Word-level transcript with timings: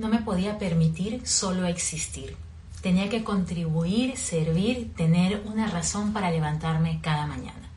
no 0.00 0.08
me 0.08 0.22
podía 0.22 0.58
permitir 0.58 1.26
solo 1.26 1.66
existir. 1.66 2.36
Tenía 2.80 3.10
que 3.10 3.22
contribuir, 3.22 4.16
servir, 4.16 4.92
tener 4.96 5.42
una 5.44 5.66
razón 5.68 6.12
para 6.12 6.30
levantarme 6.30 7.00
cada 7.02 7.26
mañana. 7.26 7.70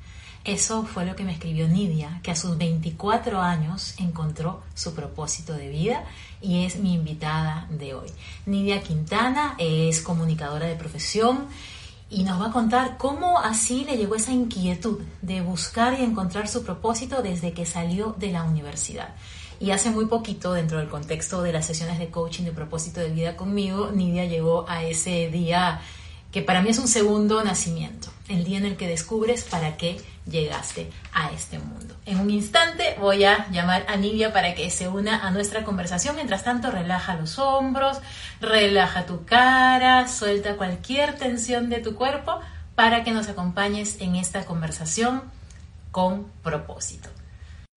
Eso 0.45 0.83
fue 0.83 1.05
lo 1.05 1.15
que 1.15 1.23
me 1.23 1.33
escribió 1.33 1.67
Nidia, 1.67 2.19
que 2.23 2.31
a 2.31 2.35
sus 2.35 2.57
24 2.57 3.41
años 3.41 3.95
encontró 3.97 4.61
su 4.75 4.93
propósito 4.93 5.53
de 5.53 5.69
vida 5.69 6.03
y 6.41 6.65
es 6.65 6.77
mi 6.77 6.93
invitada 6.93 7.67
de 7.69 7.93
hoy. 7.93 8.09
Nidia 8.45 8.81
Quintana 8.81 9.55
es 9.57 10.01
comunicadora 10.01 10.67
de 10.67 10.75
profesión 10.75 11.47
y 12.09 12.23
nos 12.23 12.41
va 12.41 12.47
a 12.47 12.51
contar 12.51 12.97
cómo 12.97 13.39
así 13.39 13.85
le 13.85 13.97
llegó 13.97 14.15
esa 14.15 14.33
inquietud 14.33 14.99
de 15.21 15.41
buscar 15.41 15.97
y 15.99 16.03
encontrar 16.03 16.47
su 16.47 16.63
propósito 16.63 17.21
desde 17.21 17.53
que 17.53 17.65
salió 17.65 18.13
de 18.19 18.31
la 18.31 18.43
universidad. 18.43 19.15
Y 19.63 19.71
hace 19.71 19.91
muy 19.91 20.07
poquito, 20.07 20.51
dentro 20.51 20.79
del 20.79 20.89
contexto 20.89 21.41
de 21.41 21.53
las 21.53 21.65
sesiones 21.65 21.97
de 21.97 22.09
coaching 22.09 22.43
de 22.43 22.51
propósito 22.51 22.99
de 22.99 23.11
vida 23.11 23.37
conmigo, 23.37 23.91
Nidia 23.91 24.25
llegó 24.25 24.65
a 24.67 24.83
ese 24.83 25.29
día 25.29 25.79
que 26.33 26.41
para 26.41 26.61
mí 26.61 26.69
es 26.71 26.79
un 26.79 26.89
segundo 26.89 27.41
nacimiento, 27.45 28.09
el 28.27 28.43
día 28.43 28.57
en 28.57 28.65
el 28.65 28.75
que 28.75 28.89
descubres 28.89 29.45
para 29.45 29.77
qué 29.77 30.01
llegaste 30.29 30.91
a 31.13 31.31
este 31.31 31.59
mundo. 31.59 31.95
En 32.05 32.19
un 32.19 32.29
instante 32.29 32.97
voy 32.99 33.23
a 33.23 33.49
llamar 33.51 33.85
a 33.87 33.95
Nidia 33.95 34.33
para 34.33 34.53
que 34.53 34.69
se 34.69 34.89
una 34.89 35.25
a 35.25 35.31
nuestra 35.31 35.63
conversación. 35.63 36.17
Mientras 36.17 36.43
tanto, 36.43 36.69
relaja 36.69 37.15
los 37.15 37.39
hombros, 37.39 37.99
relaja 38.41 39.05
tu 39.05 39.23
cara, 39.23 40.09
suelta 40.09 40.57
cualquier 40.57 41.17
tensión 41.17 41.69
de 41.69 41.79
tu 41.79 41.95
cuerpo 41.95 42.41
para 42.75 43.05
que 43.05 43.11
nos 43.11 43.29
acompañes 43.29 44.01
en 44.01 44.17
esta 44.17 44.43
conversación 44.43 45.23
con 45.91 46.25
propósito. 46.43 47.07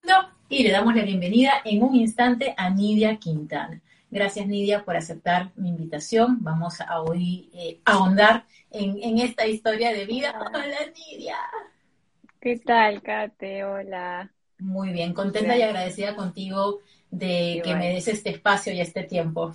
No, 0.03 0.36
y 0.49 0.63
le 0.63 0.71
damos 0.71 0.95
la 0.95 1.03
bienvenida 1.03 1.55
en 1.65 1.83
un 1.83 1.97
instante 1.97 2.55
a 2.57 2.71
Nidia 2.71 3.17
Quintana. 3.17 3.81
Gracias, 4.11 4.47
Nidia, 4.47 4.85
por 4.85 4.97
aceptar 4.97 5.51
mi 5.57 5.71
invitación. 5.71 6.39
Vamos 6.41 6.81
a 6.81 7.03
hoy 7.03 7.51
eh, 7.53 7.81
ahondar 7.85 8.45
en, 8.71 9.03
en, 9.03 9.19
esta 9.19 9.47
historia 9.47 9.93
de 9.93 10.07
vida. 10.07 10.39
Hola, 10.39 10.77
Nidia. 10.95 11.37
¿Qué 12.41 12.59
tal, 12.59 13.03
Kate? 13.03 13.65
Hola. 13.65 14.31
Muy 14.59 14.91
bien, 14.91 15.13
contenta 15.13 15.57
y 15.57 15.63
agradecida 15.63 16.15
contigo 16.15 16.81
de 17.11 17.61
que 17.65 17.75
me 17.75 17.93
des 17.93 18.07
este 18.09 18.31
espacio 18.31 18.73
y 18.73 18.81
este 18.81 19.03
tiempo. 19.03 19.55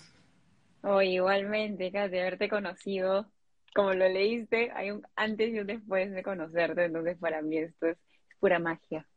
Oh, 0.84 1.02
igualmente, 1.02 1.92
Kate, 1.92 2.20
haberte 2.20 2.50
conocido, 2.50 3.32
como 3.74 3.94
lo 3.94 4.10
leíste, 4.10 4.72
hay 4.72 4.92
un 4.92 5.08
antes 5.16 5.54
y 5.54 5.60
un 5.60 5.68
después 5.68 6.12
de 6.12 6.22
conocerte, 6.22 6.86
entonces 6.86 7.18
para 7.18 7.42
mí 7.42 7.58
esto 7.58 7.88
es 7.88 7.98
pura 8.40 8.60
magia. 8.60 9.08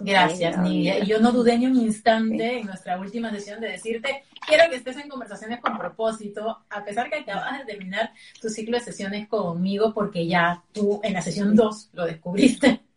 Gracias, 0.00 0.58
Nidia. 0.58 0.98
Y 0.98 1.06
yo 1.06 1.20
no 1.20 1.30
dudé 1.30 1.58
ni 1.58 1.66
un 1.66 1.76
instante 1.76 2.60
en 2.60 2.66
nuestra 2.66 2.98
última 2.98 3.30
sesión 3.30 3.60
de 3.60 3.68
decirte, 3.68 4.24
quiero 4.46 4.68
que 4.70 4.76
estés 4.76 4.96
en 4.96 5.08
conversaciones 5.08 5.60
con 5.60 5.76
propósito, 5.78 6.64
a 6.70 6.84
pesar 6.84 7.10
que 7.10 7.16
acabas 7.16 7.58
de 7.58 7.64
terminar 7.66 8.12
tu 8.40 8.48
ciclo 8.48 8.78
de 8.78 8.84
sesiones 8.84 9.28
conmigo, 9.28 9.92
porque 9.92 10.26
ya 10.26 10.62
tú 10.72 11.00
en 11.02 11.12
la 11.12 11.22
sesión 11.22 11.54
2 11.54 11.90
lo 11.92 12.06
descubriste. 12.06 12.80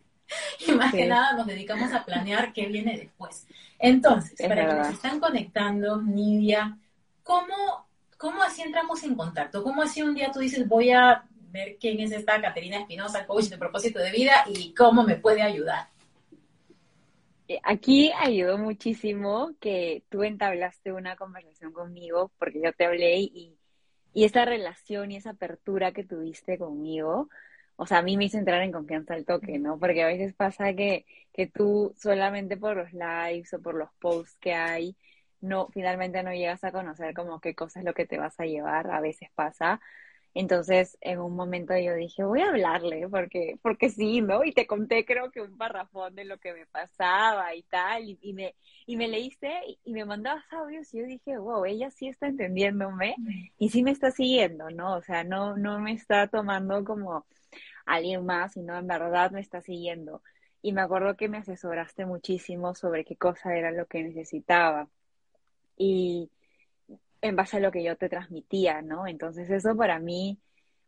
Y 0.66 0.72
más 0.72 0.92
que 0.92 1.06
nada 1.06 1.34
nos 1.34 1.46
dedicamos 1.46 1.94
a 1.94 2.04
planear 2.06 2.54
qué 2.54 2.66
viene 2.66 2.98
después. 2.98 3.46
Entonces, 3.78 4.34
para 4.48 4.66
que 4.66 4.74
nos 4.74 4.88
están 4.88 5.20
conectando, 5.20 6.02
Nidia, 6.02 6.76
¿cómo, 7.22 7.86
¿cómo 8.18 8.42
así 8.42 8.64
entramos 8.64 9.04
en 9.04 9.14
contacto? 9.14 9.62
¿Cómo 9.62 9.84
así 9.84 10.02
un 10.02 10.16
día 10.16 10.32
tú 10.32 10.40
dices, 10.40 10.68
voy 10.68 10.90
a 10.90 11.24
ver 11.52 11.78
quién 11.80 12.00
es 12.00 12.14
esta 12.14 12.42
Caterina 12.42 12.80
Espinosa, 12.80 13.28
coach 13.28 13.46
de 13.46 13.60
propósito 13.60 14.00
de 14.00 14.12
vida, 14.12 14.46
y 14.48 14.74
cómo 14.74 15.04
me 15.04 15.18
puede 15.18 15.44
ayudar? 15.44 15.93
Eh, 17.48 17.60
aquí 17.64 18.12
ayudó 18.18 18.58
muchísimo 18.58 19.52
que 19.60 20.04
tú 20.10 20.24
entablaste 20.24 20.94
una 20.94 21.16
conversación 21.16 21.74
conmigo, 21.74 22.32
porque 22.40 22.62
yo 22.62 22.74
te 22.74 22.86
hablé 22.86 23.18
y, 23.20 23.58
y 24.14 24.24
esa 24.26 24.46
relación 24.46 25.12
y 25.12 25.18
esa 25.18 25.32
apertura 25.32 25.92
que 25.92 26.06
tuviste 26.06 26.58
conmigo, 26.58 27.30
o 27.76 27.86
sea, 27.86 28.00
a 28.00 28.02
mí 28.04 28.18
me 28.18 28.26
hizo 28.26 28.38
entrar 28.38 28.62
en 28.62 28.72
confianza 28.72 29.14
al 29.16 29.26
toque, 29.26 29.60
¿no? 29.60 29.80
Porque 29.80 30.04
a 30.04 30.08
veces 30.08 30.34
pasa 30.34 30.74
que, 30.74 31.06
que 31.34 31.48
tú 31.48 31.94
solamente 31.98 32.56
por 32.58 32.78
los 32.78 32.94
lives 32.94 33.54
o 33.54 33.62
por 33.62 33.76
los 33.76 33.90
posts 34.00 34.38
que 34.40 34.54
hay, 34.54 34.96
no, 35.42 35.68
finalmente 35.74 36.24
no 36.24 36.32
llegas 36.32 36.64
a 36.64 36.72
conocer 36.72 37.14
como 37.14 37.42
qué 37.42 37.56
cosa 37.56 37.80
es 37.80 37.86
lo 37.86 37.94
que 37.94 38.06
te 38.06 38.20
vas 38.20 38.40
a 38.40 38.46
llevar, 38.46 38.90
a 38.92 39.02
veces 39.02 39.30
pasa, 39.36 39.82
entonces, 40.36 40.98
en 41.02 41.20
un 41.20 41.36
momento 41.36 41.78
yo 41.78 41.94
dije, 41.94 42.24
voy 42.24 42.42
a 42.42 42.50
hablarle, 42.50 43.08
porque, 43.08 43.60
porque 43.62 43.90
sí, 43.90 44.22
¿no? 44.22 44.44
Y 44.44 44.52
te 44.52 44.66
conté 44.66 45.06
creo 45.06 45.32
que 45.32 45.42
un 45.42 45.58
parrafón 45.58 46.16
de 46.16 46.26
lo 46.26 46.40
que 46.40 46.54
me 46.54 46.66
pasaba 46.66 47.54
y 47.56 47.62
tal, 47.64 48.18
y, 48.20 48.34
me, 48.34 48.56
y 48.88 48.98
me 48.98 49.08
leíste 49.08 49.52
y, 49.86 49.94
me 49.94 50.06
mandabas 50.06 50.44
audios 50.52 50.92
y 50.94 51.00
yo 51.00 51.06
dije, 51.06 51.38
wow, 51.38 51.66
ella 51.66 51.92
sí 51.92 52.08
está 52.08 52.28
entendiéndome 52.28 53.16
y 53.60 53.70
sí 53.70 53.84
me 53.84 53.92
está 53.92 54.10
siguiendo, 54.10 54.72
¿no? 54.72 54.96
O 54.96 55.02
sea, 55.04 55.24
no, 55.24 55.56
no 55.56 55.80
me 55.80 55.94
está 55.94 56.28
tomando 56.28 56.84
como 56.84 57.28
alguien 57.86 58.26
más, 58.26 58.54
sino 58.54 58.76
en 58.78 58.88
verdad 58.88 59.32
me 59.32 59.42
está 59.42 59.62
siguiendo. 59.62 60.24
Y 60.64 60.74
me 60.74 60.82
acuerdo 60.82 61.16
que 61.16 61.30
me 61.30 61.38
asesoraste 61.38 62.06
muchísimo 62.06 62.74
sobre 62.74 63.06
qué 63.06 63.18
cosa 63.18 63.56
era 63.56 63.72
lo 63.72 63.86
que 63.86 64.04
necesitaba. 64.04 64.88
Y, 65.78 66.32
en 67.24 67.38
base 67.38 67.58
a 67.58 67.60
lo 67.62 67.72
que 67.72 67.84
yo 67.84 67.96
te 67.96 68.10
transmitía, 68.10 68.82
¿no? 68.82 69.08
Entonces 69.08 69.50
eso 69.50 69.76
para 69.76 69.98
mí 69.98 70.40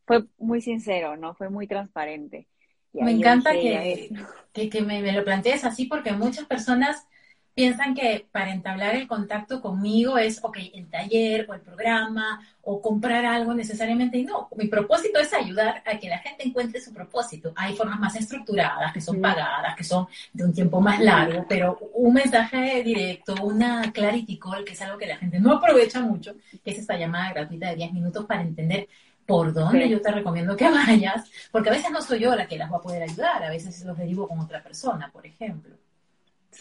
fue 0.05 0.25
muy 0.37 0.61
sincero, 0.61 1.15
¿no? 1.15 1.33
Fue 1.33 1.49
muy 1.49 1.65
transparente. 1.65 2.47
me 2.93 3.11
encanta 3.11 3.53
que, 3.53 4.09
que, 4.53 4.81
me, 4.81 5.01
me, 5.01 5.13
lo 5.13 5.23
plantees 5.23 5.63
así 5.63 5.85
porque 5.85 6.11
muchas 6.11 6.45
personas 6.45 7.07
piensan 7.55 7.95
que 7.95 8.27
para 8.31 8.51
entablar 8.51 8.95
el 8.95 9.07
contacto 9.07 9.61
conmigo 9.61 10.17
es, 10.17 10.43
ok, 10.43 10.57
el 10.73 10.89
taller 10.89 11.49
o 11.49 11.53
el 11.53 11.61
programa 11.61 12.41
o 12.61 12.81
comprar 12.81 13.25
algo 13.25 13.53
necesariamente. 13.53 14.17
Y 14.17 14.25
no, 14.25 14.49
mi 14.57 14.67
propósito 14.67 15.19
es 15.19 15.33
ayudar 15.33 15.81
a 15.85 15.97
que 15.97 16.09
la 16.09 16.19
gente 16.19 16.45
encuentre 16.45 16.81
su 16.81 16.93
propósito. 16.93 17.53
Hay 17.55 17.73
formas 17.75 17.99
más 17.99 18.15
estructuradas, 18.17 18.91
que 18.91 18.99
son 18.99 19.21
pagadas, 19.21 19.73
que 19.75 19.85
son 19.85 20.05
de 20.33 20.43
un 20.43 20.53
tiempo 20.53 20.81
más 20.81 20.99
largo, 20.99 21.45
pero 21.47 21.79
un 21.93 22.13
mensaje 22.13 22.83
directo, 22.83 23.33
una 23.41 23.89
clarity 23.93 24.37
call, 24.37 24.65
que 24.65 24.73
es 24.73 24.81
algo 24.81 24.97
que 24.97 25.07
la 25.07 25.17
gente 25.17 25.39
no 25.39 25.53
aprovecha 25.53 26.01
mucho, 26.01 26.35
que 26.63 26.71
es 26.71 26.79
esta 26.79 26.97
llamada 26.97 27.31
gratuita 27.31 27.69
de 27.69 27.77
10 27.77 27.93
minutos 27.93 28.25
para 28.25 28.41
entender 28.41 28.89
por 29.25 29.53
dónde 29.53 29.89
yo 29.89 30.01
te 30.01 30.11
recomiendo 30.11 30.57
que 30.57 30.69
vayas, 30.69 31.31
porque 31.51 31.69
a 31.69 31.73
veces 31.73 31.89
no 31.89 32.01
soy 32.01 32.19
yo 32.19 32.35
la 32.35 32.47
que 32.47 32.57
las 32.57 32.71
va 32.71 32.77
a 32.77 32.81
poder 32.81 33.03
ayudar, 33.03 33.43
a 33.43 33.49
veces 33.49 33.83
los 33.85 33.97
derivo 33.97 34.27
con 34.27 34.39
otra 34.39 34.61
persona, 34.61 35.09
por 35.09 35.25
ejemplo. 35.25 35.75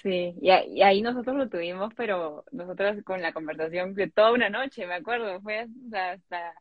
Sí, 0.02 0.34
y, 0.40 0.50
ahí 0.50 1.02
nosotros 1.02 1.36
lo 1.36 1.48
tuvimos, 1.48 1.92
pero 1.94 2.44
nosotros 2.50 2.96
con 3.04 3.22
la 3.22 3.32
conversación 3.32 3.94
de 3.94 4.10
toda 4.10 4.32
una 4.32 4.50
noche, 4.50 4.86
me 4.86 4.94
acuerdo, 4.94 5.40
fue 5.40 5.68
hasta, 5.92 6.54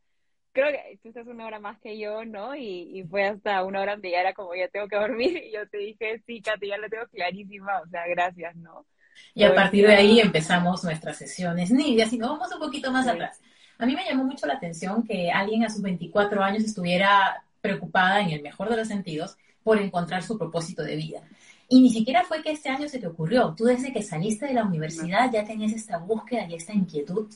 creo 0.52 0.72
que 0.72 1.00
tú 1.02 1.10
estás 1.10 1.26
una 1.28 1.48
hora 1.48 1.60
más 1.60 1.80
que 1.80 1.98
yo, 1.98 2.26
¿no? 2.26 2.56
Y, 2.56 3.04
fue 3.10 3.26
hasta 3.26 3.64
una 3.64 3.82
hora 3.82 3.94
donde 3.94 4.12
ya 4.12 4.22
era 4.22 4.34
como, 4.34 4.54
ya 4.54 4.68
tengo 4.68 4.88
que 4.88 4.98
dormir, 4.98 5.42
y 5.46 5.52
yo 5.52 5.68
te 5.68 5.78
dije, 5.78 6.22
sí, 6.26 6.42
Katy, 6.42 6.68
ya 6.68 6.78
lo 6.78 6.90
tengo 6.90 7.08
clarísima, 7.08 7.82
o 7.82 7.88
sea, 7.88 8.08
gracias, 8.08 8.56
¿no? 8.56 8.86
Y 9.34 9.44
a 9.44 9.54
partir 9.54 9.88
de 9.88 9.96
ahí 9.96 10.20
empezamos 10.20 10.84
nuestras 10.84 11.18
sesiones. 11.18 11.72
Nidia, 11.72 12.08
si 12.08 12.18
nos 12.18 12.32
vamos 12.32 12.52
un 12.52 12.60
poquito 12.60 12.92
más 12.92 13.08
atrás. 13.08 13.40
A 13.78 13.86
mí 13.86 13.96
me 13.96 14.06
llamó 14.06 14.24
mucho 14.24 14.48
la 14.48 14.54
atención 14.54 15.04
que 15.04 15.32
alguien 15.32 15.64
a 15.64 15.70
sus 15.70 15.82
24 15.82 16.44
años 16.44 16.64
estuviera 16.64 17.44
preocupada, 17.62 18.22
en 18.22 18.32
el 18.32 18.42
mejor 18.42 18.70
de 18.70 18.78
los 18.78 18.88
sentidos, 18.88 19.38
por 19.64 19.80
encontrar 19.80 20.24
su 20.24 20.38
propósito 20.38 20.84
de 20.84 20.96
vida. 20.96 21.22
Y 21.70 21.82
ni 21.82 21.90
siquiera 21.90 22.24
fue 22.24 22.42
que 22.42 22.52
este 22.52 22.70
año 22.70 22.88
se 22.88 23.00
te 23.00 23.08
ocurrió. 23.08 23.54
Tú 23.56 23.66
desde 23.66 23.92
que 23.92 24.02
saliste 24.02 24.46
de 24.46 24.54
la 24.54 24.66
universidad 24.66 25.32
ya 25.32 25.44
tenías 25.44 25.74
esta 25.74 25.98
búsqueda 25.98 26.48
y 26.48 26.56
esta 26.56 26.74
inquietud. 26.74 27.28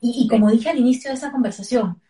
Y, 0.00 0.26
como 0.26 0.50
dije 0.50 0.68
al 0.68 0.78
inicio 0.78 1.10
de 1.10 1.16
esa 1.16 1.30
conversación, 1.30 2.00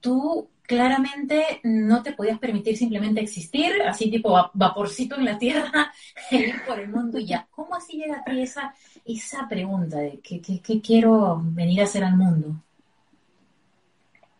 tú 0.00 0.48
claramente 0.62 1.60
no 1.64 2.02
te 2.02 2.12
podías 2.12 2.38
permitir 2.38 2.78
simplemente 2.78 3.20
existir, 3.20 3.82
así 3.86 4.10
tipo 4.10 4.34
vaporcito 4.54 5.16
en 5.16 5.26
la 5.26 5.38
tierra, 5.38 5.92
ir 6.30 6.54
por 6.66 6.80
el 6.80 6.88
mundo 6.88 7.18
y 7.18 7.26
ya. 7.26 7.46
¿Cómo 7.50 7.74
así 7.74 7.98
llega 7.98 8.18
a 8.18 8.24
ti 8.24 8.40
esa, 8.40 8.74
esa 9.04 9.46
pregunta 9.48 9.98
de 9.98 10.18
qué, 10.20 10.40
qué 10.40 10.80
quiero 10.80 11.42
venir 11.44 11.82
a 11.82 11.84
hacer 11.84 12.04
al 12.04 12.16
mundo? 12.16 12.56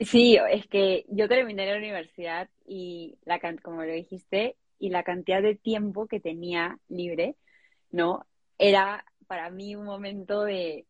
Sí, 0.01 0.39
es 0.51 0.67
que 0.67 1.05
yo 1.09 1.29
terminé 1.29 1.67
la 1.67 1.77
universidad 1.77 2.49
y, 2.67 3.15
la, 3.25 3.39
como 3.63 3.83
lo 3.83 3.93
dijiste, 3.93 4.57
y 4.83 4.91
la 4.91 5.05
cantidad 5.05 5.41
de 5.41 5.55
tiempo 5.55 6.09
que 6.09 6.19
tenía 6.19 6.77
libre, 6.89 7.37
¿no? 7.93 8.27
Era 8.59 9.05
para 9.29 9.49
mí 9.49 9.77
un 9.77 9.85
momento 9.85 10.43
de, 10.43 10.89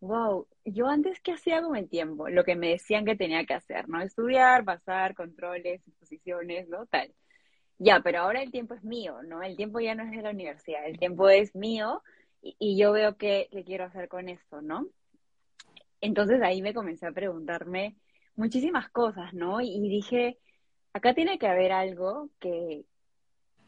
wow, 0.00 0.46
yo 0.66 0.88
antes 0.88 1.20
qué 1.22 1.32
hacía 1.32 1.62
con 1.62 1.74
el 1.74 1.88
tiempo, 1.88 2.28
lo 2.28 2.44
que 2.44 2.54
me 2.54 2.68
decían 2.68 3.06
que 3.06 3.16
tenía 3.16 3.46
que 3.46 3.54
hacer, 3.54 3.88
¿no? 3.88 4.02
Estudiar, 4.02 4.62
pasar, 4.66 5.14
controles, 5.14 5.80
exposiciones, 5.88 6.68
¿no? 6.68 6.84
Tal. 6.84 7.14
Ya, 7.78 8.00
pero 8.00 8.20
ahora 8.20 8.42
el 8.42 8.50
tiempo 8.50 8.74
es 8.74 8.84
mío, 8.84 9.22
¿no? 9.22 9.42
El 9.42 9.56
tiempo 9.56 9.80
ya 9.80 9.94
no 9.94 10.02
es 10.02 10.10
de 10.10 10.20
la 10.20 10.32
universidad, 10.32 10.86
el 10.86 10.98
tiempo 10.98 11.30
es 11.30 11.54
mío 11.54 12.02
y, 12.42 12.76
yo 12.78 12.92
veo 12.92 13.16
qué, 13.16 13.48
qué 13.50 13.64
quiero 13.64 13.84
hacer 13.84 14.08
con 14.08 14.28
esto, 14.28 14.60
¿no? 14.60 14.86
Entonces 16.02 16.42
ahí 16.42 16.60
me 16.60 16.74
comencé 16.74 17.06
a 17.06 17.12
preguntarme 17.12 17.96
muchísimas 18.36 18.90
cosas, 18.90 19.32
¿no? 19.32 19.62
Y 19.62 19.80
dije, 19.88 20.38
acá 20.92 21.14
tiene 21.14 21.38
que 21.38 21.46
haber 21.46 21.72
algo 21.72 22.28
que, 22.38 22.84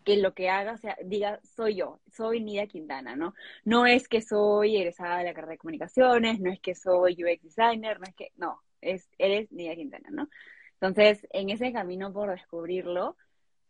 que 0.02 0.16
lo 0.16 0.34
que 0.34 0.50
haga 0.50 0.76
sea, 0.78 0.96
diga, 1.04 1.40
soy 1.42 1.76
yo, 1.76 2.00
soy 2.10 2.40
Nidia 2.40 2.66
Quintana, 2.66 3.16
¿no? 3.16 3.34
No 3.64 3.86
es 3.86 4.08
que 4.08 4.22
soy 4.22 4.76
egresada 4.76 5.18
de 5.18 5.24
la 5.24 5.34
carrera 5.34 5.52
de 5.52 5.58
comunicaciones, 5.58 6.40
no 6.40 6.50
es 6.52 6.60
que 6.60 6.74
soy 6.74 7.14
UX 7.22 7.42
designer, 7.42 7.98
no 8.00 8.06
es 8.06 8.14
que, 8.14 8.32
no, 8.36 8.60
es, 8.80 9.08
eres 9.18 9.50
Nidia 9.52 9.76
Quintana, 9.76 10.08
¿no? 10.10 10.28
Entonces, 10.80 11.26
en 11.30 11.50
ese 11.50 11.72
camino 11.72 12.12
por 12.12 12.30
descubrirlo, 12.30 13.16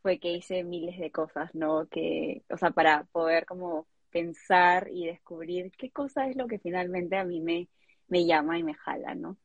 fue 0.03 0.19
que 0.19 0.33
hice 0.33 0.65
miles 0.65 0.99
de 0.99 1.11
cosas, 1.13 1.55
¿no? 1.55 1.89
Que, 1.89 2.43
o 2.51 2.57
sea, 2.57 2.71
para 2.71 3.05
poder 3.13 3.47
como 3.47 3.87
pensar 4.11 4.89
y 4.91 5.07
descubrir 5.07 5.73
qué 5.79 5.91
cosa 5.91 6.29
es 6.29 6.37
lo 6.37 6.47
que 6.49 6.59
finalmente 6.59 7.17
a 7.17 7.25
mí 7.25 7.41
me, 7.41 7.69
me 8.09 8.27
llama 8.27 8.59
y 8.59 8.63
me 8.65 8.75
jala, 8.75 9.15
¿no? 9.15 9.37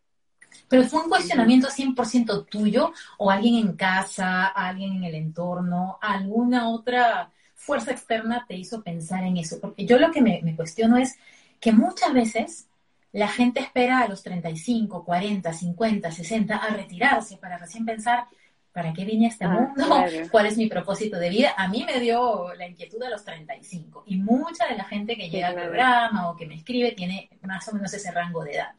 Pero 0.68 0.84
fue 0.84 1.04
un 1.04 1.10
cuestionamiento 1.10 1.70
100% 1.70 2.48
tuyo 2.50 2.92
o 3.18 3.32
alguien 3.32 3.56
en 3.56 3.76
casa, 3.76 4.48
alguien 4.48 4.98
en 4.98 5.04
el 5.06 5.16
entorno, 5.16 5.98
alguna 6.02 6.70
otra 6.70 7.32
fuerza 7.56 7.92
externa 7.92 8.46
te 8.48 8.56
hizo 8.56 8.84
pensar 8.84 9.24
en 9.24 9.38
eso. 9.38 9.60
Porque 9.60 9.86
yo 9.86 9.98
lo 9.98 10.12
que 10.12 10.22
me, 10.22 10.42
me 10.44 10.56
cuestiono 10.56 10.98
es 10.98 11.18
que 11.60 11.72
muchas 11.72 12.14
veces 12.14 12.68
la 13.12 13.28
gente 13.28 13.60
espera 13.62 14.00
a 14.00 14.08
los 14.08 14.22
35, 14.24 15.04
40, 15.04 15.54
50, 15.54 16.12
60 16.12 16.56
a 16.56 16.70
retirarse 16.70 17.38
para 17.38 17.58
recién 17.58 17.86
pensar, 17.86 18.26
¿para 18.72 18.94
qué 18.94 19.06
vine 19.06 19.26
a 19.26 19.30
este 19.30 19.46
ah, 19.46 19.50
mundo? 19.50 19.86
¿Cuál 20.32 20.46
es 20.46 20.58
mi 20.58 20.68
propósito 20.68 21.18
de 21.18 21.30
vida? 21.30 21.54
A 21.58 21.68
mí 21.68 21.84
me 21.84 22.00
dio 22.00 22.54
la 22.54 22.68
inquietud 22.68 23.02
a 23.02 23.10
los 23.10 23.24
35 23.24 24.04
y 24.06 24.18
mucha 24.18 24.68
de 24.68 24.78
la 24.78 24.84
gente 24.84 25.16
que 25.16 25.30
llega 25.30 25.48
al 25.48 25.56
programa 25.56 26.30
o 26.30 26.36
que 26.36 26.46
me 26.46 26.56
escribe 26.56 26.92
tiene 26.92 27.30
más 27.42 27.68
o 27.70 27.74
menos 27.74 27.94
ese 27.94 28.12
rango 28.12 28.44
de 28.44 28.54
edad. 28.54 28.74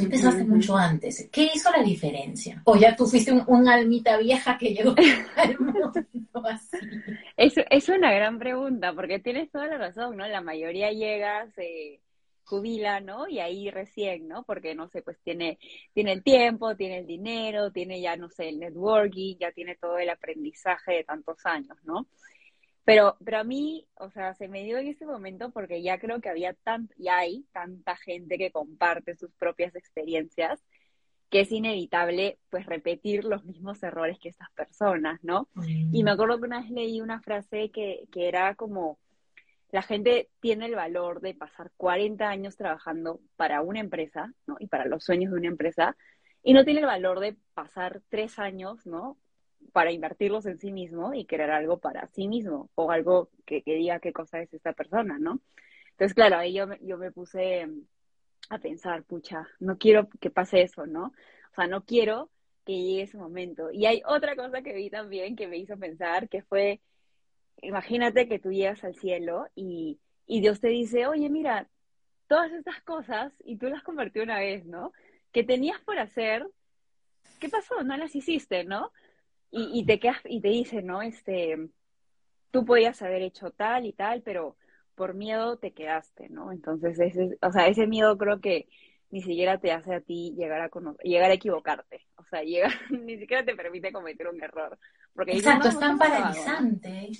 Tú 0.00 0.06
empezaste 0.06 0.44
mucho 0.44 0.76
antes. 0.76 1.28
¿Qué 1.30 1.50
hizo 1.54 1.70
la 1.70 1.82
diferencia? 1.82 2.62
¿O 2.64 2.76
ya 2.76 2.96
tú 2.96 3.06
fuiste 3.06 3.32
un, 3.32 3.68
almita 3.68 4.16
vieja 4.16 4.56
que 4.56 4.74
llegó 4.74 4.94
al 5.36 5.58
mundo 5.58 5.92
así? 6.48 6.78
Es, 7.36 7.54
es 7.70 7.88
una 7.88 8.12
gran 8.12 8.38
pregunta, 8.38 8.94
porque 8.94 9.18
tienes 9.18 9.50
toda 9.50 9.66
la 9.66 9.76
razón, 9.76 10.16
¿no? 10.16 10.26
La 10.26 10.40
mayoría 10.40 10.90
llega, 10.90 11.50
se 11.50 12.00
jubila, 12.44 13.00
¿no? 13.00 13.28
Y 13.28 13.40
ahí 13.40 13.70
recién, 13.70 14.26
¿no? 14.26 14.42
Porque, 14.44 14.74
no 14.74 14.88
sé, 14.88 15.02
pues 15.02 15.18
tiene, 15.22 15.58
tiene 15.92 16.12
el 16.12 16.22
tiempo, 16.22 16.74
tiene 16.76 16.98
el 16.98 17.06
dinero, 17.06 17.70
tiene 17.70 18.00
ya, 18.00 18.16
no 18.16 18.30
sé, 18.30 18.48
el 18.48 18.58
networking, 18.58 19.36
ya 19.38 19.52
tiene 19.52 19.76
todo 19.76 19.98
el 19.98 20.08
aprendizaje 20.08 20.92
de 20.92 21.04
tantos 21.04 21.44
años, 21.44 21.76
¿no? 21.84 22.06
Pero, 22.84 23.16
pero 23.24 23.38
a 23.38 23.44
mí, 23.44 23.86
o 23.94 24.10
sea, 24.10 24.34
se 24.34 24.48
me 24.48 24.64
dio 24.64 24.78
en 24.78 24.88
ese 24.88 25.06
momento 25.06 25.50
porque 25.50 25.82
ya 25.82 25.98
creo 25.98 26.20
que 26.20 26.28
había 26.28 26.54
tan, 26.54 26.88
y 26.96 27.08
hay 27.08 27.44
tanta 27.52 27.96
gente 27.96 28.38
que 28.38 28.50
comparte 28.50 29.16
sus 29.16 29.32
propias 29.32 29.74
experiencias 29.76 30.60
que 31.30 31.40
es 31.40 31.52
inevitable 31.52 32.38
pues 32.50 32.66
repetir 32.66 33.24
los 33.24 33.44
mismos 33.44 33.82
errores 33.84 34.18
que 34.18 34.28
estas 34.28 34.50
personas, 34.50 35.22
¿no? 35.22 35.48
Y 35.92 36.02
me 36.02 36.10
acuerdo 36.10 36.38
que 36.40 36.46
una 36.46 36.60
vez 36.60 36.70
leí 36.70 37.00
una 37.00 37.20
frase 37.20 37.70
que, 37.70 38.08
que 38.10 38.26
era 38.26 38.56
como, 38.56 38.98
la 39.70 39.82
gente 39.82 40.28
tiene 40.40 40.66
el 40.66 40.74
valor 40.74 41.20
de 41.20 41.34
pasar 41.34 41.70
40 41.76 42.28
años 42.28 42.56
trabajando 42.56 43.20
para 43.36 43.62
una 43.62 43.78
empresa, 43.78 44.34
¿no? 44.48 44.56
Y 44.58 44.66
para 44.66 44.86
los 44.86 45.04
sueños 45.04 45.30
de 45.30 45.38
una 45.38 45.48
empresa, 45.48 45.96
y 46.42 46.52
no 46.52 46.64
tiene 46.64 46.80
el 46.80 46.86
valor 46.86 47.20
de 47.20 47.36
pasar 47.54 48.02
tres 48.08 48.40
años, 48.40 48.84
¿no? 48.84 49.16
Para 49.72 49.92
invertirlos 49.92 50.46
en 50.46 50.58
sí 50.58 50.72
mismo 50.72 51.14
y 51.14 51.26
crear 51.26 51.50
algo 51.50 51.78
para 51.78 52.08
sí 52.08 52.28
mismo 52.28 52.70
o 52.74 52.90
algo 52.90 53.30
que, 53.46 53.62
diga 53.64 54.00
qué 54.00 54.12
cosa 54.12 54.40
es 54.40 54.52
esta 54.52 54.72
persona, 54.72 55.18
¿no? 55.18 55.40
Entonces, 55.92 56.14
claro, 56.14 56.38
ahí 56.38 56.54
yo, 56.54 56.66
yo 56.80 56.98
me 56.98 57.12
puse 57.12 57.68
a 58.48 58.58
pensar, 58.58 59.04
pucha, 59.04 59.46
no 59.60 59.78
quiero 59.78 60.08
que 60.20 60.30
pase 60.30 60.62
eso, 60.62 60.86
¿no? 60.86 61.06
O 61.52 61.54
sea, 61.54 61.66
no 61.66 61.84
quiero 61.84 62.30
que 62.64 62.72
llegue 62.72 63.02
ese 63.02 63.16
momento. 63.16 63.70
Y 63.70 63.86
hay 63.86 64.02
otra 64.06 64.36
cosa 64.36 64.62
que 64.62 64.74
vi 64.74 64.90
también 64.90 65.36
que 65.36 65.46
me 65.46 65.58
hizo 65.58 65.78
pensar, 65.78 66.28
que 66.28 66.42
fue, 66.42 66.80
imagínate 67.62 68.28
que 68.28 68.38
tú 68.38 68.50
llegas 68.50 68.82
al 68.84 68.94
cielo 68.96 69.46
y, 69.54 70.00
y 70.26 70.40
Dios 70.40 70.60
te 70.60 70.68
dice, 70.68 71.06
oye, 71.06 71.28
mira, 71.28 71.68
todas 72.26 72.52
estas 72.52 72.80
cosas, 72.82 73.32
y 73.44 73.56
tú 73.56 73.68
las 73.68 73.82
convertí 73.82 74.20
una 74.20 74.38
vez, 74.38 74.64
¿no? 74.64 74.92
Que 75.32 75.42
tenías 75.44 75.80
por 75.80 75.98
hacer, 75.98 76.46
¿qué 77.40 77.48
pasó? 77.48 77.82
No 77.82 77.96
las 77.96 78.14
hiciste, 78.14 78.64
¿no? 78.64 78.92
Y, 79.50 79.70
y 79.80 79.84
te 79.86 79.98
quedas 80.00 80.18
y 80.24 80.40
te 80.40 80.48
dicen, 80.48 80.86
¿no? 80.86 81.02
Este, 81.02 81.56
tú 82.50 82.64
podías 82.64 83.02
haber 83.02 83.22
hecho 83.22 83.50
tal 83.50 83.86
y 83.86 83.92
tal, 83.92 84.22
pero 84.22 84.56
por 84.94 85.14
miedo 85.14 85.58
te 85.58 85.72
quedaste, 85.72 86.28
¿no? 86.28 86.52
Entonces, 86.52 86.98
ese, 87.00 87.38
o 87.42 87.52
sea, 87.52 87.68
ese 87.68 87.86
miedo 87.86 88.18
creo 88.18 88.40
que 88.40 88.68
ni 89.10 89.22
siquiera 89.22 89.58
te 89.58 89.72
hace 89.72 89.94
a 89.94 90.00
ti 90.00 90.34
llegar 90.36 90.60
a 90.60 90.70
llegar 91.02 91.30
a 91.30 91.34
equivocarte. 91.34 92.06
O 92.16 92.24
sea, 92.24 92.42
llega, 92.42 92.68
ni 92.90 93.18
siquiera 93.18 93.44
te 93.44 93.56
permite 93.56 93.92
cometer 93.92 94.28
un 94.28 94.42
error. 94.42 94.78
Porque 95.12 95.32
Exacto, 95.32 95.68
es 95.68 95.78
tan 95.78 95.98
paralizante, 95.98 97.10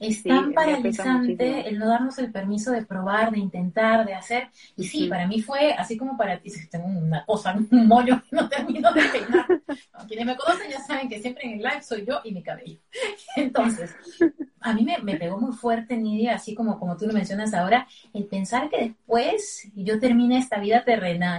es 0.00 0.22
tan 0.22 0.52
paralizante 0.52 1.68
el 1.68 1.78
no 1.78 1.88
darnos 1.88 2.16
el 2.18 2.30
permiso 2.30 2.70
de 2.70 2.86
probar, 2.86 3.32
de 3.32 3.40
intentar, 3.40 4.06
de 4.06 4.14
hacer. 4.14 4.48
Y 4.76 4.84
sí, 4.84 5.08
para 5.08 5.26
mí 5.26 5.42
fue 5.42 5.72
así 5.72 5.96
como 5.96 6.16
para 6.16 6.38
ti, 6.38 6.52
tengo 6.70 6.86
una 6.86 7.26
cosa, 7.26 7.52
un 7.54 7.68
mollo 7.88 8.22
que 8.22 8.36
no 8.36 8.48
termino 8.48 8.92
de 8.92 9.02
peinar. 9.02 9.46
quienes 10.08 10.26
me 10.26 10.36
conocen 10.36 10.70
ya 10.70 10.80
saben 10.80 11.08
que 11.08 11.20
siempre 11.20 11.44
en 11.44 11.54
el 11.54 11.58
live 11.58 11.82
soy 11.82 12.06
yo 12.06 12.20
y 12.22 12.32
mi 12.32 12.42
cabello. 12.42 12.78
Entonces, 13.36 13.94
a 14.60 14.72
mí 14.72 14.84
me, 14.84 14.98
me, 14.98 15.16
pegó 15.16 15.38
muy 15.38 15.52
fuerte, 15.52 15.96
Nidia, 15.96 16.36
así 16.36 16.54
como, 16.54 16.78
como 16.78 16.96
tú 16.96 17.06
lo 17.06 17.12
mencionas 17.12 17.52
ahora, 17.54 17.88
el 18.14 18.26
pensar 18.26 18.70
que 18.70 18.78
después 18.78 19.68
yo 19.74 19.98
termine 19.98 20.38
esta 20.38 20.60
vida 20.60 20.84
terrenal 20.84 21.31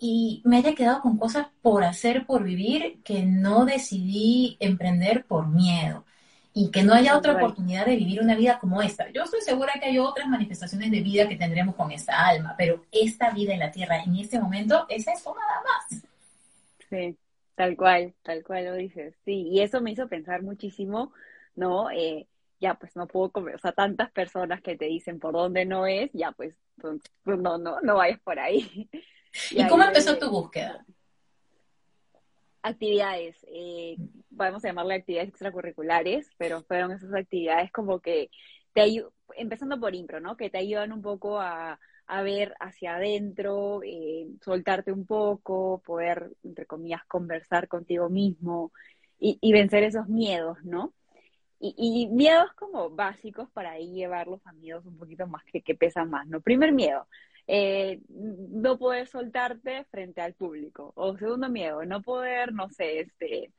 y 0.00 0.42
me 0.44 0.58
haya 0.58 0.74
quedado 0.74 1.00
con 1.00 1.18
cosas 1.18 1.46
por 1.62 1.84
hacer, 1.84 2.26
por 2.26 2.42
vivir, 2.44 3.00
que 3.02 3.22
no 3.22 3.64
decidí 3.64 4.56
emprender 4.60 5.24
por 5.24 5.48
miedo 5.48 6.04
y 6.52 6.70
que 6.70 6.84
no 6.84 6.94
haya 6.94 7.16
otra 7.16 7.34
oportunidad 7.34 7.86
de 7.86 7.96
vivir 7.96 8.20
una 8.20 8.36
vida 8.36 8.58
como 8.60 8.80
esta. 8.80 9.10
Yo 9.10 9.24
estoy 9.24 9.40
segura 9.40 9.72
que 9.80 9.86
hay 9.86 9.98
otras 9.98 10.28
manifestaciones 10.28 10.90
de 10.90 11.00
vida 11.00 11.28
que 11.28 11.36
tendremos 11.36 11.74
con 11.74 11.90
esta 11.90 12.26
alma, 12.26 12.54
pero 12.56 12.84
esta 12.92 13.30
vida 13.30 13.54
en 13.54 13.60
la 13.60 13.72
tierra 13.72 14.02
en 14.02 14.14
este 14.16 14.38
momento 14.38 14.86
es 14.88 15.06
eso 15.08 15.34
nada 15.34 15.62
más. 15.62 16.02
Sí, 16.88 17.16
tal 17.56 17.76
cual, 17.76 18.14
tal 18.22 18.44
cual 18.44 18.66
lo 18.66 18.74
dices. 18.74 19.14
Sí, 19.24 19.48
y 19.48 19.60
eso 19.62 19.80
me 19.80 19.90
hizo 19.90 20.06
pensar 20.08 20.42
muchísimo, 20.42 21.12
¿no? 21.56 21.90
Eh, 21.90 22.28
ya 22.60 22.74
pues 22.74 22.96
no 22.96 23.06
puedo 23.06 23.30
comer, 23.30 23.56
o 23.56 23.58
sea, 23.58 23.72
tantas 23.72 24.10
personas 24.12 24.62
que 24.62 24.76
te 24.76 24.86
dicen 24.86 25.18
por 25.18 25.34
dónde 25.34 25.64
no 25.64 25.86
es, 25.86 26.10
ya 26.12 26.32
pues, 26.32 26.56
pues 26.76 27.00
no, 27.38 27.58
no, 27.58 27.80
no 27.80 27.96
vayas 27.96 28.20
por 28.20 28.38
ahí. 28.38 28.88
¿Y, 29.50 29.66
cómo 29.66 29.82
empezó 29.82 30.16
tu 30.18 30.30
búsqueda? 30.30 30.84
Actividades, 32.62 33.36
eh, 33.48 33.96
podemos 34.36 34.62
llamarle 34.62 34.94
actividades 34.94 35.28
extracurriculares, 35.28 36.30
pero 36.38 36.62
fueron 36.62 36.92
esas 36.92 37.12
actividades 37.12 37.70
como 37.72 38.00
que 38.00 38.30
te 38.72 38.80
ayudan, 38.80 39.10
empezando 39.36 39.78
por 39.78 39.94
impro, 39.94 40.20
¿no? 40.20 40.36
Que 40.36 40.50
te 40.50 40.58
ayudan 40.58 40.92
un 40.92 41.02
poco 41.02 41.40
a, 41.40 41.78
ver 42.22 42.54
hacia 42.60 42.96
adentro, 42.96 43.80
eh, 43.82 44.28
soltarte 44.42 44.92
un 44.92 45.06
poco, 45.06 45.82
poder, 45.84 46.32
entre 46.42 46.66
comillas, 46.66 47.02
conversar 47.06 47.66
contigo 47.66 48.10
mismo 48.10 48.72
y, 49.18 49.52
vencer 49.52 49.84
esos 49.84 50.06
miedos, 50.08 50.58
¿no? 50.64 50.92
Y, 51.60 51.74
y, 51.76 52.08
miedos 52.08 52.52
como 52.54 52.90
básicos 52.90 53.48
para 53.50 53.72
ahí 53.72 53.92
llevarlos 53.92 54.40
a 54.46 54.52
miedos 54.52 54.84
un 54.84 54.98
poquito 54.98 55.26
más 55.26 55.44
que, 55.44 55.62
que 55.62 55.74
pesan 55.74 56.10
más, 56.10 56.26
¿no? 56.26 56.40
Primer 56.40 56.72
miedo, 56.72 57.06
eh, 57.46 58.00
no 58.08 58.78
poder 58.78 59.06
soltarte 59.06 59.84
frente 59.90 60.20
al 60.20 60.34
público. 60.34 60.92
O 60.96 61.16
segundo 61.16 61.48
miedo, 61.48 61.84
no 61.84 62.02
poder, 62.02 62.52
no 62.52 62.68
sé, 62.70 63.00
este, 63.00 63.52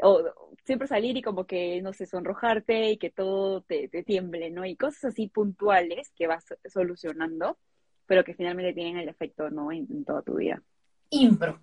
o 0.00 0.22
siempre 0.64 0.86
salir 0.86 1.16
y 1.16 1.22
como 1.22 1.44
que, 1.44 1.80
no 1.82 1.92
sé, 1.92 2.06
sonrojarte 2.06 2.92
y 2.92 2.96
que 2.98 3.10
todo 3.10 3.62
te, 3.62 3.88
tiemble, 4.04 4.50
¿no? 4.50 4.64
Y 4.64 4.76
cosas 4.76 5.06
así 5.06 5.28
puntuales 5.28 6.10
que 6.16 6.26
vas 6.26 6.44
solucionando, 6.72 7.58
pero 8.06 8.24
que 8.24 8.34
finalmente 8.34 8.74
tienen 8.74 8.98
el 8.98 9.08
efecto, 9.08 9.50
¿no? 9.50 9.72
En, 9.72 10.04
toda 10.04 10.22
tu 10.22 10.36
vida. 10.36 10.62
Impro. 11.10 11.60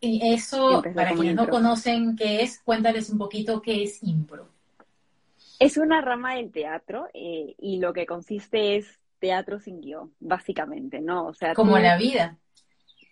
Y 0.00 0.32
eso, 0.32 0.82
para 0.94 1.12
quienes 1.12 1.34
no 1.34 1.48
conocen 1.48 2.14
qué 2.16 2.42
es, 2.42 2.60
cuéntales 2.60 3.10
un 3.10 3.18
poquito 3.18 3.60
qué 3.62 3.82
es 3.82 4.02
impro. 4.02 4.48
Es 5.58 5.76
una 5.76 6.00
rama 6.00 6.36
del 6.36 6.52
teatro 6.52 7.08
eh, 7.14 7.54
y 7.58 7.78
lo 7.78 7.92
que 7.92 8.06
consiste 8.06 8.76
es 8.76 9.00
teatro 9.18 9.58
sin 9.58 9.80
guion, 9.80 10.14
básicamente, 10.20 11.00
¿no? 11.00 11.26
O 11.26 11.34
sea, 11.34 11.54
como 11.54 11.78
la 11.78 11.96
vida. 11.96 12.38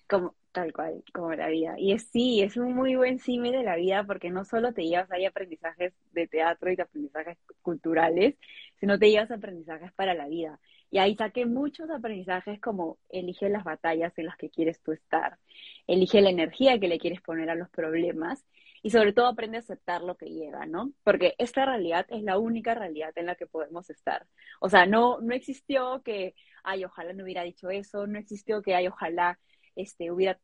Como, 0.09 0.35
tal 0.53 0.73
cual, 0.73 1.03
como 1.13 1.35
la 1.35 1.49
vida. 1.49 1.75
Y 1.79 1.93
es, 1.93 2.09
sí, 2.11 2.41
es 2.41 2.57
un 2.57 2.75
muy 2.75 2.95
buen 2.95 3.19
símil 3.19 3.53
de 3.53 3.63
la 3.63 3.77
vida 3.77 4.05
porque 4.05 4.31
no 4.31 4.45
solo 4.45 4.73
te 4.73 4.87
llevas 4.87 5.11
ahí 5.11 5.27
aprendizajes 5.27 5.93
de 6.13 6.27
teatro 6.29 6.71
y 6.71 6.77
de 6.77 6.83
aprendizajes 6.83 7.37
culturales, 7.61 8.37
sino 8.81 8.99
te 8.99 9.11
llevas 9.11 9.31
aprendizajes 9.31 9.93
para 9.93 10.15
la 10.15 10.29
vida. 10.29 10.59
Y 10.91 10.99
ahí 10.99 11.15
saqué 11.15 11.45
muchos 11.45 11.91
aprendizajes 11.91 12.59
como 12.61 12.97
elige 13.11 13.49
las 13.49 13.65
batallas 13.65 14.17
en 14.17 14.27
las 14.27 14.37
que 14.37 14.49
quieres 14.49 14.81
tú 14.81 14.93
estar, 14.93 15.39
elige 15.87 16.23
la 16.23 16.31
energía 16.31 16.79
que 16.79 16.89
le 16.89 16.99
quieres 16.99 17.21
poner 17.21 17.51
a 17.51 17.55
los 17.55 17.69
problemas 17.69 18.47
y 18.83 18.91
sobre 18.91 19.13
todo 19.13 19.27
aprende 19.27 19.59
a 19.59 19.61
aceptar 19.61 20.03
lo 20.03 20.17
que 20.17 20.27
llega, 20.27 20.67
¿no? 20.67 20.93
Porque 21.05 21.35
esta 21.39 21.65
realidad 21.65 22.07
es 22.11 22.23
la 22.23 22.39
única 22.39 22.75
realidad 22.75 23.13
en 23.17 23.27
la 23.27 23.35
que 23.35 23.47
podemos 23.47 23.91
estar. 23.91 24.27
O 24.61 24.69
sea, 24.69 24.87
no, 24.87 25.21
no 25.21 25.35
existió 25.35 26.03
que, 26.03 26.35
ay, 26.63 26.85
ojalá 26.85 27.13
no 27.13 27.25
hubiera 27.25 27.43
dicho 27.43 27.71
eso, 27.71 28.07
no 28.07 28.19
existió 28.19 28.63
que, 28.63 28.75
ay, 28.75 28.89
ojalá 28.89 29.39
este, 29.75 30.11
hubiera 30.11 30.39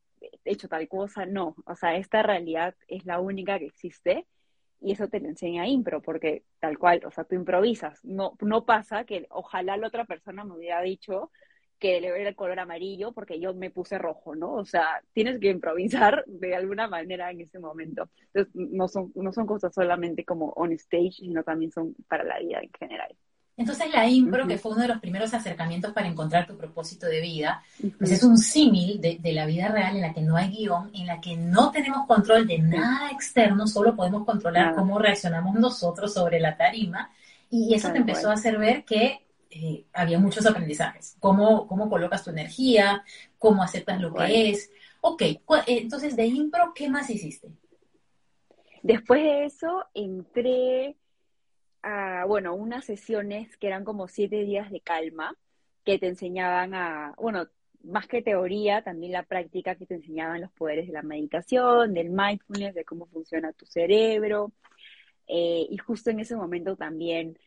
hecho 0.45 0.67
tal 0.67 0.87
cosa, 0.87 1.25
no. 1.25 1.55
O 1.65 1.75
sea, 1.75 1.95
esta 1.97 2.23
realidad 2.23 2.75
es 2.87 3.05
la 3.05 3.19
única 3.19 3.59
que 3.59 3.65
existe 3.65 4.27
y 4.81 4.91
eso 4.91 5.07
te 5.07 5.19
lo 5.19 5.29
enseña 5.29 5.67
impro, 5.67 6.01
porque 6.01 6.43
tal 6.59 6.77
cual, 6.77 7.01
o 7.05 7.11
sea, 7.11 7.23
tú 7.23 7.35
improvisas. 7.35 8.03
No, 8.03 8.35
no 8.41 8.65
pasa 8.65 9.05
que 9.05 9.27
ojalá 9.29 9.77
la 9.77 9.87
otra 9.87 10.05
persona 10.05 10.43
me 10.43 10.55
hubiera 10.55 10.81
dicho 10.81 11.31
que 11.83 11.99
le 11.99 12.07
era 12.07 12.29
el 12.29 12.35
color 12.35 12.61
amarillo 12.61 13.11
porque 13.11 13.41
yo 13.41 13.53
me 13.53 13.69
puse 13.69 13.97
rojo, 13.97 14.33
¿no? 14.35 14.53
O 14.53 14.63
sea, 14.63 15.03
tienes 15.11 15.37
que 15.41 15.49
improvisar 15.49 16.23
de 16.27 16.55
alguna 16.55 16.87
manera 16.87 17.29
en 17.29 17.41
ese 17.41 17.59
momento. 17.59 18.09
Entonces, 18.33 18.53
no 18.55 18.87
son, 18.87 19.11
no 19.15 19.33
son 19.33 19.45
cosas 19.45 19.73
solamente 19.75 20.23
como 20.23 20.53
on 20.55 20.71
stage, 20.71 21.11
sino 21.17 21.43
también 21.43 21.73
son 21.73 21.93
para 22.07 22.23
la 22.23 22.39
vida 22.39 22.61
en 22.61 22.69
general. 22.79 23.13
Entonces 23.57 23.91
la 23.91 24.07
impro, 24.07 24.47
que 24.47 24.57
fue 24.57 24.71
uno 24.71 24.81
de 24.83 24.87
los 24.87 24.99
primeros 24.99 25.33
acercamientos 25.33 25.91
para 25.91 26.07
encontrar 26.07 26.47
tu 26.47 26.55
propósito 26.55 27.05
de 27.05 27.19
vida, 27.19 27.61
pues 27.99 28.11
es 28.11 28.23
un 28.23 28.37
símil 28.37 29.01
de, 29.01 29.33
la 29.33 29.45
vida 29.45 29.67
real 29.67 29.97
en 29.97 30.01
la 30.03 30.13
que 30.13 30.21
no 30.21 30.37
hay 30.37 30.51
guion, 30.51 30.89
en 30.95 31.05
la 31.05 31.19
que 31.19 31.35
no 31.35 31.69
tenemos 31.69 32.07
control 32.07 32.47
de 32.47 32.59
nada 32.59 33.11
externo, 33.11 33.67
solo 33.67 33.93
podemos 33.93 34.25
controlar 34.25 34.73
cómo 34.73 34.97
reaccionamos 34.99 35.53
nosotros 35.55 36.13
sobre 36.13 36.39
la 36.39 36.55
tarima. 36.55 37.11
Y 37.51 37.75
eso 37.75 37.91
te 37.91 37.97
empezó 37.97 38.29
a 38.29 38.33
hacer 38.33 38.57
ver 38.57 38.85
que 38.85 39.19
eh, 39.55 39.85
había 39.93 40.17
muchos 40.17 40.45
aprendizajes. 40.47 41.15
Cómo, 41.19 41.67
cómo 41.67 41.89
colocas 41.89 42.23
tu 42.23 42.31
energía, 42.31 43.03
cómo 43.37 43.61
aceptas 43.61 44.01
lo 44.01 44.13
que 44.13 44.49
es. 44.49 44.71
Ok, 45.01 45.21
entonces 45.67 46.15
de 46.15 46.25
impro, 46.25 46.73
¿qué 46.73 46.89
más 46.89 47.09
hiciste? 47.09 47.49
Después 48.81 49.21
de 49.21 49.45
eso 49.45 49.85
entré 49.93 50.95
a, 51.83 52.25
bueno, 52.25 52.55
unas 52.55 52.85
sesiones 52.85 53.55
que 53.57 53.67
eran 53.67 53.83
como 53.83 54.07
siete 54.07 54.43
días 54.43 54.71
de 54.71 54.81
calma, 54.81 55.35
que 55.85 55.99
te 55.99 56.07
enseñaban 56.07 56.73
a, 56.73 57.13
bueno, 57.17 57.47
más 57.83 58.07
que 58.07 58.21
teoría, 58.21 58.81
también 58.81 59.11
la 59.11 59.23
práctica 59.23 59.75
que 59.75 59.85
te 59.85 59.95
enseñaban 59.95 60.41
los 60.41 60.51
poderes 60.51 60.87
de 60.87 60.93
la 60.93 61.03
meditación, 61.03 61.93
del 61.93 62.09
mindfulness, 62.09 62.73
de 62.73 62.85
cómo 62.85 63.05
funciona 63.05 63.53
tu 63.53 63.65
cerebro. 63.65 64.51
Eh, 65.27 65.67
y 65.69 65.77
justo 65.77 66.09
en 66.09 66.21
ese 66.21 66.35
momento 66.35 66.75
también 66.75 67.37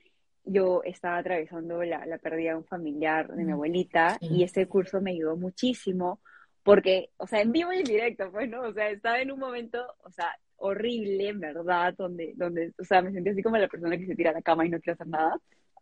yo 0.46 0.82
estaba 0.84 1.18
atravesando 1.18 1.82
la, 1.82 2.06
la 2.06 2.18
pérdida 2.18 2.50
de 2.52 2.56
un 2.56 2.64
familiar 2.64 3.28
de 3.28 3.44
mi 3.44 3.52
abuelita 3.52 4.16
y 4.20 4.44
ese 4.44 4.66
curso 4.66 5.00
me 5.00 5.10
ayudó 5.10 5.36
muchísimo 5.36 6.20
porque, 6.62 7.10
o 7.18 7.26
sea, 7.26 7.42
en 7.42 7.52
vivo 7.52 7.72
y 7.72 7.78
en 7.78 7.84
directo, 7.84 8.30
pues, 8.32 8.48
¿no? 8.48 8.62
O 8.62 8.72
sea, 8.72 8.90
estaba 8.90 9.20
en 9.20 9.30
un 9.30 9.38
momento, 9.38 9.84
o 10.02 10.10
sea, 10.10 10.36
horrible, 10.56 11.32
verdad, 11.34 11.94
donde, 11.96 12.32
donde, 12.36 12.72
o 12.78 12.84
sea, 12.84 13.02
me 13.02 13.12
sentí 13.12 13.30
así 13.30 13.42
como 13.42 13.56
la 13.56 13.68
persona 13.68 13.96
que 13.96 14.06
se 14.06 14.16
tira 14.16 14.30
a 14.30 14.34
la 14.34 14.42
cama 14.42 14.66
y 14.66 14.70
no 14.70 14.80
quiere 14.80 14.94
hacer 14.94 15.06
nada, 15.06 15.38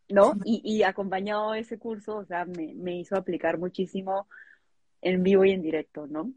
¿no? 0.08 0.34
Y, 0.44 0.60
y 0.62 0.82
acompañado 0.82 1.52
de 1.52 1.60
ese 1.60 1.78
curso, 1.78 2.16
o 2.16 2.24
sea, 2.24 2.44
me, 2.44 2.74
me 2.74 2.98
hizo 2.98 3.16
aplicar 3.16 3.58
muchísimo 3.58 4.28
en 5.00 5.22
vivo 5.22 5.44
y 5.44 5.52
en 5.52 5.62
directo, 5.62 6.06
¿no? 6.06 6.32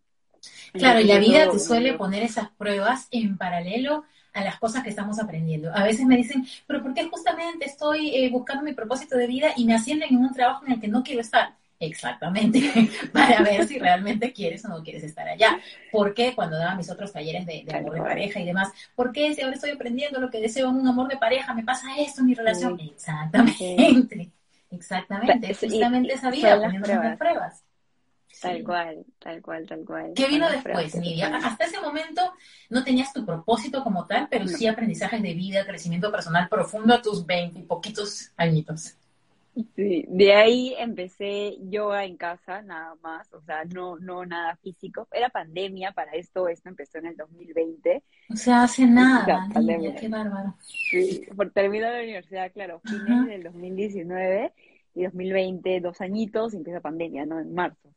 Claro, 0.74 1.00
y 1.00 1.06
la 1.06 1.20
vida 1.20 1.50
te 1.50 1.60
suele 1.60 1.94
poner 1.94 2.24
esas 2.24 2.50
pruebas 2.52 3.08
en 3.12 3.38
paralelo 3.38 4.04
a 4.34 4.44
las 4.44 4.60
cosas 4.60 4.84
que 4.84 4.90
estamos 4.90 5.20
aprendiendo. 5.20 5.72
A 5.74 5.84
veces 5.84 6.06
me 6.06 6.18
dicen, 6.18 6.46
pero 6.66 6.82
¿por 6.82 6.94
qué 6.94 7.06
justamente 7.06 7.66
estoy 7.66 8.16
eh, 8.16 8.30
buscando 8.30 8.64
mi 8.64 8.74
propósito 8.74 9.18
de 9.18 9.28
vida 9.28 9.50
y 9.56 9.66
me 9.66 9.74
ascienden 9.74 10.10
en 10.10 10.18
un 10.18 10.34
trabajo 10.34 10.66
en 10.66 10.74
el 10.74 10.80
que 10.80 10.88
no 10.88 11.04
quiero 11.04 11.22
estar? 11.22 11.56
Exactamente, 11.80 12.60
para 13.14 13.42
ver 13.42 13.68
si 13.68 13.78
realmente 13.78 14.34
quieres 14.34 14.66
o 14.66 14.70
no 14.70 14.84
quieres 14.84 15.04
estar 15.04 15.28
allá. 15.28 15.60
¿Por 15.92 16.14
qué 16.14 16.34
cuando 16.34 16.58
daba 16.58 16.76
mis 16.76 16.90
otros 16.90 17.14
talleres 17.14 17.46
de, 17.46 17.66
amor 17.74 17.94
de 17.94 18.02
pareja 18.02 18.40
y 18.40 18.46
demás? 18.46 18.72
¿Por 18.96 19.12
qué 19.12 19.34
si 19.36 19.42
ahora 19.42 19.56
estoy 19.56 19.72
aprendiendo 19.72 20.20
lo 20.20 20.30
que 20.30 20.42
deseo 20.42 20.70
en 20.70 20.78
un 20.78 20.88
amor 20.88 21.08
de 21.08 21.18
pareja, 21.18 21.54
me 21.54 21.64
pasa 21.64 21.88
esto 22.00 22.22
en 22.22 22.28
mi 22.28 22.34
relación? 22.34 22.80
Exactamente, 22.80 24.32
exactamente, 24.72 25.52
es 25.52 25.60
justamente 25.60 26.14
esa 26.14 26.32
vida, 26.32 26.60
poniendo 26.60 26.88
las 26.88 27.18
pruebas. 27.18 27.67
Tal 28.42 28.64
cual, 28.64 29.06
tal 29.20 29.42
cual, 29.42 29.68
tal 29.68 29.86
cual. 29.86 30.14
¿Qué 30.16 30.28
vino 30.28 30.50
después, 30.50 30.96
Nidia? 30.96 31.36
Hasta 31.36 31.66
ese 31.66 31.80
momento 31.82 32.22
no 32.70 32.84
tenías 32.84 33.14
tu 33.14 33.26
propósito 33.26 33.84
como 33.84 34.06
tal, 34.06 34.28
pero 34.30 34.48
sí 34.48 34.68
aprendizajes 34.68 35.22
de 35.22 35.34
vida, 35.34 35.66
crecimiento 35.66 36.12
personal 36.12 36.48
profundo 36.50 36.94
a 36.94 37.02
tus 37.02 37.26
veinte 37.26 37.60
y 37.60 37.64
poquitos 37.64 38.32
añitos. 38.38 38.96
Sí, 39.76 40.06
de 40.08 40.34
ahí 40.36 40.76
empecé 40.78 41.58
yoga 41.70 42.06
en 42.06 42.16
casa, 42.16 42.62
nada 42.62 42.94
más, 43.02 43.34
o 43.34 43.42
sea, 43.42 43.66
no, 43.66 43.98
no 43.98 44.24
nada 44.24 44.56
físico. 44.58 45.08
Era 45.12 45.30
pandemia 45.30 45.94
para 45.94 46.12
esto, 46.12 46.48
esto 46.48 46.70
empezó 46.70 47.00
en 47.00 47.08
el 47.08 47.18
2020. 47.18 48.04
O 48.30 48.36
sea, 48.36 48.64
hace 48.64 48.86
nada, 48.86 49.48
qué 50.00 50.10
bárbaro. 50.10 50.56
Sí, 50.62 51.26
por 51.36 51.50
terminar 51.50 51.94
la 51.94 52.04
universidad, 52.04 52.52
claro, 52.52 52.82
fines 52.86 53.28
del 53.28 53.44
2019 53.44 54.54
y 54.94 55.04
2020, 55.06 55.80
dos 55.82 56.02
añitos, 56.02 56.54
empieza 56.54 56.80
pandemia, 56.80 57.26
¿no? 57.26 57.40
En 57.40 57.52
marzo. 57.54 57.90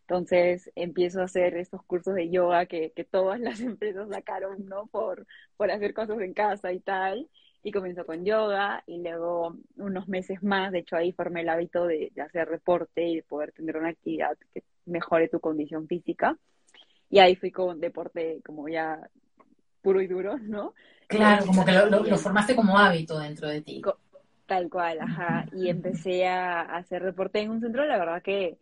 Entonces 0.00 0.70
empiezo 0.74 1.20
a 1.20 1.24
hacer 1.24 1.56
estos 1.56 1.82
cursos 1.84 2.14
de 2.14 2.30
yoga 2.30 2.66
que, 2.66 2.92
que 2.92 3.04
todas 3.04 3.40
las 3.40 3.60
empresas 3.60 4.08
sacaron, 4.08 4.66
¿no? 4.66 4.86
Por, 4.86 5.26
por 5.56 5.70
hacer 5.70 5.94
cosas 5.94 6.20
en 6.20 6.34
casa 6.34 6.72
y 6.72 6.80
tal 6.80 7.28
y 7.64 7.72
comenzó 7.72 8.04
con 8.04 8.24
yoga 8.24 8.84
y 8.86 8.98
luego 9.02 9.56
unos 9.78 10.06
meses 10.06 10.42
más, 10.42 10.70
de 10.70 10.80
hecho 10.80 10.96
ahí 10.96 11.12
formé 11.12 11.40
el 11.40 11.48
hábito 11.48 11.86
de, 11.86 12.12
hacer 12.22 12.46
reporte 12.46 13.08
y 13.08 13.16
de 13.16 13.22
poder 13.22 13.52
tener 13.52 13.78
una 13.78 13.88
actividad 13.88 14.36
que 14.52 14.62
mejore 14.84 15.28
tu 15.28 15.40
condición 15.40 15.88
física. 15.88 16.36
Y 17.08 17.20
ahí 17.20 17.36
fui 17.36 17.50
con 17.50 17.80
deporte 17.80 18.42
como 18.44 18.68
ya 18.68 19.00
puro 19.80 20.02
y 20.02 20.06
duro, 20.06 20.36
¿no? 20.38 20.74
Claro, 21.06 21.46
como 21.46 21.64
que 21.64 21.72
lo, 21.72 22.18
formaste 22.18 22.54
como 22.54 22.78
hábito 22.78 23.18
dentro 23.18 23.48
de 23.48 23.62
ti. 23.62 23.82
Tal 24.46 24.68
cual, 24.68 25.00
ajá. 25.00 25.46
Y 25.52 25.70
empecé 25.70 26.26
a, 26.26 26.60
hacer 26.60 27.02
deporte 27.02 27.40
en 27.40 27.50
un 27.50 27.60
centro, 27.60 27.86
la 27.86 27.96
verdad 27.96 28.22
que 28.22 28.58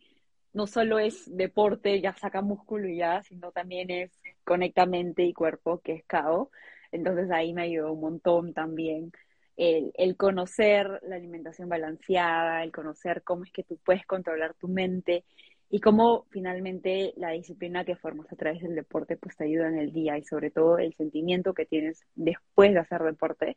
no 0.52 0.66
solo 0.66 0.98
es 0.98 1.34
deporte, 1.36 2.00
ya 2.00 2.14
saca 2.14 2.42
músculo 2.42 2.88
y 2.88 2.98
ya, 2.98 3.22
sino 3.22 3.52
también 3.52 3.90
es 3.90 4.12
conecta 4.44 4.86
mente 4.86 5.24
y 5.24 5.32
cuerpo, 5.32 5.80
que 5.80 5.94
es 5.94 6.04
KO. 6.04 6.50
Entonces 6.92 7.30
ahí 7.30 7.54
me 7.54 7.62
ayudó 7.62 7.92
un 7.92 8.00
montón 8.00 8.52
también 8.52 9.12
el, 9.56 9.92
el, 9.94 10.16
conocer 10.16 11.00
la 11.02 11.16
alimentación 11.16 11.68
balanceada, 11.68 12.62
el 12.64 12.72
conocer 12.72 13.22
cómo 13.22 13.44
es 13.44 13.52
que 13.52 13.62
tú 13.64 13.78
puedes 13.84 14.06
controlar 14.06 14.54
tu 14.54 14.68
mente 14.68 15.24
y 15.70 15.80
cómo 15.80 16.26
finalmente 16.30 17.14
la 17.16 17.30
disciplina 17.30 17.84
que 17.84 17.96
formas 17.96 18.30
a 18.32 18.36
través 18.36 18.62
del 18.62 18.74
deporte 18.74 19.16
pues 19.16 19.36
te 19.36 19.44
ayuda 19.44 19.68
en 19.68 19.78
el 19.78 19.92
día 19.92 20.18
y 20.18 20.24
sobre 20.24 20.50
todo 20.50 20.78
el 20.78 20.94
sentimiento 20.94 21.54
que 21.54 21.66
tienes 21.66 22.04
después 22.14 22.72
de 22.72 22.80
hacer 22.80 23.02
deporte 23.02 23.56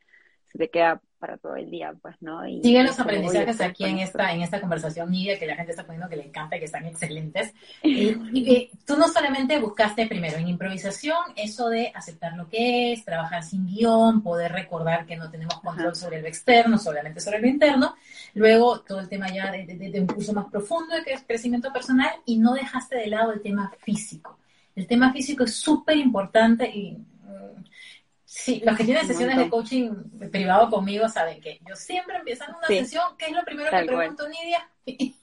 se 0.55 0.57
te 0.57 0.69
queda 0.69 1.01
para 1.19 1.37
todo 1.37 1.55
el 1.55 1.69
día, 1.69 1.93
pues, 2.01 2.15
¿no? 2.21 2.47
Y 2.47 2.61
Sigue 2.61 2.83
los 2.83 2.97
aprendizajes 2.99 3.59
aquí 3.59 3.83
en 3.83 3.99
esta, 3.99 4.31
en 4.31 4.41
esta 4.41 4.61
conversación, 4.61 5.11
Nidia, 5.11 5.37
que 5.37 5.45
la 5.45 5.55
gente 5.55 5.71
está 5.71 5.83
poniendo 5.83 6.07
que 6.07 6.15
le 6.15 6.25
encanta, 6.25 6.57
que 6.57 6.65
están 6.65 6.85
excelentes. 6.85 7.53
Y, 7.83 8.69
tú 8.85 8.95
no 8.97 9.07
solamente 9.07 9.59
buscaste 9.59 10.07
primero 10.07 10.37
en 10.37 10.47
improvisación 10.47 11.17
eso 11.35 11.69
de 11.69 11.91
aceptar 11.93 12.35
lo 12.35 12.47
que 12.47 12.93
es, 12.93 13.03
trabajar 13.03 13.43
sin 13.43 13.65
guion, 13.65 14.21
poder 14.21 14.51
recordar 14.51 15.05
que 15.05 15.15
no 15.15 15.29
tenemos 15.29 15.59
control 15.61 15.95
sobre 15.95 16.21
lo 16.21 16.27
externo, 16.27 16.77
solamente 16.77 17.19
sobre 17.19 17.39
lo 17.39 17.47
interno. 17.47 17.95
Luego 18.33 18.81
todo 18.81 18.99
el 18.99 19.09
tema 19.09 19.33
ya 19.33 19.51
de, 19.51 19.65
de 19.65 20.01
un 20.01 20.07
curso 20.07 20.33
más 20.33 20.45
profundo, 20.45 20.95
es 21.05 21.23
crecimiento 21.23 21.73
personal, 21.73 22.11
y 22.25 22.37
no 22.37 22.53
dejaste 22.53 22.97
de 22.97 23.07
lado 23.07 23.31
el 23.31 23.41
tema 23.41 23.71
físico. 23.79 24.37
El 24.75 24.87
tema 24.87 25.11
físico 25.11 25.43
es 25.43 25.55
súper 25.55 25.97
importante 25.97 26.69
y 26.69 26.97
Sí, 28.37 28.61
los 28.65 28.75
que 28.75 28.83
tienen 28.83 29.07
sesiones 29.07 29.37
de 29.37 29.49
coaching 29.49 29.91
privado 30.29 30.69
conmigo 30.69 31.07
saben 31.07 31.39
que 31.39 31.57
yo 31.65 31.73
siempre 31.73 32.17
empezando 32.17 32.57
una 32.57 32.67
sesión, 32.67 33.03
¿qué 33.17 33.27
es 33.27 33.31
lo 33.31 33.41
primero 33.43 33.71
que 33.71 33.85
pregunto, 33.85 34.27
Nidia? 34.27 34.69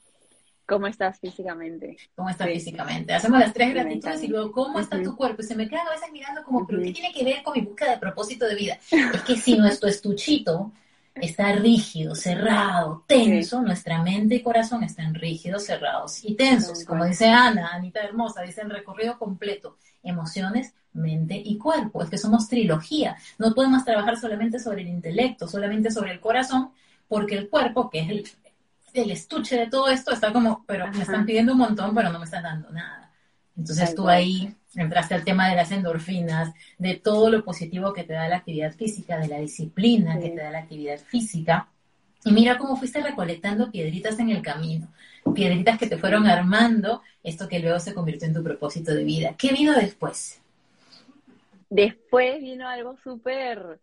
¿Cómo 0.67 0.87
estás 0.87 1.21
físicamente? 1.21 1.99
¿Cómo 2.15 2.31
estás 2.31 2.49
físicamente? 2.49 3.13
Hacemos 3.13 3.39
las 3.39 3.53
tres 3.53 3.75
gratitudes 3.75 4.23
y 4.23 4.29
luego, 4.29 4.51
¿cómo 4.51 4.81
está 4.81 5.01
tu 5.03 5.15
cuerpo? 5.15 5.43
Y 5.43 5.45
se 5.45 5.55
me 5.55 5.69
quedan 5.69 5.87
a 5.89 5.91
veces 5.91 6.11
mirando 6.11 6.43
como, 6.43 6.67
¿pero 6.67 6.81
qué 6.81 6.91
tiene 6.91 7.13
que 7.13 7.23
ver 7.23 7.43
con 7.43 7.53
mi 7.53 7.61
búsqueda 7.61 7.91
de 7.91 7.99
propósito 7.99 8.47
de 8.47 8.55
vida? 8.55 8.79
es 8.91 9.23
que 9.23 9.37
si 9.37 9.59
nuestro 9.59 9.91
estuchito 9.91 10.73
está 11.15 11.53
rígido, 11.53 12.15
cerrado, 12.15 13.05
tenso, 13.07 13.61
nuestra 13.63 14.03
mente 14.03 14.37
y 14.37 14.43
corazón 14.43 14.83
están 14.83 15.15
rígidos, 15.15 15.65
cerrados 15.65 16.25
y 16.25 16.35
tensos. 16.35 16.85
Como 16.85 17.05
dice 17.05 17.27
Ana, 17.27 17.71
Anita 17.73 18.01
Hermosa, 18.01 18.43
dice 18.43 18.63
en 18.63 18.71
recorrido 18.71 19.19
completo, 19.19 19.77
emociones, 20.03 20.75
mente 20.93 21.41
y 21.43 21.59
cuerpo. 21.59 22.03
Es 22.03 22.11
que 22.11 22.19
somos 22.19 22.49
trilogía. 22.49 23.17
No 23.39 23.55
podemos 23.55 23.85
trabajar 23.85 24.19
solamente 24.19 24.59
sobre 24.59 24.83
el 24.83 24.89
intelecto, 24.89 25.47
solamente 25.49 25.91
sobre 25.91 26.13
el 26.13 26.21
corazón, 26.21 26.73
porque 27.09 27.37
el 27.37 27.49
cuerpo, 27.49 27.91
que 27.91 28.01
es 28.01 28.09
el, 28.09 28.29
el 28.95 29.11
estuche 29.11 29.57
de 29.57 29.67
todo 29.69 29.89
esto, 29.89 30.13
está 30.13 30.33
como, 30.33 30.65
pero 30.67 30.87
me 30.93 31.03
están 31.03 31.27
pidiendo 31.27 31.53
un 31.53 31.59
montón, 31.59 31.95
pero 31.95 32.11
no 32.11 32.19
me 32.19 32.25
están 32.25 32.43
dando 32.43 32.71
nada. 32.71 33.13
Entonces 33.57 33.95
tú 33.95 34.09
ahí 34.09 34.55
entraste 34.75 35.15
al 35.15 35.25
tema 35.25 35.49
de 35.49 35.57
las 35.57 35.71
endorfinas, 35.71 36.55
de 36.79 36.97
todo 36.97 37.31
lo 37.31 37.45
positivo 37.45 37.93
que 37.93 38.05
te 38.05 38.15
da 38.15 38.29
la 38.29 38.39
actividad 38.39 38.73
física, 38.73 39.19
de 39.19 39.29
la 39.29 39.39
disciplina 39.39 40.19
que 40.19 40.31
te 40.31 40.37
da 40.37 40.51
la 40.51 40.61
actividad 40.61 40.99
física. 40.99 41.69
Y 42.25 42.33
mira 42.33 42.59
cómo 42.59 42.77
fuiste 42.77 43.03
recolectando 43.03 43.71
piedritas 43.71 44.19
en 44.19 44.31
el 44.31 44.43
camino, 44.43 44.89
piedritas 45.35 45.79
que 45.79 45.89
te 45.89 45.99
fueron 45.99 46.27
armando 46.27 47.03
esto 47.23 47.49
que 47.49 47.59
luego 47.59 47.79
se 47.81 47.95
convirtió 47.95 48.29
en 48.29 48.35
tu 48.35 48.43
propósito 48.43 48.95
de 48.95 49.05
vida. 49.05 49.35
¿Qué 49.37 49.53
vino 49.53 49.75
después? 49.75 50.41
Después 51.69 52.41
vino 52.41 52.69
algo 52.69 52.97
súper 53.03 53.81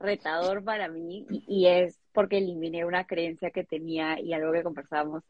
retador 0.00 0.64
para 0.64 0.88
mí 0.88 1.26
y, 1.46 1.66
es 1.66 1.98
porque 2.12 2.38
eliminé 2.38 2.84
una 2.84 3.06
creencia 3.06 3.50
que 3.50 3.64
tenía 3.64 4.18
y 4.18 4.32
algo 4.32 4.52
que 4.52 4.62
conversábamos 4.62 5.22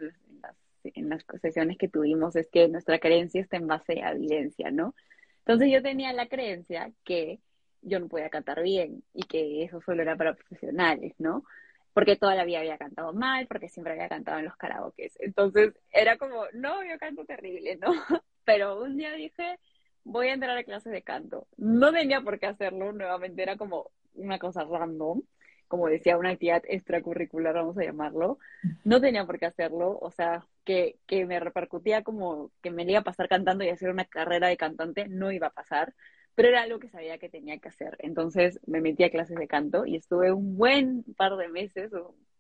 en 0.85 1.09
las, 1.09 1.25
sesiones 1.41 1.79
que 1.79 1.89
tuvimos 1.89 2.37
es 2.37 2.49
que 2.49 2.69
nuestra 2.69 2.99
creencia 2.99 3.41
está 3.41 3.57
en 3.57 3.67
base 3.67 4.03
a 4.03 4.13
evidencia, 4.13 4.71
¿no? 4.71 4.95
Entonces 5.41 5.71
yo 5.73 5.83
tenía 5.83 6.13
la 6.13 6.29
creencia 6.29 6.93
que 7.05 7.41
yo 7.83 7.99
no 7.99 8.09
podía 8.09 8.31
cantar 8.31 8.63
bien 8.63 9.03
y 9.15 9.23
que 9.25 9.65
eso 9.65 9.81
solo 9.81 10.03
era 10.03 10.17
para 10.17 10.35
profesionales, 10.35 11.15
¿no? 11.19 11.45
Porque 11.93 12.17
toda 12.17 12.35
la 12.35 12.45
vida 12.45 12.61
había 12.61 12.79
cantado 12.79 13.13
mal, 13.13 13.47
porque 13.47 13.69
siempre 13.69 13.95
había 13.95 14.09
cantado 14.09 14.39
en 14.39 14.45
los 14.45 14.57
karaokes. 14.57 15.17
Entonces 15.19 15.75
era 15.91 16.19
como, 16.19 16.45
no, 16.53 16.85
yo 16.85 16.99
canto 16.99 17.25
terrible, 17.25 17.77
¿no? 17.77 17.93
Pero 18.45 18.81
un 18.83 18.97
día 18.97 19.13
dije, 19.13 19.59
voy 20.05 20.29
a 20.29 20.35
entrar 20.35 20.57
a 20.57 20.65
clases 20.65 20.93
de 20.93 21.03
canto. 21.03 21.47
No 21.57 21.93
tenía 21.93 22.21
por 22.21 22.39
qué 22.39 22.47
hacerlo, 22.47 22.93
nuevamente 22.93 23.43
era 23.43 23.57
como 23.57 23.91
una 24.15 24.39
cosa 24.39 24.65
random, 24.65 25.23
como 25.71 25.87
decía, 25.89 26.19
una 26.19 26.31
actividad 26.31 26.63
extracurricular, 26.69 27.55
vamos 27.55 27.79
a 27.79 27.85
llamarlo. 27.85 28.39
No 28.85 29.01
tenía 29.01 29.25
por 29.25 29.39
qué 29.39 29.47
hacerlo, 29.47 29.99
o 30.03 30.11
sea, 30.11 30.45
que, 30.65 30.97
que 31.07 31.25
me 31.25 31.41
repercutía 31.41 32.03
como 32.03 32.51
que 32.63 32.71
me 32.71 32.83
iba 32.83 32.99
a 32.99 33.05
pasar 33.05 33.29
cantando 33.29 33.65
y 33.65 33.71
hacer 33.71 33.89
una 33.89 34.05
carrera 34.05 34.49
de 34.49 34.57
cantante, 34.57 35.09
no 35.09 35.33
iba 35.33 35.47
a 35.47 35.53
pasar, 35.53 35.95
pero 36.35 36.49
era 36.49 36.63
algo 36.63 36.79
que 36.79 36.91
sabía 36.91 37.19
que 37.19 37.29
tenía 37.31 37.59
que 37.59 37.69
hacer. 37.69 37.97
Entonces 38.01 38.61
me 38.67 38.81
metí 38.83 39.05
a 39.05 39.11
clases 39.11 39.39
de 39.39 39.49
canto 39.49 39.87
y 39.87 39.97
estuve 39.97 40.33
un 40.33 40.59
buen 40.59 41.05
par 41.17 41.37
de 41.37 41.49
meses, 41.49 41.91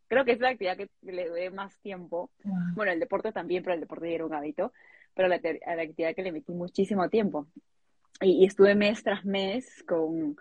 creo 0.08 0.24
que 0.24 0.32
es 0.32 0.40
la 0.40 0.50
actividad 0.50 0.76
que 0.76 0.90
le 1.02 1.28
doy 1.28 1.48
más 1.50 1.78
tiempo. 1.78 2.30
Bueno, 2.74 2.92
el 2.92 3.00
deporte 3.00 3.32
también, 3.32 3.62
pero 3.62 3.74
el 3.74 3.80
deporte 3.80 4.14
era 4.14 4.26
un 4.26 4.34
hábito 4.34 4.72
pero 5.14 5.28
la, 5.28 5.36
a 5.66 5.76
la 5.76 5.82
actividad 5.82 6.14
que 6.14 6.22
le 6.22 6.32
metí 6.32 6.52
muchísimo 6.52 7.08
tiempo. 7.08 7.46
Y, 8.20 8.44
estuve 8.44 8.74
mes 8.74 9.02
tras 9.02 9.24
mes 9.24 9.82
con, 9.86 10.36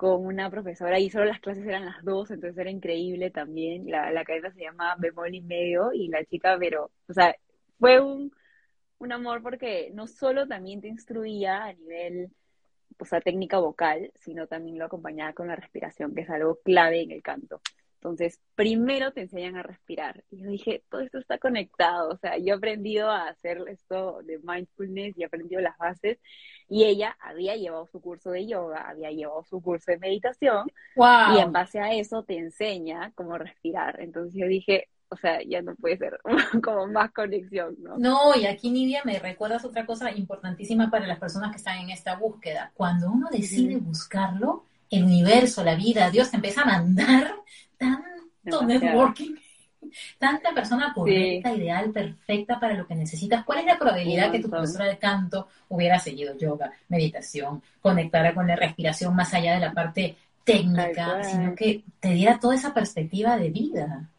con, 0.00 0.24
una 0.24 0.50
profesora 0.50 0.98
y 0.98 1.10
solo 1.10 1.26
las 1.26 1.40
clases 1.40 1.66
eran 1.66 1.84
las 1.84 2.02
dos, 2.02 2.30
entonces 2.30 2.56
era 2.56 2.70
increíble 2.70 3.30
también. 3.30 3.90
La, 3.90 4.10
la 4.10 4.24
cadena 4.24 4.50
se 4.50 4.62
llama 4.62 4.96
Bemol 4.98 5.34
y 5.34 5.42
Medio 5.42 5.92
y 5.92 6.08
la 6.08 6.24
chica, 6.24 6.56
pero, 6.58 6.90
o 7.06 7.12
sea, 7.12 7.36
fue 7.78 8.00
un, 8.00 8.32
un 8.98 9.12
amor 9.12 9.42
porque 9.42 9.90
no 9.92 10.06
solo 10.06 10.48
también 10.48 10.80
te 10.80 10.88
instruía 10.88 11.64
a 11.64 11.74
nivel, 11.74 12.30
o 12.98 13.04
sea, 13.04 13.20
técnica 13.20 13.58
vocal, 13.58 14.10
sino 14.14 14.46
también 14.46 14.78
lo 14.78 14.86
acompañaba 14.86 15.34
con 15.34 15.48
la 15.48 15.56
respiración, 15.56 16.14
que 16.14 16.22
es 16.22 16.30
algo 16.30 16.58
clave 16.64 17.02
en 17.02 17.10
el 17.10 17.22
canto. 17.22 17.60
Entonces, 18.02 18.40
primero 18.54 19.12
te 19.12 19.20
enseñan 19.20 19.56
a 19.56 19.62
respirar. 19.62 20.24
Y 20.30 20.38
yo 20.38 20.48
dije, 20.48 20.82
todo 20.88 21.02
esto 21.02 21.18
está 21.18 21.36
conectado. 21.36 22.08
O 22.08 22.16
sea, 22.16 22.38
yo 22.38 22.54
he 22.54 22.56
aprendido 22.56 23.10
a 23.10 23.28
hacer 23.28 23.62
esto 23.68 24.20
de 24.24 24.38
mindfulness 24.42 25.18
y 25.18 25.22
he 25.22 25.26
aprendido 25.26 25.60
las 25.60 25.76
bases. 25.76 26.18
Y 26.66 26.84
ella 26.84 27.14
había 27.20 27.56
llevado 27.56 27.86
su 27.88 28.00
curso 28.00 28.30
de 28.30 28.46
yoga, 28.46 28.88
había 28.88 29.10
llevado 29.10 29.44
su 29.44 29.60
curso 29.60 29.90
de 29.90 29.98
meditación. 29.98 30.66
Y 30.96 31.40
en 31.40 31.52
base 31.52 31.78
a 31.78 31.92
eso 31.92 32.22
te 32.22 32.38
enseña 32.38 33.12
cómo 33.14 33.36
respirar. 33.36 34.00
Entonces 34.00 34.32
yo 34.34 34.46
dije, 34.46 34.88
o 35.10 35.16
sea, 35.16 35.42
ya 35.46 35.60
no 35.60 35.74
puede 35.74 35.98
ser 35.98 36.18
como 36.64 36.86
más 36.86 37.12
conexión, 37.12 37.76
¿no? 37.80 37.98
No, 37.98 38.34
y 38.34 38.46
aquí 38.46 38.70
Nidia 38.70 39.02
me 39.04 39.18
recuerdas 39.18 39.62
otra 39.66 39.84
cosa 39.84 40.10
importantísima 40.10 40.90
para 40.90 41.06
las 41.06 41.18
personas 41.18 41.50
que 41.50 41.58
están 41.58 41.78
en 41.80 41.90
esta 41.90 42.16
búsqueda. 42.16 42.72
Cuando 42.74 43.10
uno 43.10 43.28
decide 43.30 43.76
buscarlo, 43.76 44.64
el 44.90 45.04
universo, 45.04 45.62
la 45.64 45.76
vida, 45.76 46.10
Dios 46.10 46.30
te 46.30 46.36
empieza 46.36 46.62
a 46.62 46.66
mandar 46.66 47.34
tanto 47.78 48.66
networking, 48.66 49.36
tanta 50.18 50.52
persona 50.52 50.92
correcta, 50.92 51.54
ideal, 51.54 51.90
perfecta 51.92 52.58
para 52.58 52.74
lo 52.74 52.86
que 52.86 52.96
necesitas. 52.96 53.44
¿Cuál 53.44 53.60
es 53.60 53.66
la 53.66 53.78
probabilidad 53.78 54.32
que 54.32 54.40
tu 54.40 54.50
profesora 54.50 54.86
de 54.86 54.98
canto 54.98 55.48
hubiera 55.68 55.98
seguido 55.98 56.36
yoga, 56.36 56.72
meditación, 56.88 57.62
conectara 57.80 58.34
con 58.34 58.46
la 58.46 58.56
respiración 58.56 59.14
más 59.14 59.32
allá 59.32 59.54
de 59.54 59.60
la 59.60 59.72
parte 59.72 60.16
técnica, 60.44 61.22
sino 61.22 61.54
que 61.54 61.84
te 62.00 62.10
diera 62.10 62.40
toda 62.40 62.56
esa 62.56 62.74
perspectiva 62.74 63.36
de 63.36 63.50
vida? 63.50 64.10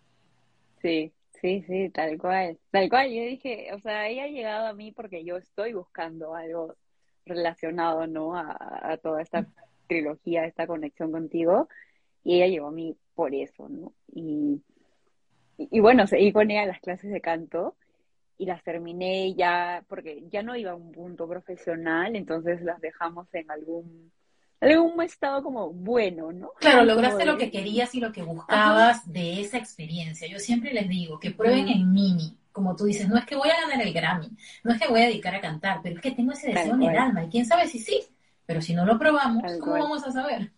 Sí, 0.82 1.12
sí, 1.42 1.64
sí, 1.68 1.90
tal 1.90 2.18
cual. 2.18 2.58
Tal 2.72 2.90
cual, 2.90 3.10
yo 3.10 3.24
dije, 3.24 3.68
o 3.74 3.80
sea, 3.80 4.08
ella 4.08 4.24
ha 4.24 4.28
llegado 4.28 4.68
a 4.68 4.74
mí 4.74 4.92
porque 4.92 5.26
yo 5.26 5.38
estoy 5.38 5.74
buscando 5.74 6.34
algo 6.34 6.76
relacionado, 7.26 8.08
¿no? 8.08 8.36
A, 8.36 8.58
a 8.82 8.98
toda 8.98 9.22
esta 9.22 9.46
trilogía, 9.88 10.46
esta 10.46 10.68
conexión 10.68 11.12
contigo 11.12 11.68
y 12.24 12.36
ella 12.36 12.48
llegó 12.48 12.68
a 12.68 12.72
mí 12.72 12.96
por 13.16 13.34
eso, 13.34 13.68
¿no? 13.70 13.94
Y, 14.14 14.62
y, 15.58 15.80
bueno, 15.80 16.08
seguí 16.08 16.32
con 16.32 16.50
ella 16.50 16.66
las 16.66 16.80
clases 16.80 17.12
de 17.12 17.22
canto 17.22 17.76
y 18.38 18.46
las 18.46 18.64
terminé 18.64 19.34
ya, 19.36 19.84
porque 19.88 20.24
ya 20.32 20.42
no 20.42 20.56
iba 20.56 20.72
a 20.72 20.76
un 20.76 20.92
punto 20.92 21.28
profesional, 21.28 22.16
entonces 22.16 22.62
las 22.62 22.82
dejamos 22.82 23.28
en 23.34 23.52
algún, 23.52 24.12
algún 24.60 25.02
estado 25.04 25.44
como 25.44 25.72
bueno, 25.72 26.32
¿no? 26.32 26.52
Claro, 26.60 26.84
lograste 26.86 27.26
lo 27.26 27.38
que 27.38 27.52
querías 27.52 27.94
y 27.94 28.00
lo 28.00 28.12
que 28.12 28.24
buscabas 28.24 29.12
de 29.12 29.42
esa 29.42 29.58
experiencia. 29.58 30.28
Yo 30.28 30.40
siempre 30.40 30.74
les 30.74 30.90
digo 30.90 31.20
que 31.20 31.32
prueben 31.32 31.68
en 31.68 31.92
Mini, 31.92 32.38
como 32.52 32.76
tú 32.76 32.86
dices, 32.86 33.08
no 33.08 33.18
es 33.18 33.26
que 33.26 33.36
voy 33.36 33.50
a 33.50 33.62
ganar 33.62 33.86
el 33.86 33.94
Grammy, 33.94 34.30
no 34.64 34.74
es 34.74 34.82
que 34.82 34.88
voy 34.88 35.02
a 35.02 35.06
dedicar 35.06 35.36
a 35.36 35.42
cantar, 35.42 35.80
pero 35.84 35.96
es 35.96 36.02
que 36.02 36.12
tengo 36.12 36.32
ese 36.32 36.48
deseo 36.52 36.74
en 36.76 36.84
el 36.84 36.98
alma 36.98 37.24
y 37.24 37.30
quién 37.30 37.46
sabe 37.46 37.68
si 37.68 37.80
sí, 37.80 38.02
pero 38.52 38.62
si 38.62 38.74
no 38.74 38.86
lo 38.86 39.00
probamos, 39.00 39.44
¿cómo 39.62 39.72
vamos 39.72 40.04
a 40.06 40.12
saber? 40.12 40.52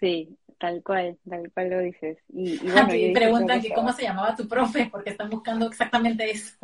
Sí, 0.00 0.34
tal 0.58 0.82
cual, 0.82 1.18
tal 1.28 1.52
cual 1.52 1.68
lo 1.68 1.80
dices. 1.80 2.16
Y, 2.32 2.52
y 2.54 2.58
bueno, 2.72 2.88
preguntan 3.12 3.60
que 3.60 3.74
cómo 3.74 3.92
se 3.92 4.04
llamaba 4.04 4.34
tu 4.34 4.48
profe, 4.48 4.88
porque 4.90 5.10
están 5.10 5.28
buscando 5.28 5.66
exactamente 5.66 6.30
eso. 6.30 6.56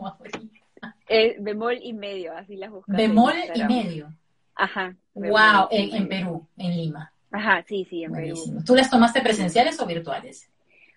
Eh, 1.10 1.36
bemol 1.40 1.76
y 1.78 1.92
medio, 1.92 2.34
así 2.34 2.56
las 2.56 2.70
buscan. 2.70 2.96
Bemol 2.96 3.34
y 3.54 3.64
medio. 3.64 4.14
Ajá. 4.54 4.96
Wow, 5.12 5.68
en, 5.70 6.08
Perú, 6.08 6.48
en 6.56 6.74
Lima. 6.74 7.12
Ajá, 7.30 7.62
sí, 7.68 7.86
sí, 7.90 8.04
en 8.04 8.12
Perú. 8.12 8.62
¿Tú 8.64 8.74
las 8.74 8.88
tomaste 8.88 9.20
presenciales 9.20 9.78
o 9.78 9.84
virtuales? 9.84 10.48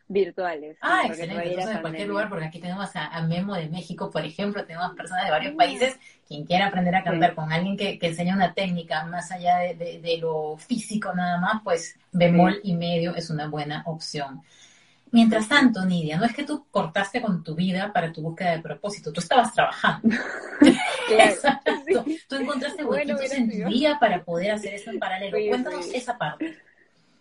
Virtuales. 0.08 0.78
Ah, 0.82 1.04
excelente. 1.06 1.50
Entonces, 1.50 1.76
en 1.76 1.82
cualquier 1.82 2.08
lugar, 2.08 2.30
porque 2.30 2.46
aquí 2.46 2.60
tenemos 2.60 2.90
a, 2.96 3.22
Memo 3.22 3.56
de 3.56 3.70
México, 3.70 4.10
por 4.10 4.24
ejemplo, 4.24 4.66
tenemos 4.66 4.96
personas 4.96 5.26
de 5.26 5.32
varios 5.32 5.56
países. 5.56 5.98
Quien 6.28 6.46
quiera 6.46 6.68
aprender 6.68 6.96
a 6.96 7.04
cantar 7.04 7.36
con 7.36 7.52
alguien 7.52 7.78
que, 7.78 7.98
que, 8.00 8.08
enseña 8.08 8.36
una 8.36 8.54
técnica 8.54 9.06
más 9.06 9.32
allá 9.32 9.58
de, 9.58 10.00
de, 10.02 10.18
lo 10.18 10.58
físico 10.58 11.14
nada 11.14 11.40
más, 11.40 11.62
pues 11.64 11.98
bemol 12.12 12.60
y 12.64 12.76
medio 12.76 13.16
es 13.16 13.30
una 13.30 13.48
buena 13.48 13.84
opción. 13.86 14.42
Mientras 15.12 15.48
tanto, 15.48 15.86
Nidia, 15.86 16.18
no 16.18 16.26
es 16.26 16.34
que 16.34 16.44
tú 16.44 16.66
cortaste 16.70 17.22
con 17.22 17.44
tu 17.44 17.56
vida 17.56 17.94
para 17.94 18.12
tu 18.12 18.22
búsqueda 18.22 18.52
de 18.52 18.60
propósito, 18.62 19.14
tú 19.14 19.22
estabas 19.22 19.54
trabajando. 19.54 20.16
Exacto. 21.10 22.06
Tú 22.28 22.36
encontraste 22.36 22.84
huequitos 22.84 23.32
en 23.32 23.50
tu 23.50 23.70
vida 23.70 23.98
para 24.00 24.24
poder 24.24 24.52
hacer 24.52 24.74
eso 24.74 24.92
en 24.92 25.00
paralelo. 25.00 25.38
Cuéntanos 25.50 25.88
esa 25.94 26.18
parte. 26.18 26.58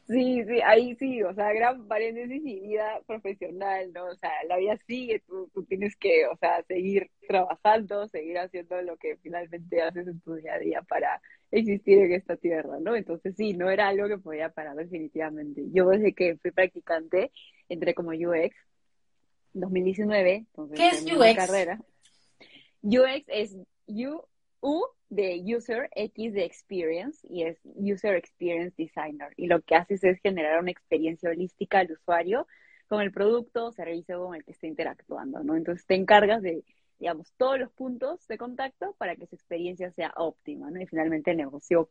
Sí, 0.08 0.44
sí, 0.44 0.60
ahí 0.64 0.94
sí, 0.96 1.22
o 1.24 1.34
sea, 1.34 1.52
gran 1.52 1.88
paréntesis 1.88 2.40
y 2.44 2.60
vida 2.60 3.00
profesional, 3.08 3.92
¿no? 3.92 4.06
O 4.06 4.14
sea, 4.14 4.30
la 4.48 4.56
vida 4.56 4.78
sigue, 4.86 5.20
tú, 5.26 5.50
tú 5.52 5.64
tienes 5.64 5.96
que, 5.96 6.26
o 6.28 6.36
sea, 6.36 6.62
seguir 6.62 7.10
trabajando, 7.26 8.06
seguir 8.06 8.38
haciendo 8.38 8.80
lo 8.82 8.96
que 8.98 9.16
finalmente 9.16 9.82
haces 9.82 10.06
en 10.06 10.20
tu 10.20 10.34
día 10.34 10.54
a 10.54 10.58
día 10.60 10.82
para 10.82 11.20
existir 11.50 11.98
en 11.98 12.12
esta 12.12 12.36
tierra, 12.36 12.78
¿no? 12.80 12.94
Entonces 12.94 13.34
sí, 13.36 13.54
no 13.54 13.68
era 13.68 13.88
algo 13.88 14.06
que 14.06 14.18
podía 14.18 14.48
parar 14.50 14.76
definitivamente. 14.76 15.64
Yo 15.72 15.88
desde 15.88 16.12
que 16.12 16.36
fui 16.36 16.52
practicante 16.52 17.32
entré 17.68 17.92
como 17.92 18.10
UX 18.10 18.54
2019, 19.54 20.34
entonces 20.36 20.78
¿Qué 20.78 20.88
es 20.88 21.02
UX? 21.04 21.34
Carrera. 21.34 21.80
UX 22.82 23.24
es 23.26 23.56
U, 23.88 24.22
U 24.66 24.84
de 25.10 25.40
User, 25.44 25.88
X 25.94 26.32
de 26.34 26.44
Experience, 26.44 27.24
y 27.30 27.44
es 27.44 27.56
User 27.64 28.16
Experience 28.16 28.74
Designer. 28.76 29.32
Y 29.36 29.46
lo 29.46 29.62
que 29.62 29.76
haces 29.76 30.02
es 30.02 30.20
generar 30.20 30.58
una 30.58 30.72
experiencia 30.72 31.30
holística 31.30 31.78
al 31.78 31.92
usuario 31.92 32.48
con 32.88 33.00
el 33.00 33.12
producto 33.12 33.66
o 33.66 33.72
servicio 33.72 34.24
con 34.24 34.34
el 34.34 34.44
que 34.44 34.50
esté 34.50 34.66
interactuando, 34.66 35.44
¿no? 35.44 35.54
Entonces 35.54 35.86
te 35.86 35.94
encargas 35.94 36.42
de, 36.42 36.64
digamos, 36.98 37.32
todos 37.36 37.60
los 37.60 37.70
puntos 37.70 38.26
de 38.26 38.38
contacto 38.38 38.96
para 38.98 39.14
que 39.14 39.26
su 39.28 39.36
experiencia 39.36 39.92
sea 39.92 40.12
óptima, 40.16 40.68
¿no? 40.68 40.80
Y 40.80 40.86
finalmente 40.86 41.30
el 41.30 41.36
negocio 41.36 41.88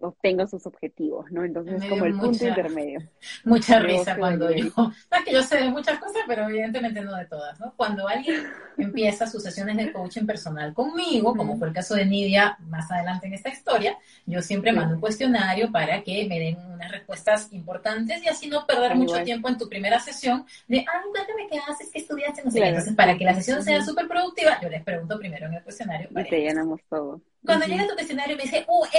obtengo 0.00 0.46
sus 0.46 0.66
objetivos, 0.66 1.30
¿no? 1.30 1.44
Entonces 1.44 1.82
es 1.82 1.88
como 1.88 2.04
el 2.04 2.14
punto 2.16 2.46
intermedio. 2.46 3.00
Mucha 3.44 3.78
risa 3.78 4.16
cuando 4.16 4.50
yo, 4.50 4.66
es 4.66 5.24
que 5.24 5.32
yo 5.32 5.42
sé 5.42 5.56
de 5.56 5.70
muchas 5.70 5.98
cosas, 5.98 6.22
pero 6.26 6.48
evidentemente 6.48 7.00
no 7.00 7.16
de 7.16 7.24
todas, 7.24 7.58
¿no? 7.58 7.72
Cuando 7.76 8.06
alguien 8.06 8.46
empieza 8.76 9.26
sus 9.26 9.42
sesiones 9.42 9.76
de 9.76 9.92
coaching 9.92 10.26
personal 10.26 10.74
conmigo, 10.74 11.34
como 11.34 11.56
fue 11.56 11.68
el 11.68 11.74
caso 11.74 11.94
de 11.94 12.04
Nidia 12.04 12.58
más 12.60 12.90
adelante 12.90 13.26
en 13.26 13.34
esta 13.34 13.48
historia, 13.48 13.96
yo 14.26 14.42
siempre 14.42 14.72
mando 14.72 14.96
un 14.96 15.00
cuestionario 15.00 15.72
para 15.72 16.02
que 16.02 16.26
me 16.28 16.38
den 16.38 16.58
unas 16.72 16.90
respuestas 16.90 17.52
importantes 17.52 18.22
y 18.22 18.28
así 18.28 18.48
no 18.48 18.66
perder 18.66 18.94
mucho 18.94 19.22
tiempo 19.22 19.48
en 19.48 19.56
tu 19.56 19.68
primera 19.68 19.98
sesión 19.98 20.44
de, 20.68 20.80
ah, 20.80 21.02
cuéntame 21.10 21.46
qué 21.50 21.58
haces, 21.66 21.90
qué 21.90 22.00
estudiaste, 22.00 22.44
no 22.44 22.50
sé 22.50 22.66
Entonces, 22.66 22.94
para 22.94 23.16
que 23.16 23.24
la 23.24 23.34
sesión 23.34 23.62
sea 23.62 23.82
súper 23.82 24.06
productiva, 24.06 24.60
yo 24.60 24.68
les 24.68 24.82
pregunto 24.82 25.18
primero 25.18 25.46
en 25.46 25.54
el 25.54 25.62
cuestionario. 25.62 26.08
Y 26.10 26.24
te 26.24 26.40
llenamos 26.40 26.80
todo. 26.88 27.20
Cuando 27.46 27.66
llega 27.66 27.84
a 27.84 27.86
tu 27.86 27.94
escenario 27.96 28.36
me 28.36 28.42
dice, 28.42 28.66
UX, 28.66 28.88
¿a 28.92 28.98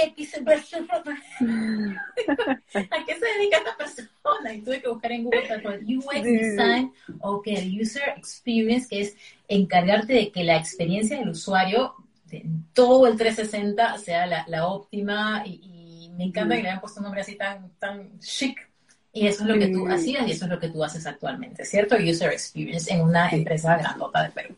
qué 3.04 3.14
se 3.14 3.26
dedica 3.38 3.58
esta 3.58 3.76
persona? 3.76 4.54
Y 4.54 4.62
tuve 4.62 4.80
que 4.80 4.88
buscar 4.88 5.12
en 5.12 5.24
Google 5.24 5.46
tal 5.46 5.84
UX 5.84 6.22
Design, 6.22 6.90
o 7.20 7.42
que 7.42 7.52
el 7.54 7.78
User 7.80 8.08
Experience, 8.16 8.88
que 8.88 9.02
es 9.02 9.14
encargarte 9.48 10.14
de 10.14 10.32
que 10.32 10.44
la 10.44 10.56
experiencia 10.56 11.18
del 11.18 11.28
usuario, 11.28 11.94
de 12.26 12.44
todo 12.72 13.06
el 13.06 13.16
360, 13.16 13.98
sea 13.98 14.26
la, 14.26 14.44
la 14.48 14.66
óptima. 14.66 15.44
Y, 15.46 16.10
me 16.16 16.24
encanta 16.24 16.56
que 16.56 16.62
le 16.62 16.70
hayan 16.70 16.80
puesto 16.80 16.98
un 16.98 17.04
nombre 17.04 17.20
así 17.20 17.36
tan, 17.36 17.70
tan 17.78 18.18
chic. 18.18 18.68
Y 19.12 19.28
eso 19.28 19.44
es 19.44 19.48
lo 19.48 19.56
que 19.58 19.68
tú 19.68 19.86
hacías 19.88 20.26
y 20.26 20.32
eso 20.32 20.46
es 20.46 20.50
lo 20.50 20.58
que 20.58 20.68
tú 20.68 20.82
haces 20.82 21.06
actualmente, 21.06 21.64
¿cierto? 21.64 21.94
User 21.94 22.32
Experience 22.32 22.92
en 22.92 23.02
una 23.02 23.30
empresa 23.30 23.76
grandota 23.76 24.24
de 24.24 24.30
Perú. 24.30 24.56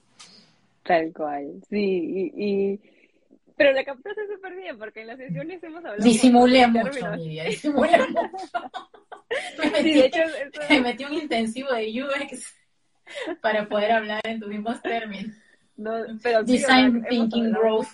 Tal 0.82 1.12
cual, 1.12 1.60
sí. 1.68 2.32
y 2.34 2.80
Pero 3.60 3.74
la 3.74 3.84
captaste 3.84 4.26
súper 4.26 4.56
bien, 4.56 4.78
porque 4.78 5.02
en 5.02 5.08
las 5.08 5.18
sesiones 5.18 5.62
hemos 5.62 5.84
hablado... 5.84 6.02
Disimulé 6.02 6.66
mucho, 6.66 7.14
Lidia, 7.14 7.44
disimulé 7.44 7.98
mucho. 8.08 8.70
me, 9.58 9.70
metí, 9.70 9.92
de 9.92 10.06
hecho, 10.06 10.20
me 10.70 10.80
metí 10.80 11.04
un 11.04 11.12
intensivo 11.12 11.70
de 11.74 12.02
UX 12.02 12.54
para 13.42 13.68
poder 13.68 13.92
hablar 13.92 14.22
en 14.24 14.40
tus 14.40 14.48
mismos 14.48 14.80
términos. 14.80 15.36
No, 15.76 15.92
pero 16.22 16.42
Design 16.42 17.04
Thinking, 17.06 17.52
Growth, 17.52 17.88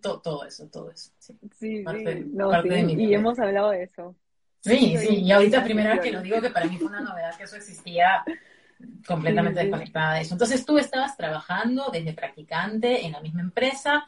todo, 0.00 0.20
todo, 0.20 0.44
eso, 0.44 0.66
todo 0.66 0.90
eso. 0.90 1.12
Sí, 1.20 1.38
sí, 1.54 1.84
no, 2.32 2.66
y 2.66 3.14
hemos 3.14 3.38
hablado 3.38 3.70
de 3.70 3.84
eso. 3.84 4.16
Sí, 4.58 4.96
sí, 4.98 5.20
y 5.20 5.30
ahorita 5.30 5.62
primera 5.62 5.92
vez 5.92 6.00
que 6.00 6.10
lo 6.10 6.20
digo 6.20 6.40
que 6.40 6.50
para 6.50 6.66
mí 6.66 6.78
fue 6.78 6.88
una 6.88 7.00
novedad 7.00 7.36
que 7.36 7.44
eso 7.44 7.54
existía 7.54 8.24
completamente 9.06 9.60
desconectada 9.60 10.14
de 10.14 10.22
eso. 10.22 10.34
Entonces 10.34 10.64
tú 10.64 10.78
estabas 10.78 11.16
trabajando 11.16 11.90
desde 11.92 12.12
practicante 12.12 13.04
en 13.04 13.12
la 13.12 13.20
misma 13.20 13.42
empresa. 13.42 14.04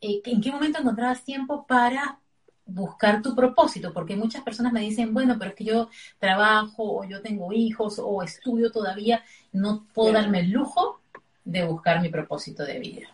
Eh, 0.00 0.20
¿En 0.24 0.40
qué 0.40 0.50
momento 0.50 0.80
encontrabas 0.80 1.24
tiempo 1.24 1.66
para 1.66 2.18
buscar 2.64 3.22
tu 3.22 3.34
propósito? 3.34 3.92
Porque 3.92 4.16
muchas 4.16 4.42
personas 4.42 4.72
me 4.72 4.80
dicen, 4.80 5.12
bueno, 5.12 5.36
pero 5.38 5.50
es 5.50 5.56
que 5.56 5.64
yo 5.64 5.90
trabajo 6.18 7.00
o 7.00 7.04
yo 7.04 7.20
tengo 7.22 7.52
hijos 7.52 8.00
o 8.02 8.22
estudio 8.22 8.70
todavía, 8.70 9.22
no 9.52 9.86
puedo 9.92 10.12
darme 10.12 10.40
el 10.40 10.50
lujo 10.50 11.00
de 11.44 11.64
buscar 11.64 12.00
mi 12.00 12.08
propósito 12.08 12.64
de 12.64 12.78
vida. 12.78 13.08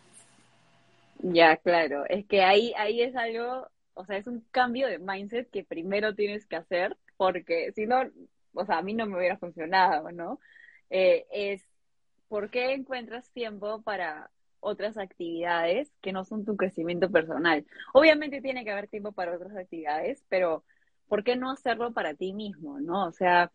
Ya, 1.19 1.57
claro, 1.57 2.05
es 2.09 2.27
que 2.27 2.43
ahí, 2.43 2.73
ahí 2.77 3.01
es 3.01 3.17
algo, 3.17 3.69
o 3.95 4.05
sea, 4.05 4.19
es 4.19 4.27
un 4.27 4.45
cambio 4.51 4.87
de 4.87 4.99
mindset 4.99 5.51
que 5.51 5.65
primero 5.65 6.15
tienes 6.15 6.47
que 6.47 6.57
hacer, 6.57 6.97
porque 7.17 7.73
si 7.75 7.87
no, 7.87 8.03
o 8.53 8.67
sea, 8.67 8.79
a 8.79 8.83
mí 8.83 8.93
no 8.93 9.07
me 9.07 9.17
hubiera 9.17 9.39
funcionado, 9.39 10.13
¿no? 10.13 10.39
Eh, 10.91 11.27
es 11.31 11.63
por 12.29 12.51
qué 12.51 12.73
encuentras 12.73 13.31
tiempo 13.31 13.83
para 13.83 14.31
otras 14.61 14.99
actividades 14.99 15.93
que 16.01 16.13
no 16.13 16.25
son 16.25 16.45
tu 16.45 16.57
crecimiento 16.57 17.11
personal. 17.11 17.65
Obviamente 17.93 18.41
tiene 18.41 18.65
que 18.65 18.73
haber 18.73 18.89
tiempo 18.89 19.13
para 19.13 19.35
otras 19.35 19.57
actividades, 19.57 20.25
pero 20.29 20.65
¿por 21.09 21.23
qué 21.23 21.37
no 21.37 21.51
hacerlo 21.51 21.93
para 21.93 22.15
ti 22.15 22.33
mismo, 22.33 22.81
no? 22.81 23.07
O 23.07 23.13
sea, 23.13 23.53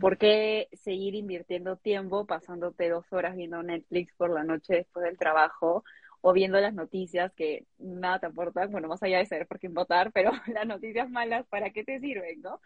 ¿por 0.00 0.18
qué 0.18 0.68
seguir 0.72 1.14
invirtiendo 1.14 1.76
tiempo 1.76 2.26
pasándote 2.26 2.90
dos 2.90 3.10
horas 3.12 3.36
viendo 3.36 3.62
Netflix 3.62 4.14
por 4.14 4.30
la 4.30 4.44
noche 4.44 4.74
después 4.74 5.04
del 5.04 5.18
trabajo 5.18 5.84
o 6.20 6.32
viendo 6.32 6.60
las 6.60 6.74
noticias 6.74 7.32
que 7.32 7.64
nada 7.78 8.18
te 8.18 8.26
aportan? 8.26 8.70
Bueno, 8.70 8.88
más 8.88 9.02
allá 9.02 9.18
de 9.18 9.26
saber 9.26 9.46
por 9.46 9.58
quién 9.58 9.72
votar, 9.74 10.12
pero 10.12 10.32
las 10.54 10.66
noticias 10.66 11.08
malas, 11.08 11.46
¿para 11.46 11.70
qué 11.70 11.84
te 11.84 11.98
sirven, 11.98 12.42
no? 12.42 12.60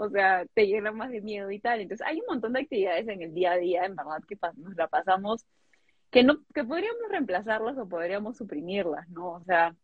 O 0.00 0.08
sea, 0.10 0.46
te 0.54 0.66
llenan 0.68 0.96
más 0.96 1.10
de 1.10 1.20
miedo 1.20 1.50
y 1.50 1.58
tal. 1.58 1.80
Entonces, 1.80 2.06
hay 2.06 2.20
un 2.20 2.26
montón 2.28 2.52
de 2.52 2.60
actividades 2.60 3.08
en 3.08 3.20
el 3.20 3.34
día 3.34 3.52
a 3.52 3.56
día, 3.56 3.84
en 3.84 3.96
verdad, 3.96 4.22
que 4.28 4.38
nos 4.56 4.76
la 4.76 4.86
pasamos, 4.86 5.44
que 6.10 6.22
no, 6.22 6.44
que 6.54 6.62
podríamos 6.62 7.02
reemplazarlas 7.10 7.76
o 7.78 7.88
podríamos 7.88 8.36
suprimirlas, 8.36 9.08
¿no? 9.08 9.32
O 9.32 9.44
sea, 9.44 9.74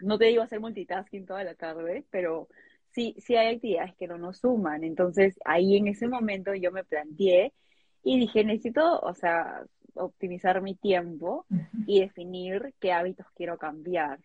no 0.00 0.18
te 0.18 0.24
digo 0.26 0.42
hacer 0.42 0.58
multitasking 0.58 1.26
toda 1.26 1.44
la 1.44 1.54
tarde, 1.54 2.06
pero 2.10 2.48
sí, 2.92 3.14
sí 3.18 3.36
hay 3.36 3.54
actividades 3.54 3.94
que 3.96 4.08
no 4.08 4.16
nos 4.16 4.38
suman. 4.38 4.84
Entonces, 4.84 5.38
ahí 5.44 5.76
en 5.76 5.88
ese 5.88 6.08
momento 6.08 6.54
yo 6.54 6.72
me 6.72 6.84
planteé 6.84 7.52
y 8.02 8.18
dije, 8.18 8.44
necesito, 8.44 9.00
o 9.00 9.12
sea, 9.12 9.66
optimizar 9.94 10.62
mi 10.62 10.74
tiempo 10.74 11.44
y 11.86 12.00
definir 12.00 12.74
qué 12.80 12.92
hábitos 12.92 13.26
quiero 13.34 13.58
cambiar. 13.58 14.18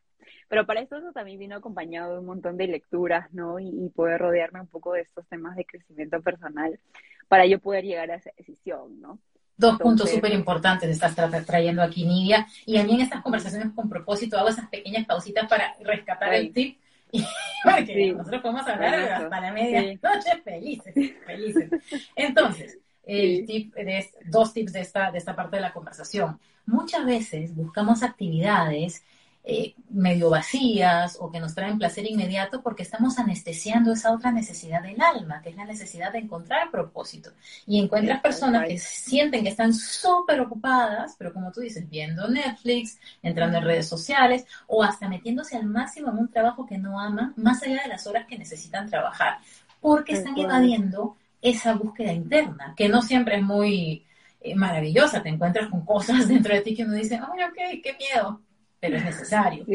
Pero 0.48 0.66
para 0.66 0.82
eso, 0.82 0.98
eso 0.98 1.12
también 1.12 1.40
vino 1.40 1.56
acompañado 1.56 2.14
de 2.14 2.20
un 2.20 2.26
montón 2.26 2.58
de 2.58 2.68
lecturas, 2.68 3.32
¿no? 3.34 3.60
Y, 3.60 3.90
poder 3.96 4.20
rodearme 4.20 4.62
un 4.62 4.68
poco 4.68 4.94
de 4.94 5.02
estos 5.02 5.26
temas 5.28 5.56
de 5.56 5.66
crecimiento 5.66 6.22
personal 6.22 6.80
para 7.28 7.46
yo 7.46 7.60
poder 7.60 7.84
llegar 7.84 8.12
a 8.12 8.16
esa 8.16 8.32
decisión, 8.38 9.02
¿no? 9.02 9.20
Dos 9.56 9.80
puntos 9.80 10.12
súper 10.12 10.34
importantes 10.34 10.90
estás 10.90 11.16
trayendo 11.46 11.82
aquí, 11.82 12.06
Nidia. 12.06 12.46
Y 12.66 12.78
a 12.78 12.84
mí 12.84 12.94
en 12.94 13.02
estas 13.02 13.24
conversaciones 13.24 13.74
con 13.74 13.90
propósito 13.90 14.38
hago 14.38 14.50
esas 14.50 14.70
pequeñas 14.70 15.06
pausitas 15.08 15.48
para 15.48 15.76
rescatar 15.82 16.34
el 16.36 16.54
tip 16.54 16.78
porque 17.64 18.14
nosotros 18.14 18.42
podemos 18.42 18.68
hablar 18.68 18.96
hasta 18.96 19.42
la 19.42 19.52
media 19.52 19.82
noche 19.82 20.42
felices, 20.44 20.94
felices. 21.26 21.72
Entonces, 22.16 22.80
el 23.06 23.46
tip 23.46 23.74
de, 23.76 24.06
dos 24.26 24.54
tips 24.54 24.74
de 24.74 24.82
esta, 24.82 25.12
de 25.12 25.18
esta 25.18 25.36
parte 25.36 25.56
de 25.56 25.62
la 25.62 25.74
conversación. 25.74 26.40
Muchas 26.66 27.06
veces 27.06 27.56
buscamos 27.56 28.04
actividades 28.04 29.04
eh, 29.50 29.76
medio 29.92 30.30
vacías 30.30 31.18
o 31.22 31.32
que 31.32 31.40
nos 31.40 31.56
traen 31.56 31.78
placer 31.78 32.06
inmediato 32.06 32.62
porque 32.62 32.84
estamos 32.84 33.18
anestesiando 33.18 33.94
esa 33.94 34.12
otra 34.12 34.34
necesidad 34.34 34.82
del 34.84 35.02
alma, 35.02 35.42
que 35.42 35.52
es 35.52 35.56
la 35.56 35.64
necesidad 35.64 36.12
de 36.12 36.20
encontrar 36.20 36.70
propósito. 36.70 37.32
Y 37.66 37.80
encuentras 37.80 38.20
personas 38.20 38.68
que 38.68 38.78
sienten 38.78 39.44
que 39.44 39.52
están 39.52 39.74
súper 39.74 40.42
ocupadas, 40.42 41.16
pero 41.18 41.34
como 41.34 41.54
tú 41.54 41.62
dices, 41.62 41.90
viendo 41.90 42.28
Netflix, 42.28 43.00
entrando 43.24 43.60
en 43.60 43.64
redes 43.64 43.88
sociales 43.88 44.46
o 44.68 44.84
hasta 44.84 45.08
metiéndose 45.08 45.56
al 45.56 45.66
máximo 45.66 46.10
en 46.12 46.18
un 46.18 46.28
trabajo 46.30 46.66
que 46.66 46.78
no 46.78 47.00
aman, 47.00 47.34
más 47.38 47.64
allá 47.64 47.84
de 47.84 47.88
las 47.88 48.06
horas 48.06 48.28
que 48.28 48.38
necesitan 48.38 48.90
trabajar, 48.90 49.38
porque 49.80 50.12
están 50.12 50.38
evadiendo 50.38 51.16
esa 51.42 51.74
búsqueda 51.74 52.12
interna, 52.12 52.74
que 52.76 52.90
no 52.90 53.02
siempre 53.02 53.38
es 53.38 53.44
muy 53.44 54.06
eh, 54.42 54.56
maravillosa. 54.56 55.24
Te 55.24 55.30
encuentras 55.30 55.70
con 55.70 55.86
cosas 55.86 56.28
dentro 56.28 56.54
de 56.54 56.60
ti 56.60 56.76
que 56.76 56.84
uno 56.84 56.96
dice, 56.96 57.16
ay, 57.16 57.44
ok, 57.44 57.82
qué 57.82 57.96
miedo, 57.98 58.42
pero 58.80 58.98
es 58.98 59.06
necesario. 59.06 59.66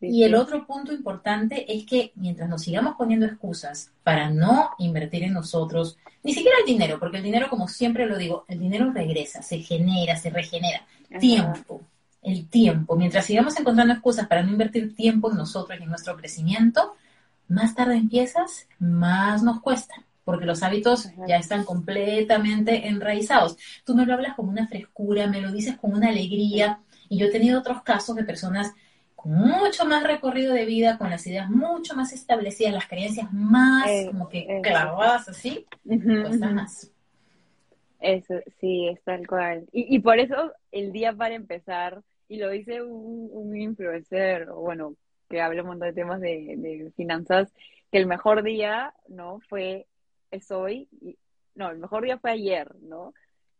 y 0.00 0.22
el 0.22 0.34
otro 0.34 0.66
punto 0.66 0.92
importante 0.92 1.72
es 1.72 1.84
que 1.86 2.12
mientras 2.16 2.48
nos 2.48 2.62
sigamos 2.62 2.96
poniendo 2.96 3.26
excusas 3.26 3.92
para 4.02 4.30
no 4.30 4.70
invertir 4.78 5.24
en 5.24 5.34
nosotros, 5.34 5.96
ni 6.22 6.34
siquiera 6.34 6.56
el 6.60 6.66
dinero, 6.66 6.98
porque 6.98 7.18
el 7.18 7.22
dinero, 7.22 7.48
como 7.48 7.68
siempre 7.68 8.06
lo 8.06 8.16
digo, 8.18 8.44
el 8.48 8.58
dinero 8.58 8.90
regresa, 8.92 9.42
se 9.42 9.58
genera, 9.60 10.16
se 10.16 10.30
regenera. 10.30 10.84
Tiempo, 11.18 11.82
el 12.22 12.48
tiempo. 12.48 12.96
Mientras 12.96 13.26
sigamos 13.26 13.58
encontrando 13.58 13.94
excusas 13.94 14.26
para 14.26 14.42
no 14.42 14.50
invertir 14.50 14.94
tiempo 14.94 15.30
en 15.30 15.36
nosotros 15.36 15.78
y 15.78 15.82
en 15.82 15.88
nuestro 15.88 16.16
crecimiento, 16.16 16.94
más 17.48 17.74
tarde 17.74 17.96
empiezas, 17.96 18.66
más 18.78 19.42
nos 19.42 19.60
cuesta 19.60 19.94
porque 20.30 20.46
los 20.46 20.62
hábitos 20.62 21.08
ya 21.26 21.38
están 21.38 21.64
completamente 21.64 22.86
enraizados. 22.86 23.56
Tú 23.84 23.96
me 23.96 24.06
lo 24.06 24.14
hablas 24.14 24.36
con 24.36 24.48
una 24.48 24.68
frescura, 24.68 25.26
me 25.26 25.40
lo 25.40 25.50
dices 25.50 25.76
con 25.76 25.92
una 25.92 26.08
alegría, 26.08 26.78
y 27.10 27.18
yo 27.18 27.26
he 27.26 27.30
tenido 27.30 27.58
otros 27.58 27.82
casos 27.82 28.16
de 28.16 28.24
personas 28.24 28.72
con 29.16 29.32
mucho 29.32 29.84
más 29.84 30.02
recorrido 30.04 30.54
de 30.54 30.64
vida, 30.64 30.96
con 30.96 31.10
las 31.10 31.26
ideas 31.26 31.50
mucho 31.50 31.94
más 31.94 32.12
establecidas, 32.12 32.72
las 32.72 32.86
creencias 32.86 33.30
más 33.32 33.90
eh, 33.90 34.06
como 34.06 34.28
que 34.30 34.38
eh, 34.38 34.60
clavadas 34.62 35.28
así, 35.28 35.66
cuesta 35.84 36.50
más. 36.50 36.90
Eso, 37.98 38.36
sí, 38.60 38.88
es 38.88 39.02
tal 39.02 39.26
cual. 39.26 39.66
Y, 39.72 39.94
y, 39.94 39.98
por 39.98 40.18
eso 40.20 40.52
el 40.72 40.92
día 40.92 41.12
para 41.12 41.34
empezar, 41.34 42.00
y 42.28 42.38
lo 42.38 42.48
dice 42.48 42.80
un, 42.80 43.28
un 43.30 43.60
influencer, 43.60 44.48
o 44.48 44.60
bueno, 44.60 44.94
que 45.28 45.42
habla 45.42 45.62
un 45.62 45.68
montón 45.68 45.88
de 45.88 45.94
temas 45.94 46.20
de, 46.20 46.54
de 46.56 46.92
finanzas, 46.96 47.52
que 47.90 47.98
el 47.98 48.06
mejor 48.06 48.42
día, 48.42 48.94
¿no? 49.08 49.40
Fue, 49.48 49.86
es 50.30 50.50
hoy, 50.50 50.88
y, 51.02 51.18
no, 51.56 51.70
el 51.70 51.78
mejor 51.78 52.04
día 52.04 52.18
fue 52.18 52.30
ayer, 52.30 52.74
¿no? 52.80 53.12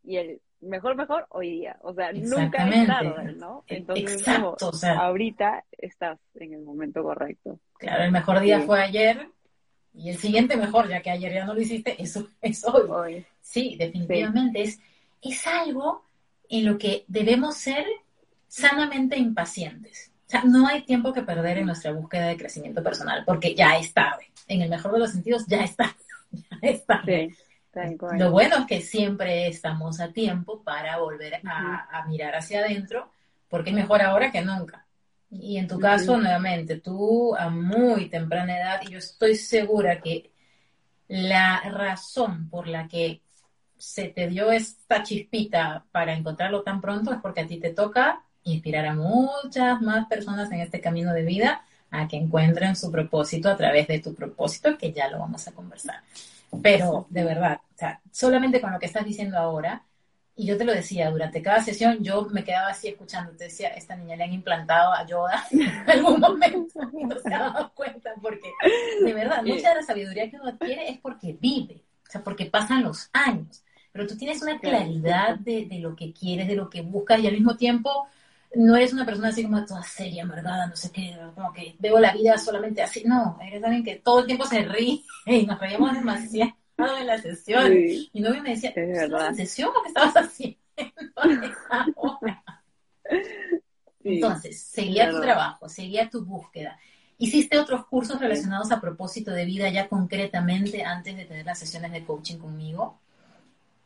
Y 0.04 0.16
el 0.16 0.40
mejor, 0.60 0.96
mejor 0.96 1.26
hoy 1.30 1.50
día. 1.50 1.76
O 1.82 1.92
sea, 1.92 2.12
nunca 2.12 2.68
es 2.68 2.86
tarde, 2.86 3.32
¿no? 3.34 3.64
Entonces, 3.66 4.84
ahorita 4.84 5.64
estás 5.72 6.18
en 6.34 6.54
el 6.54 6.60
momento 6.60 7.02
correcto. 7.02 7.58
Claro, 7.78 8.04
el 8.04 8.12
mejor 8.12 8.40
día 8.40 8.60
fue 8.60 8.82
ayer 8.82 9.28
y 9.94 10.10
el 10.10 10.18
siguiente 10.18 10.56
mejor, 10.56 10.88
ya 10.88 11.02
que 11.02 11.10
ayer 11.10 11.32
ya 11.32 11.44
no 11.44 11.54
lo 11.54 11.60
hiciste, 11.60 11.96
eso 12.02 12.28
es 12.40 12.64
hoy. 12.64 13.24
Sí, 13.40 13.76
definitivamente 13.78 14.62
Es, 14.62 14.80
es 15.22 15.46
algo 15.46 16.04
en 16.48 16.66
lo 16.66 16.78
que 16.78 17.04
debemos 17.08 17.56
ser 17.56 17.84
sanamente 18.48 19.16
impacientes. 19.16 20.10
O 20.26 20.30
sea, 20.30 20.44
no 20.44 20.66
hay 20.66 20.82
tiempo 20.82 21.12
que 21.12 21.22
perder 21.22 21.58
en 21.58 21.66
nuestra 21.66 21.92
búsqueda 21.92 22.26
de 22.26 22.36
crecimiento 22.36 22.82
personal, 22.82 23.24
porque 23.24 23.54
ya 23.54 23.76
es 23.78 23.92
tarde. 23.92 24.30
En 24.46 24.62
el 24.62 24.70
mejor 24.70 24.92
de 24.92 25.00
los 25.00 25.10
sentidos, 25.10 25.46
ya 25.46 25.62
está. 25.64 25.96
Ya 26.32 26.58
es 26.62 26.86
tarde. 26.86 27.34
Lo 28.18 28.30
bueno 28.30 28.56
es 28.56 28.66
que 28.66 28.80
siempre 28.80 29.46
estamos 29.46 30.00
a 30.00 30.12
tiempo 30.12 30.62
para 30.62 30.98
volver 30.98 31.40
a, 31.44 32.04
mirar 32.08 32.34
hacia 32.34 32.60
adentro, 32.60 33.12
porque 33.48 33.70
es 33.70 33.76
mejor 33.76 34.02
ahora 34.02 34.32
que 34.32 34.42
nunca. 34.42 34.86
Y 35.30 35.58
en 35.58 35.68
tu 35.68 35.78
caso, 35.78 36.16
nuevamente, 36.16 36.80
tú 36.80 37.36
a 37.36 37.48
muy 37.48 38.08
temprana 38.08 38.58
edad, 38.58 38.80
y 38.82 38.90
yo 38.90 38.98
estoy 38.98 39.36
segura 39.36 40.00
que 40.00 40.32
la 41.06 41.60
razón 41.60 42.48
por 42.48 42.66
la 42.66 42.88
que 42.88 43.20
se 43.76 44.08
te 44.08 44.28
dio 44.28 44.50
esta 44.50 45.02
chispita 45.02 45.84
para 45.90 46.12
encontrarlo 46.14 46.62
tan 46.62 46.80
pronto 46.80 47.12
es 47.12 47.20
porque 47.20 47.40
a 47.40 47.46
ti 47.46 47.58
te 47.58 47.70
toca 47.70 48.22
inspirar 48.44 48.86
a 48.86 48.94
muchas 48.94 49.80
más 49.80 50.06
personas 50.06 50.50
en 50.52 50.60
este 50.60 50.80
camino 50.80 51.12
de 51.12 51.22
vida 51.22 51.64
a 51.90 52.06
que 52.06 52.16
encuentren 52.16 52.76
su 52.76 52.90
propósito 52.90 53.48
a 53.48 53.56
través 53.56 53.88
de 53.88 54.00
tu 54.00 54.14
propósito, 54.14 54.76
que 54.78 54.92
ya 54.92 55.08
lo 55.08 55.18
vamos 55.18 55.46
a 55.48 55.52
conversar. 55.52 56.02
Pero 56.62 57.06
de 57.10 57.24
verdad, 57.24 57.60
o 57.74 57.78
sea, 57.78 58.00
solamente 58.10 58.60
con 58.60 58.72
lo 58.72 58.78
que 58.78 58.86
estás 58.86 59.04
diciendo 59.04 59.38
ahora, 59.38 59.84
y 60.36 60.46
yo 60.46 60.56
te 60.56 60.64
lo 60.64 60.72
decía, 60.72 61.10
durante 61.10 61.42
cada 61.42 61.62
sesión 61.62 62.02
yo 62.02 62.26
me 62.30 62.44
quedaba 62.44 62.68
así 62.68 62.88
escuchando, 62.88 63.32
te 63.32 63.44
decía, 63.44 63.68
esta 63.68 63.94
niña 63.94 64.16
le 64.16 64.24
han 64.24 64.32
implantado 64.32 64.92
a 64.92 65.06
Yoda 65.06 65.46
en 65.50 65.90
algún 65.90 66.18
momento 66.18 66.80
y 66.92 67.04
no 67.04 67.18
se 67.18 67.34
ha 67.34 67.38
dado 67.38 67.72
cuenta, 67.74 68.10
porque 68.20 68.50
de 69.04 69.12
verdad, 69.12 69.42
mucha 69.44 69.70
de 69.70 69.76
la 69.76 69.82
sabiduría 69.82 70.30
que 70.30 70.36
uno 70.36 70.48
adquiere 70.48 70.88
es 70.88 70.98
porque 70.98 71.36
vive, 71.38 71.82
o 72.08 72.10
sea, 72.10 72.22
porque 72.24 72.46
pasan 72.46 72.82
los 72.82 73.10
años, 73.12 73.62
pero 73.92 74.06
tú 74.06 74.16
tienes 74.16 74.40
una 74.42 74.58
claridad 74.58 75.38
de, 75.38 75.66
de 75.66 75.78
lo 75.78 75.94
que 75.94 76.12
quieres, 76.12 76.48
de 76.48 76.56
lo 76.56 76.70
que 76.70 76.80
buscas 76.80 77.20
y 77.20 77.26
al 77.26 77.34
mismo 77.34 77.56
tiempo 77.56 78.06
no 78.54 78.76
eres 78.76 78.92
una 78.92 79.06
persona 79.06 79.28
así 79.28 79.44
como 79.44 79.64
toda 79.64 79.82
seria, 79.82 80.24
amargada, 80.24 80.66
no 80.66 80.76
sé 80.76 80.90
qué, 80.90 81.16
como 81.34 81.52
que 81.52 81.76
veo 81.78 81.98
la 81.98 82.12
vida 82.12 82.36
solamente 82.36 82.82
así. 82.82 83.04
No, 83.04 83.38
eres 83.40 83.62
alguien 83.62 83.84
que 83.84 83.96
todo 83.96 84.20
el 84.20 84.26
tiempo 84.26 84.44
se 84.44 84.62
ríe 84.62 85.02
y 85.26 85.46
nos 85.46 85.58
reíamos 85.58 85.94
demasiado 85.94 86.52
en 86.98 87.06
la 87.06 87.18
sesión. 87.18 87.72
Y 87.72 88.20
no 88.20 88.30
me 88.42 88.50
decía, 88.50 88.70
¿estabas 88.70 89.30
en 89.30 89.36
sesión 89.36 89.70
o 89.70 89.82
qué 89.82 89.88
estabas 89.88 90.16
haciendo 90.16 90.58
esa 90.76 91.86
hora? 91.96 92.44
Entonces, 94.02 94.62
seguía 94.62 95.10
tu 95.10 95.20
trabajo, 95.20 95.68
seguía 95.68 96.08
tu 96.08 96.24
búsqueda. 96.24 96.78
¿Hiciste 97.18 97.58
otros 97.58 97.84
cursos 97.84 98.18
relacionados 98.18 98.72
a 98.72 98.80
propósito 98.80 99.30
de 99.30 99.44
vida 99.44 99.68
ya 99.68 99.88
concretamente 99.88 100.82
antes 100.82 101.16
de 101.16 101.26
tener 101.26 101.44
las 101.44 101.58
sesiones 101.58 101.92
de 101.92 102.02
coaching 102.02 102.38
conmigo? 102.38 102.98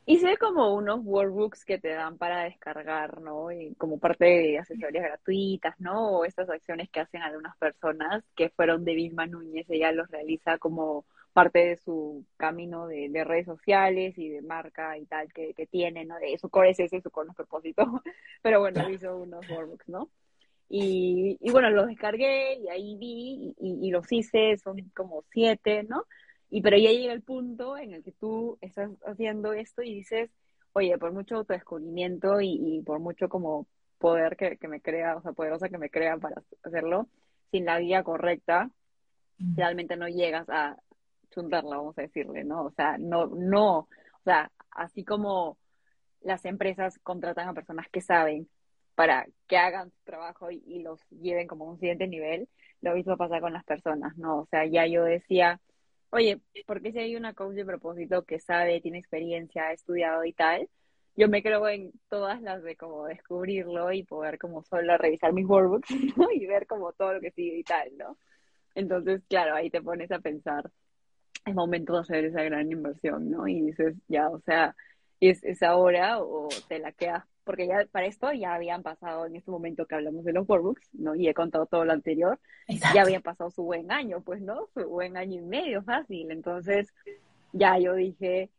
Hice 0.06 0.36
como 0.36 0.74
unos 0.74 1.00
workbooks 1.02 1.64
que 1.64 1.78
te 1.78 1.88
dan 1.88 2.18
para 2.18 2.44
descargar, 2.44 3.22
¿no? 3.22 3.50
Y 3.50 3.74
como 3.76 3.98
parte 3.98 4.26
de 4.26 4.58
asesorías 4.58 5.04
gratuitas, 5.04 5.80
¿no? 5.80 6.18
O 6.18 6.24
estas 6.26 6.50
acciones 6.50 6.90
que 6.90 7.00
hacen 7.00 7.22
algunas 7.22 7.56
personas 7.56 8.22
que 8.36 8.50
fueron 8.50 8.84
de 8.84 8.94
Vilma 8.94 9.26
Núñez. 9.26 9.66
Ella 9.70 9.92
los 9.92 10.10
realiza 10.10 10.58
como 10.58 11.06
parte 11.32 11.60
de 11.60 11.76
su 11.78 12.26
camino 12.36 12.86
de, 12.86 13.24
redes 13.24 13.46
sociales 13.46 14.18
y 14.18 14.28
de 14.28 14.42
marca 14.42 14.98
y 14.98 15.06
tal 15.06 15.32
que, 15.32 15.54
que 15.54 15.66
tiene, 15.66 16.04
¿no? 16.04 16.16
De 16.18 16.36
su 16.38 16.50
core 16.50 16.70
es 16.70 16.80
ese, 16.80 17.00
su 17.00 17.10
core 17.10 17.30
es 17.30 17.36
propósito. 17.36 17.84
Pero 18.42 18.60
bueno, 18.60 18.88
hizo 18.90 19.16
unos 19.16 19.48
workbooks, 19.48 19.88
¿no? 19.88 20.10
Y, 20.68 21.38
y 21.40 21.50
bueno, 21.50 21.70
los 21.70 21.86
descargué 21.86 22.58
y 22.58 22.68
ahí 22.68 22.96
vi 22.98 23.54
y, 23.58 23.88
y 23.88 23.90
los 23.90 24.10
hice, 24.12 24.56
son 24.58 24.76
como 24.94 25.24
siete, 25.30 25.82
¿no? 25.84 26.04
Y 26.50 26.62
pero 26.62 26.76
ya 26.76 26.90
llega 26.90 27.12
el 27.12 27.22
punto 27.22 27.76
en 27.76 27.94
el 27.94 28.02
que 28.02 28.12
tú 28.12 28.58
estás 28.60 28.90
haciendo 29.06 29.52
esto 29.52 29.82
y 29.82 29.94
dices, 29.94 30.30
oye, 30.72 30.96
por 30.98 31.12
mucho 31.12 31.36
autodescubrimiento 31.36 32.40
y, 32.40 32.58
y 32.60 32.82
por 32.82 33.00
mucho 33.00 33.28
como 33.28 33.66
poder 33.98 34.36
que, 34.36 34.68
me 34.68 34.82
crea, 34.82 35.16
o 35.16 35.22
sea, 35.22 35.32
poderosa 35.32 35.70
que 35.70 35.78
me 35.78 35.88
crea 35.88 36.18
para 36.18 36.42
hacerlo, 36.62 37.08
sin 37.50 37.64
la 37.64 37.80
guía 37.80 38.02
correcta, 38.02 38.70
realmente 39.38 39.96
no 39.96 40.08
llegas 40.08 40.46
a 40.50 40.76
chuntarla, 41.30 41.78
vamos 41.78 41.96
a 41.98 42.02
decirle, 42.02 42.44
¿no? 42.44 42.64
O 42.64 42.70
sea, 42.72 42.98
no, 42.98 43.26
no, 43.28 43.78
o 43.78 43.88
sea, 44.24 44.52
así 44.70 45.04
como 45.04 45.56
las 46.20 46.44
empresas 46.44 46.98
contratan 46.98 47.48
a 47.48 47.54
personas 47.54 47.88
que 47.90 48.00
saben 48.00 48.48
para 48.94 49.26
que 49.46 49.56
hagan 49.56 49.90
su 49.90 50.04
trabajo 50.04 50.50
y, 50.50 50.62
y 50.66 50.82
los 50.82 51.00
lleven 51.08 51.46
como 51.46 51.64
a 51.66 51.72
un 51.72 51.78
siguiente 51.80 52.06
nivel, 52.06 52.48
lo 52.82 52.94
mismo 52.94 53.16
pasa 53.16 53.40
con 53.40 53.52
las 53.54 53.64
personas, 53.64 54.16
¿no? 54.18 54.40
O 54.40 54.46
sea, 54.46 54.66
ya 54.66 54.86
yo 54.86 55.02
decía, 55.04 55.60
oye, 56.14 56.40
porque 56.66 56.92
si 56.92 56.98
hay 57.00 57.16
una 57.16 57.34
coach 57.34 57.54
de 57.54 57.64
propósito 57.64 58.22
que 58.24 58.38
sabe, 58.38 58.80
tiene 58.80 58.98
experiencia, 58.98 59.66
ha 59.68 59.72
estudiado 59.72 60.24
y 60.24 60.32
tal, 60.32 60.68
yo 61.16 61.28
me 61.28 61.42
creo 61.42 61.68
en 61.68 61.92
todas 62.08 62.40
las 62.42 62.62
de 62.62 62.76
como 62.76 63.06
descubrirlo 63.06 63.92
y 63.92 64.04
poder 64.04 64.38
como 64.38 64.62
solo 64.62 64.96
revisar 64.96 65.32
mis 65.32 65.46
workbooks 65.46 65.90
y 66.34 66.46
ver 66.46 66.66
como 66.66 66.92
todo 66.92 67.14
lo 67.14 67.20
que 67.20 67.30
sigue 67.32 67.58
y 67.58 67.64
tal, 67.64 67.90
¿no? 67.96 68.16
Entonces, 68.74 69.22
claro, 69.28 69.54
ahí 69.54 69.70
te 69.70 69.82
pones 69.82 70.10
a 70.12 70.20
pensar, 70.20 70.70
es 71.44 71.54
momento 71.54 71.94
de 71.94 72.00
hacer 72.00 72.24
esa 72.24 72.42
gran 72.42 72.70
inversión, 72.70 73.30
¿no? 73.30 73.46
Y 73.48 73.60
dices, 73.60 73.96
ya, 74.08 74.28
o 74.28 74.40
sea, 74.40 74.74
es, 75.20 75.42
es 75.44 75.62
ahora 75.62 76.20
o 76.20 76.48
te 76.68 76.78
la 76.78 76.92
quedas 76.92 77.24
porque 77.44 77.66
ya 77.66 77.86
para 77.90 78.06
esto 78.06 78.32
ya 78.32 78.54
habían 78.54 78.82
pasado 78.82 79.26
en 79.26 79.36
este 79.36 79.50
momento 79.50 79.86
que 79.86 79.94
hablamos 79.94 80.24
de 80.24 80.32
los 80.32 80.48
workbooks, 80.48 80.88
¿no? 80.94 81.14
Y 81.14 81.28
he 81.28 81.34
contado 81.34 81.66
todo 81.66 81.84
lo 81.84 81.92
anterior, 81.92 82.38
ya 82.94 83.02
había 83.02 83.20
pasado 83.20 83.50
su 83.50 83.62
buen 83.62 83.92
año, 83.92 84.22
pues, 84.22 84.40
¿no? 84.40 84.68
Su 84.74 84.88
buen 84.88 85.16
año 85.16 85.40
y 85.40 85.44
medio 85.44 85.82
fácil. 85.82 86.30
Entonces, 86.30 86.92
ya 87.52 87.78
yo 87.78 87.94
dije, 87.94 88.50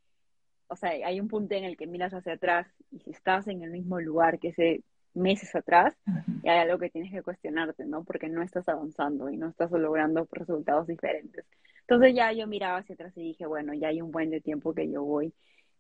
o 0.68 0.76
sea, 0.76 0.92
hay 0.92 1.20
un 1.20 1.28
punto 1.28 1.56
en 1.56 1.66
el 1.66 1.78
que 1.78 1.88
miras 1.88 2.14
hacia 2.14 2.34
atrás 2.34 2.68
y 2.92 3.00
si 3.00 3.12
estás 3.12 3.48
en 3.48 3.62
el 3.64 3.72
mismo 3.72 4.00
lugar 4.00 4.40
que 4.40 4.50
ese 4.50 4.84
meses 5.14 5.56
atrás, 5.56 5.96
ya 6.44 6.54
hay 6.54 6.60
algo 6.60 6.78
que 6.78 6.90
tienes 6.90 7.12
que 7.12 7.24
cuestionarte, 7.24 7.86
¿no? 7.86 8.04
Porque 8.04 8.28
no 8.28 8.42
estás 8.42 8.68
avanzando 8.68 9.30
y 9.30 9.38
no 9.38 9.48
estás 9.48 9.72
logrando 9.72 10.28
resultados 10.32 10.88
diferentes. 10.88 11.46
Entonces 11.82 12.14
ya 12.16 12.32
yo 12.34 12.48
miraba 12.48 12.80
hacia 12.80 12.96
atrás 12.96 13.14
y 13.16 13.22
dije, 13.22 13.46
bueno, 13.46 13.74
ya 13.74 13.88
hay 13.88 14.02
un 14.02 14.12
buen 14.12 14.30
de 14.30 14.42
tiempo 14.42 14.74
que 14.74 14.92
yo 14.92 15.04
voy 15.04 15.34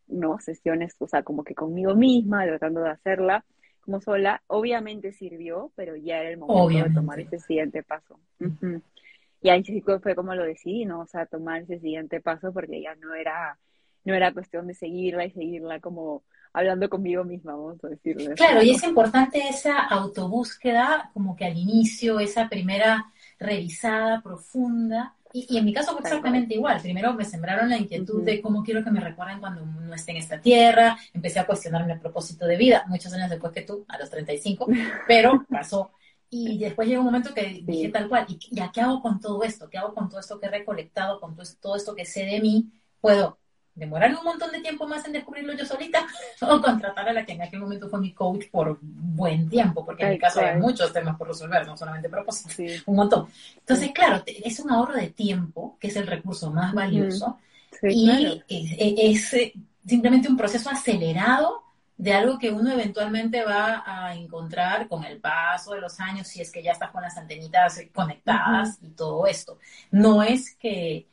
¿no? 0.07 0.39
Sesiones, 0.39 0.95
o 0.99 1.07
sea, 1.07 1.23
como 1.23 1.43
que 1.43 1.55
conmigo 1.55 1.95
misma, 1.95 2.45
tratando 2.45 2.81
de 2.81 2.89
hacerla 2.89 3.45
como 3.81 4.01
sola. 4.01 4.41
Obviamente 4.47 5.11
sirvió, 5.11 5.71
pero 5.75 5.95
ya 5.95 6.19
era 6.19 6.29
el 6.29 6.37
momento 6.37 6.87
de 6.87 6.93
tomar 6.93 7.19
ese 7.19 7.39
siguiente 7.39 7.83
paso. 7.83 8.19
Y 9.41 9.49
ahí 9.49 9.63
sí 9.63 9.81
fue 9.81 10.15
como 10.15 10.33
lo 10.33 10.43
decidí, 10.43 10.85
¿no? 10.85 11.01
O 11.01 11.07
sea, 11.07 11.25
tomar 11.25 11.61
ese 11.61 11.79
siguiente 11.79 12.19
paso 12.19 12.51
porque 12.51 12.81
ya 12.81 12.95
no 12.95 13.13
era, 13.13 13.59
no 14.03 14.13
era 14.13 14.33
cuestión 14.33 14.67
de 14.67 14.73
seguirla 14.73 15.25
y 15.25 15.31
seguirla 15.31 15.79
como 15.79 16.23
hablando 16.51 16.89
conmigo 16.89 17.25
misma, 17.25 17.51
vamos 17.51 17.83
a 17.83 17.89
decirlo. 17.89 18.33
Claro, 18.33 18.63
y 18.63 18.71
es 18.71 18.83
importante 18.83 19.39
esa 19.49 19.77
autobúsqueda, 19.77 21.11
como 21.13 21.35
que 21.35 21.43
al 21.43 21.57
inicio, 21.57 22.19
esa 22.21 22.47
primera 22.47 23.11
revisada 23.37 24.21
profunda, 24.21 25.14
y, 25.37 25.57
en 25.57 25.65
mi 25.65 25.73
caso 25.73 25.91
fue 25.91 26.01
exactamente 26.01 26.53
igual. 26.53 26.79
Primero 26.81 27.13
me 27.13 27.25
sembraron 27.25 27.69
la 27.69 27.77
inquietud 27.77 28.23
de 28.23 28.41
cómo 28.41 28.63
quiero 28.63 28.83
que 28.85 28.91
me 28.91 29.01
recuerden 29.01 29.41
cuando 29.41 29.65
no 29.65 29.93
esté 29.93 30.11
en 30.11 30.17
esta 30.17 30.39
tierra. 30.39 30.97
Empecé 31.13 31.41
a 31.41 31.45
cuestionarme 31.45 31.91
el 31.91 31.99
propósito 31.99 32.45
de 32.45 32.55
vida, 32.55 32.85
muchos 32.87 33.11
años 33.11 33.29
después 33.29 33.51
que 33.51 33.63
tú, 33.63 33.83
a 33.89 33.97
los 33.97 34.09
35, 34.09 34.65
pero 35.07 35.45
pasó. 35.49 35.91
Y 36.29 36.57
después 36.57 36.87
llegó 36.87 37.01
un 37.01 37.07
momento 37.07 37.33
que 37.33 37.61
dije 37.63 37.89
tal 37.89 38.07
cual, 38.07 38.25
¿y 38.29 38.39
ya 38.55 38.71
qué 38.71 38.79
hago 38.79 39.01
con 39.01 39.19
todo 39.19 39.43
esto? 39.43 39.69
¿Qué 39.69 39.77
hago 39.77 39.93
con 39.93 40.07
todo 40.07 40.21
esto 40.21 40.39
que 40.39 40.47
he 40.47 40.49
recolectado, 40.49 41.19
con 41.19 41.35
todo 41.59 41.75
esto 41.75 41.95
que 41.95 42.05
sé 42.05 42.25
de 42.25 42.39
mí? 42.39 42.71
Puedo 43.01 43.37
demorar 43.75 44.15
un 44.15 44.23
montón 44.23 44.51
de 44.51 44.61
tiempo 44.61 44.87
más 44.87 45.05
en 45.05 45.13
descubrirlo 45.13 45.53
yo 45.53 45.65
solita 45.65 46.07
o 46.41 46.61
contratar 46.61 47.09
a 47.09 47.13
la 47.13 47.25
que 47.25 47.33
en 47.33 47.41
aquel 47.41 47.59
momento 47.59 47.89
fue 47.89 47.99
mi 47.99 48.13
coach 48.13 48.45
por 48.49 48.79
buen 48.81 49.49
tiempo, 49.49 49.85
porque 49.85 50.03
en 50.03 50.11
mi 50.11 50.17
caso 50.17 50.39
hay 50.39 50.57
muchos 50.57 50.91
temas 50.91 51.17
por 51.17 51.27
resolver, 51.27 51.67
no 51.67 51.77
solamente 51.77 52.09
propósitos, 52.09 52.83
un 52.85 52.95
montón. 52.95 53.27
Entonces, 53.57 53.91
claro, 53.93 54.23
es 54.25 54.59
un 54.59 54.71
ahorro 54.71 54.93
de 54.93 55.09
tiempo, 55.09 55.77
que 55.79 55.87
es 55.87 55.95
el 55.97 56.07
recurso 56.07 56.51
más 56.51 56.73
valioso, 56.73 57.37
y 57.83 58.41
es, 58.47 59.33
eh, 59.33 59.53
simplemente 59.85 60.29
un 60.29 60.37
proceso 60.37 60.69
acelerado 60.69 61.63
de 61.97 62.13
algo 62.13 62.37
que 62.37 62.51
uno 62.51 62.71
eventualmente 62.71 63.43
va 63.43 63.83
a 63.85 64.15
encontrar 64.15 64.87
con 64.87 65.05
el 65.05 65.19
paso 65.19 65.73
de 65.73 65.81
los 65.81 65.99
años, 65.99 66.27
si 66.27 66.41
es 66.41 66.51
que 66.51 66.61
ya 66.61 66.71
estás 66.71 66.91
con 66.91 67.01
las 67.01 67.17
antenitas 67.17 67.81
conectadas 67.93 68.79
y 68.81 68.89
todo 68.89 69.27
esto. 69.27 69.59
No 69.91 70.21
es 70.21 70.55
que 70.55 71.07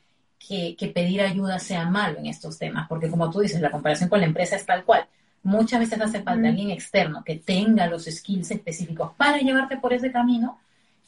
que, 0.47 0.91
pedir 0.93 1.21
ayuda 1.21 1.59
sea 1.59 1.89
malo 1.89 2.19
en 2.19 2.27
estos 2.27 2.57
temas, 2.57 2.87
porque 2.87 3.09
como 3.09 3.29
tú 3.29 3.39
dices, 3.39 3.61
la 3.61 3.71
comparación 3.71 4.09
con 4.09 4.19
la 4.19 4.25
empresa 4.25 4.55
es 4.55 4.65
tal 4.65 4.83
cual. 4.83 5.05
Muchas 5.43 5.79
veces 5.79 5.99
hace 5.99 6.21
falta 6.21 6.47
alguien 6.47 6.71
externo 6.71 7.23
que 7.23 7.35
tenga 7.35 7.87
los 7.87 8.05
skills 8.05 8.51
específicos 8.51 9.11
para 9.17 9.39
llevarte 9.39 9.77
por 9.77 9.93
ese 9.93 10.11
camino 10.11 10.59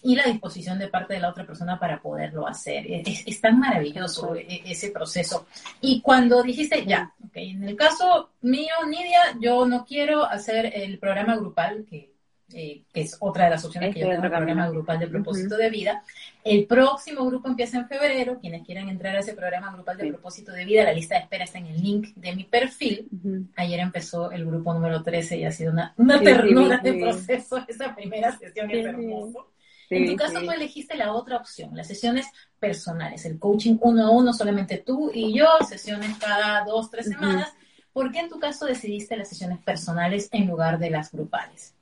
y 0.04 0.15
la 0.15 0.26
disposición 0.26 0.78
de 0.78 0.88
parte 0.88 1.15
de 1.15 1.19
la 1.19 1.30
otra 1.30 1.45
persona 1.45 1.80
para 1.80 2.02
poderlo 2.02 2.48
hacer. 2.48 2.86
Es, 2.88 3.41
tan 3.41 3.60
maravilloso 3.60 4.36
e, 4.36 4.62
ese 4.65 4.91
proceso. 4.91 5.48
Y 5.82 6.02
cuando 6.02 6.43
dijiste, 6.43 6.86
ya, 6.86 7.13
okay, 7.28 7.52
en 7.52 7.63
el 7.63 7.76
caso 7.76 8.32
mío, 8.41 8.74
Nidia, 8.88 9.38
yo 9.39 9.65
no 9.65 9.86
quiero 9.86 10.26
hacer 10.26 10.71
el 10.76 11.00
programa 11.00 11.36
grupal 11.36 11.86
que 11.89 12.15
eh, 12.54 12.84
que 12.93 13.02
es 13.02 13.17
otra 13.19 13.45
de 13.45 13.50
las 13.50 13.65
opciones 13.65 13.93
que 13.93 14.02
yo 14.02 14.06
tengo 14.06 14.19
en 14.19 14.26
el 14.26 14.32
programa 14.32 14.69
grupal 14.69 15.00
de 15.00 15.08
propósito 15.08 15.58
de 15.58 15.69
vida. 15.69 16.04
El 16.45 16.67
próximo 16.67 17.25
grupo 17.25 17.47
empieza 17.47 17.79
en 17.79 17.88
febrero. 17.88 18.38
Quienes 18.39 18.63
quieran 18.63 18.88
entrar 18.88 19.15
a 19.15 19.19
ese 19.21 19.34
programa 19.34 19.73
grupal 19.73 19.97
de 19.97 20.10
propósito 20.10 20.51
de 20.51 20.63
vida, 20.63 20.84
la 20.84 20.93
lista 20.93 21.15
de 21.15 21.21
espera 21.21 21.43
está 21.43 21.58
en 21.58 21.65
el 21.65 21.81
link 21.81 22.10
de 22.15 22.36
mi 22.36 22.43
perfil. 22.43 23.10
Ayer 23.55 23.79
empezó 23.79 24.29
el 24.31 24.45
grupo 24.45 24.71
número 24.71 25.01
13 25.01 25.38
y 25.38 25.45
ha 25.45 25.51
sido 25.51 25.71
una, 25.71 25.95
una 25.97 26.21
ternura 26.21 26.77
de 26.77 26.93
proceso. 26.93 27.65
Esa 27.67 27.95
primera 27.95 28.38
sesión 28.38 28.69
es 28.69 28.86
hermoso. 28.86 29.53
en 29.89 30.05
tu 30.05 30.15
caso, 30.15 30.39
tú 30.39 30.51
elegiste 30.51 30.95
la 30.95 31.13
otra 31.13 31.38
opción, 31.38 31.75
las 31.75 31.88
sesiones 31.88 32.27
personales, 32.60 33.25
el 33.25 33.39
coaching 33.39 33.77
uno 33.81 34.05
a 34.05 34.12
uno, 34.12 34.31
solamente 34.31 34.77
tú 34.77 35.10
y 35.12 35.36
yo, 35.36 35.47
sesiones 35.67 36.15
cada 36.19 36.63
dos, 36.63 36.91
tres 36.91 37.08
semanas. 37.08 37.51
¿Por 37.91 38.12
qué 38.12 38.19
en 38.19 38.29
tu 38.29 38.38
caso 38.38 38.67
decidiste 38.67 39.17
las 39.17 39.29
sesiones 39.29 39.58
personales 39.63 40.29
en 40.31 40.45
lugar 40.45 40.77
de 40.77 40.91
las 40.91 41.12
grupales? 41.12 41.74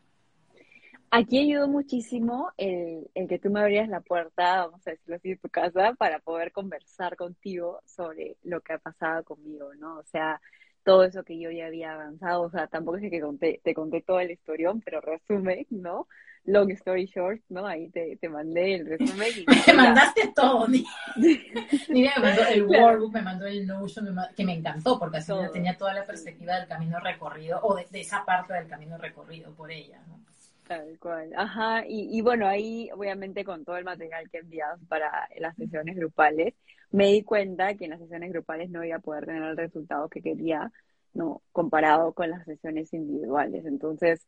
Aquí 1.15 1.37
ayudó 1.37 1.67
muchísimo 1.67 2.51
el, 2.57 3.07
el, 3.13 3.27
que 3.27 3.37
tú 3.37 3.51
me 3.51 3.59
abrías 3.59 3.87
la 3.87 4.01
puerta, 4.01 4.65
vamos 4.65 4.81
a 4.87 4.89
decirlo 4.89 5.17
así, 5.17 5.29
de 5.29 5.37
tu 5.37 5.47
casa 5.47 5.93
para 5.95 6.17
poder 6.17 6.51
conversar 6.51 7.15
contigo 7.17 7.81
sobre 7.85 8.35
lo 8.41 8.61
que 8.61 8.73
ha 8.73 8.79
pasado 8.79 9.23
conmigo, 9.23 9.75
¿no? 9.75 9.99
O 9.99 10.03
sea, 10.05 10.41
todo 10.83 11.03
eso 11.03 11.23
que 11.23 11.37
yo 11.37 11.51
ya 11.51 11.67
había 11.67 11.93
avanzado, 11.93 12.41
o 12.41 12.49
sea, 12.49 12.65
tampoco 12.65 12.97
es 12.97 13.11
que 13.11 13.21
conté, 13.21 13.61
te 13.63 13.75
conté 13.75 14.01
todo 14.01 14.21
el 14.21 14.31
historión, 14.31 14.81
pero 14.81 15.01
resumen, 15.01 15.67
¿no? 15.69 16.07
Long 16.45 16.71
story 16.71 17.05
short, 17.05 17.41
¿no? 17.47 17.67
Ahí 17.67 17.89
te, 17.89 18.17
te 18.17 18.27
mandé 18.27 18.73
el 18.73 18.87
resumen. 18.87 19.29
Y 19.37 19.45
me 19.67 19.73
mandaste 19.75 20.33
todo, 20.35 20.67
ni, 20.67 20.83
me 21.89 22.09
mandó 22.19 22.41
el 22.47 22.65
workbook, 22.65 23.13
me 23.13 23.21
mandó 23.21 23.45
el 23.45 23.67
Notion, 23.67 24.17
que 24.35 24.43
me 24.43 24.53
encantó, 24.53 24.97
porque 24.97 25.17
así 25.17 25.31
tenía 25.51 25.77
toda 25.77 25.93
la 25.93 26.05
perspectiva 26.05 26.55
del 26.55 26.67
camino 26.67 26.99
recorrido, 26.99 27.59
o 27.61 27.75
de, 27.75 27.85
de 27.91 28.01
esa 28.01 28.25
parte 28.25 28.55
del 28.55 28.67
camino 28.67 28.97
recorrido 28.97 29.53
por 29.53 29.71
ella, 29.71 30.01
¿no? 30.07 30.23
Tal 30.67 30.97
cual, 30.97 31.29
ajá, 31.35 31.85
y, 31.85 32.07
y, 32.17 32.21
bueno, 32.21 32.47
ahí 32.47 32.89
obviamente 32.93 33.43
con 33.43 33.65
todo 33.65 33.75
el 33.75 33.83
material 33.83 34.29
que 34.29 34.37
envías 34.37 34.79
para 34.87 35.27
las 35.37 35.57
sesiones 35.57 35.97
grupales, 35.97 36.53
me 36.89 37.07
di 37.07 37.21
cuenta 37.23 37.75
que 37.75 37.83
en 37.85 37.91
las 37.91 37.99
sesiones 37.99 38.31
grupales 38.31 38.69
no 38.69 38.83
iba 38.83 38.95
a 38.95 38.99
poder 38.99 39.25
tener 39.25 39.43
el 39.43 39.57
resultado 39.57 40.07
que 40.07 40.21
quería, 40.21 40.71
¿no? 41.13 41.41
Comparado 41.51 42.13
con 42.13 42.29
las 42.29 42.45
sesiones 42.45 42.93
individuales. 42.93 43.65
Entonces, 43.65 44.25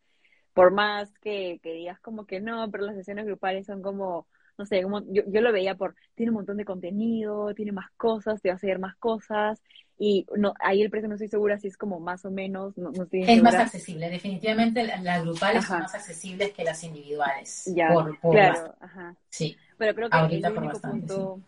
por 0.54 0.71
más 0.71 1.17
que, 1.19 1.60
que 1.63 1.74
digas 1.74 2.00
como 2.02 2.26
que 2.26 2.41
no, 2.41 2.69
pero 2.69 2.86
las 2.86 2.95
sesiones 2.95 3.26
grupales 3.26 3.65
son 3.65 3.82
como 3.82 4.28
no 4.58 4.65
sé, 4.65 4.84
como, 4.84 5.02
yo, 5.12 5.24
yo 5.28 5.41
lo 5.41 5.52
veía 5.52 5.76
por, 5.76 5.95
tiene 6.15 6.30
un 6.32 6.36
montón 6.38 6.58
de 6.58 6.65
contenido, 6.65 7.54
tiene 7.54 7.71
más 7.71 7.91
cosas, 7.98 8.41
te 8.41 8.50
va 8.50 8.54
a 8.54 8.56
hacer 8.56 8.80
más 8.80 8.95
cosas, 8.98 9.62
y 9.97 10.25
no, 10.36 10.53
ahí 10.60 10.81
el 10.81 10.89
precio 10.89 11.08
no 11.08 11.15
estoy 11.15 11.29
segura 11.29 11.58
si 11.58 11.67
es 11.67 11.77
como 11.77 11.99
más 11.99 12.25
o 12.25 12.31
menos, 12.31 12.77
no, 12.77 12.91
estoy 12.91 13.23
Es 13.23 13.41
más 13.41 13.55
accesible, 13.55 14.10
definitivamente 14.10 14.84
las 14.84 15.23
grupales 15.23 15.65
son 15.65 15.79
más 15.79 15.95
accesibles 15.95 16.51
que 16.51 16.63
las 16.63 16.84
individuales. 16.84 17.71
Ya, 17.73 17.88
claro, 18.21 18.75
ajá. 18.81 19.15
Sí. 19.29 19.55
Pero 19.77 19.95
creo 19.95 20.10
que 20.10 20.17
el 20.17 20.45
único 20.58 20.81
punto, 20.81 21.39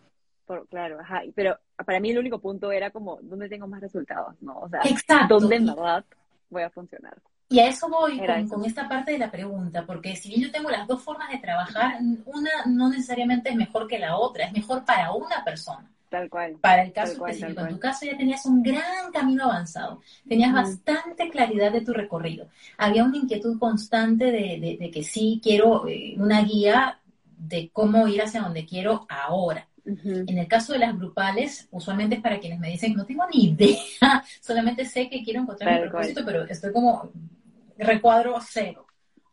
por, 0.46 0.66
claro, 0.68 0.98
ajá, 1.00 1.22
pero 1.34 1.58
para 1.84 2.00
mí 2.00 2.10
el 2.10 2.18
único 2.18 2.38
punto 2.38 2.72
era 2.72 2.90
como, 2.90 3.18
¿dónde 3.22 3.48
tengo 3.48 3.66
más 3.66 3.82
resultados? 3.82 4.34
¿no? 4.40 4.58
O 4.60 4.68
sea, 4.68 4.80
Exacto. 4.84 5.38
¿dónde 5.38 5.56
en 5.56 5.66
verdad 5.66 6.04
voy 6.48 6.62
a 6.62 6.70
funcionar? 6.70 7.18
Y 7.50 7.60
a 7.60 7.68
eso 7.68 7.88
voy 7.88 8.20
con, 8.48 8.64
esta 8.64 8.88
parte 8.88 9.12
de 9.12 9.18
la 9.18 9.30
pregunta, 9.30 9.84
porque 9.86 10.16
si 10.16 10.28
bien 10.28 10.42
yo 10.42 10.50
tengo 10.50 10.70
las 10.70 10.86
dos 10.86 11.02
formas 11.02 11.30
de 11.30 11.38
trabajar, 11.38 11.98
una 12.26 12.50
no 12.66 12.90
necesariamente 12.90 13.48
es 13.48 13.56
mejor 13.56 13.86
que 13.86 13.98
la 13.98 14.16
otra, 14.16 14.44
es 14.44 14.52
mejor 14.52 14.84
para 14.84 15.12
una 15.12 15.42
persona. 15.44 15.90
Tal 16.08 16.30
cual. 16.30 16.56
Para 16.60 16.82
el 16.82 16.92
caso 16.92 17.12
específico. 17.12 17.60
En 17.60 17.74
tu 17.74 17.78
caso 17.78 18.06
ya 18.06 18.16
tenías 18.16 18.46
un 18.46 18.62
gran 18.62 19.12
camino 19.12 19.44
avanzado, 19.44 20.00
tenías 20.26 20.52
bastante 20.52 21.28
claridad 21.28 21.70
de 21.70 21.82
tu 21.82 21.92
recorrido. 21.92 22.48
Había 22.78 23.04
una 23.04 23.18
inquietud 23.18 23.58
constante 23.58 24.26
de, 24.26 24.78
de, 24.80 24.90
que 24.90 25.04
sí 25.04 25.40
quiero 25.42 25.86
eh, 25.86 26.14
una 26.16 26.42
guía 26.42 27.00
de 27.36 27.70
cómo 27.72 28.08
ir 28.08 28.22
hacia 28.22 28.40
donde 28.40 28.64
quiero 28.64 29.06
ahora. 29.08 29.68
En 30.04 30.36
el 30.36 30.46
caso 30.46 30.74
de 30.74 30.80
las 30.80 30.98
grupales, 30.98 31.66
usualmente 31.70 32.16
es 32.16 32.20
para 32.20 32.38
quienes 32.38 32.58
me 32.58 32.68
dicen, 32.68 32.94
no 32.94 33.06
tengo 33.06 33.24
ni 33.32 33.46
idea, 33.46 33.78
solamente 34.42 34.84
sé 34.84 35.08
que 35.08 35.22
quiero 35.22 35.40
encontrar 35.40 35.80
mi 35.80 35.88
propósito, 35.88 36.22
pero 36.26 36.44
estoy 36.44 36.72
como 36.72 37.10
recuadro 37.78 38.36
cero. 38.46 38.87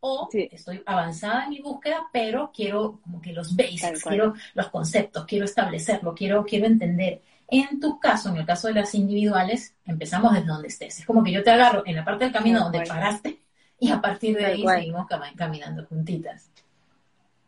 O 0.07 0.29
estoy 0.31 0.83
avanzada 0.85 1.45
en 1.45 1.49
mi 1.49 1.61
búsqueda, 1.61 2.05
pero 2.13 2.51
quiero 2.53 2.99
como 3.01 3.19
que 3.19 3.33
los 3.33 3.55
basics, 3.55 4.03
quiero 4.03 4.35
los 4.53 4.69
conceptos, 4.69 5.25
quiero 5.25 5.45
establecerlo, 5.45 6.13
quiero, 6.13 6.45
quiero 6.45 6.67
entender. 6.67 7.23
En 7.47 7.79
tu 7.79 7.99
caso, 7.99 8.29
en 8.29 8.37
el 8.37 8.45
caso 8.45 8.67
de 8.67 8.75
las 8.75 8.93
individuales, 8.93 9.75
empezamos 9.83 10.33
desde 10.33 10.45
donde 10.45 10.67
estés. 10.67 10.99
Es 10.99 11.05
como 11.07 11.23
que 11.23 11.31
yo 11.31 11.43
te 11.43 11.49
agarro 11.49 11.81
en 11.87 11.95
la 11.95 12.05
parte 12.05 12.25
del 12.25 12.33
camino 12.33 12.59
donde 12.59 12.83
paraste 12.85 13.39
y 13.79 13.89
a 13.89 13.99
partir 13.99 14.37
de 14.37 14.45
ahí 14.45 14.63
seguimos 14.63 15.07
caminando 15.35 15.85
juntitas. 15.87 16.51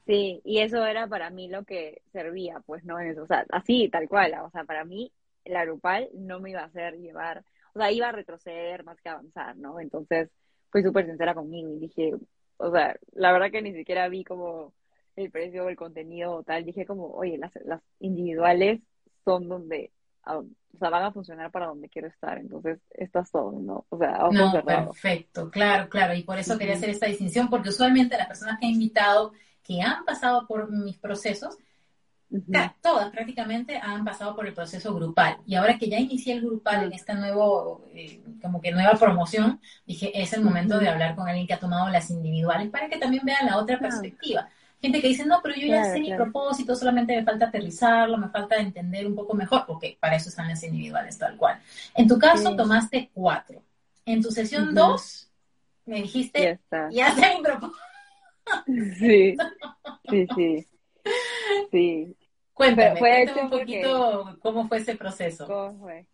Sí, 0.07 0.41
y 0.43 0.59
eso 0.59 0.83
era 0.83 1.05
para 1.05 1.29
mí 1.29 1.49
lo 1.49 1.63
que 1.63 2.01
servía, 2.11 2.59
pues, 2.65 2.83
¿no? 2.85 2.99
En 2.99 3.09
eso, 3.09 3.21
o 3.21 3.27
sea, 3.27 3.45
así, 3.51 3.87
tal 3.89 4.09
cual, 4.09 4.33
o 4.43 4.49
sea, 4.49 4.63
para 4.63 4.83
mí 4.83 5.11
la 5.45 5.63
grupal 5.63 6.09
no 6.15 6.39
me 6.39 6.49
iba 6.49 6.61
a 6.61 6.65
hacer 6.65 6.95
llevar, 6.95 7.43
o 7.73 7.79
sea, 7.79 7.91
iba 7.91 8.09
a 8.09 8.13
retroceder 8.13 8.83
más 8.83 8.99
que 8.99 9.09
avanzar, 9.09 9.57
¿no? 9.57 9.79
Entonces, 9.79 10.29
fui 10.71 10.81
súper 10.81 11.05
sincera 11.05 11.35
conmigo 11.35 11.69
y 11.69 11.79
dije, 11.79 12.13
o 12.57 12.71
sea, 12.71 12.95
la 13.13 13.31
verdad 13.31 13.51
que 13.51 13.61
ni 13.61 13.73
siquiera 13.73 14.07
vi 14.09 14.23
como 14.23 14.73
el 15.15 15.31
precio 15.31 15.65
o 15.65 15.69
el 15.69 15.75
contenido 15.75 16.33
o 16.33 16.43
tal, 16.43 16.65
dije 16.65 16.85
como, 16.85 17.07
oye, 17.11 17.37
las, 17.37 17.51
las 17.65 17.81
individuales 17.99 18.81
son 19.25 19.47
donde, 19.47 19.91
o 20.25 20.45
sea, 20.77 20.89
van 20.89 21.03
a 21.03 21.11
funcionar 21.11 21.51
para 21.51 21.67
donde 21.67 21.89
quiero 21.89 22.07
estar, 22.07 22.37
entonces 22.37 22.79
estas 22.91 23.29
son, 23.29 23.65
¿no? 23.65 23.85
O 23.89 23.97
sea, 23.97 24.27
no, 24.31 24.63
perfecto, 24.63 25.49
claro, 25.49 25.89
claro, 25.89 26.13
y 26.13 26.23
por 26.23 26.37
eso 26.37 26.57
quería 26.57 26.75
hacer 26.75 26.89
esta 26.89 27.07
distinción, 27.07 27.49
porque 27.49 27.69
usualmente 27.69 28.17
las 28.17 28.27
personas 28.27 28.59
que 28.59 28.67
he 28.67 28.71
invitado 28.71 29.33
que 29.63 29.81
han 29.81 30.05
pasado 30.05 30.47
por 30.47 30.71
mis 30.71 30.97
procesos, 30.97 31.57
todas 32.81 33.09
prácticamente 33.11 33.77
han 33.77 34.03
pasado 34.03 34.35
por 34.35 34.45
el 34.47 34.53
proceso 34.53 34.93
grupal. 34.93 35.37
Y 35.45 35.55
ahora 35.55 35.77
que 35.77 35.89
ya 35.89 35.97
inicié 35.97 36.33
el 36.33 36.41
grupal 36.41 36.83
en 36.83 36.93
esta 36.93 37.13
nuevo, 37.13 37.85
eh, 37.93 38.21
como 38.41 38.61
que 38.61 38.71
nueva 38.71 38.93
promoción, 38.93 39.61
dije, 39.85 40.11
es 40.19 40.33
el 40.33 40.41
momento 40.41 40.77
de 40.79 40.89
hablar 40.89 41.15
con 41.15 41.27
alguien 41.27 41.47
que 41.47 41.53
ha 41.53 41.59
tomado 41.59 41.89
las 41.89 42.09
individuales 42.09 42.69
para 42.69 42.89
que 42.89 42.97
también 42.97 43.23
vean 43.25 43.45
la 43.45 43.57
otra 43.57 43.79
perspectiva. 43.79 44.49
Gente 44.81 45.01
que 45.01 45.07
dice, 45.07 45.25
no, 45.25 45.39
pero 45.41 45.55
yo 45.55 45.67
ya 45.67 45.85
sé 45.85 45.99
mi 45.99 46.13
propósito, 46.13 46.75
solamente 46.75 47.15
me 47.15 47.23
falta 47.23 47.47
aterrizarlo, 47.47 48.17
me 48.17 48.29
falta 48.29 48.57
entender 48.57 49.07
un 49.07 49.15
poco 49.15 49.33
mejor. 49.33 49.63
Ok, 49.67 49.85
para 49.99 50.17
eso 50.17 50.29
están 50.29 50.47
las 50.49 50.63
individuales, 50.63 51.17
tal 51.17 51.35
cual. 51.35 51.59
En 51.95 52.07
tu 52.07 52.19
caso, 52.19 52.55
tomaste 52.55 53.09
cuatro. 53.13 53.63
En 54.05 54.21
tu 54.21 54.31
sesión 54.31 54.75
dos, 54.75 55.29
me 55.85 56.01
dijiste, 56.01 56.59
ya, 56.91 57.11
sé 57.15 57.35
mi 57.35 57.41
propósito. 57.41 57.79
Sí, 58.99 59.35
sí, 60.09 60.27
sí. 60.35 60.67
Sí. 61.71 62.15
Cuéntame, 62.53 62.99
cuéntame 62.99 63.41
un 63.43 63.49
poquito 63.49 64.37
cómo 64.41 64.67
fue 64.67 64.77
ese 64.77 64.95
proceso. 64.95 65.45
¿Cómo 65.45 65.79
fue? 65.79 66.07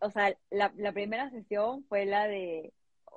O 0.00 0.10
sea, 0.10 0.32
la, 0.50 0.72
la 0.76 0.92
primera 0.92 1.30
sesión 1.30 1.84
fue 1.88 2.04
la 2.04 2.28
de, 2.28 2.72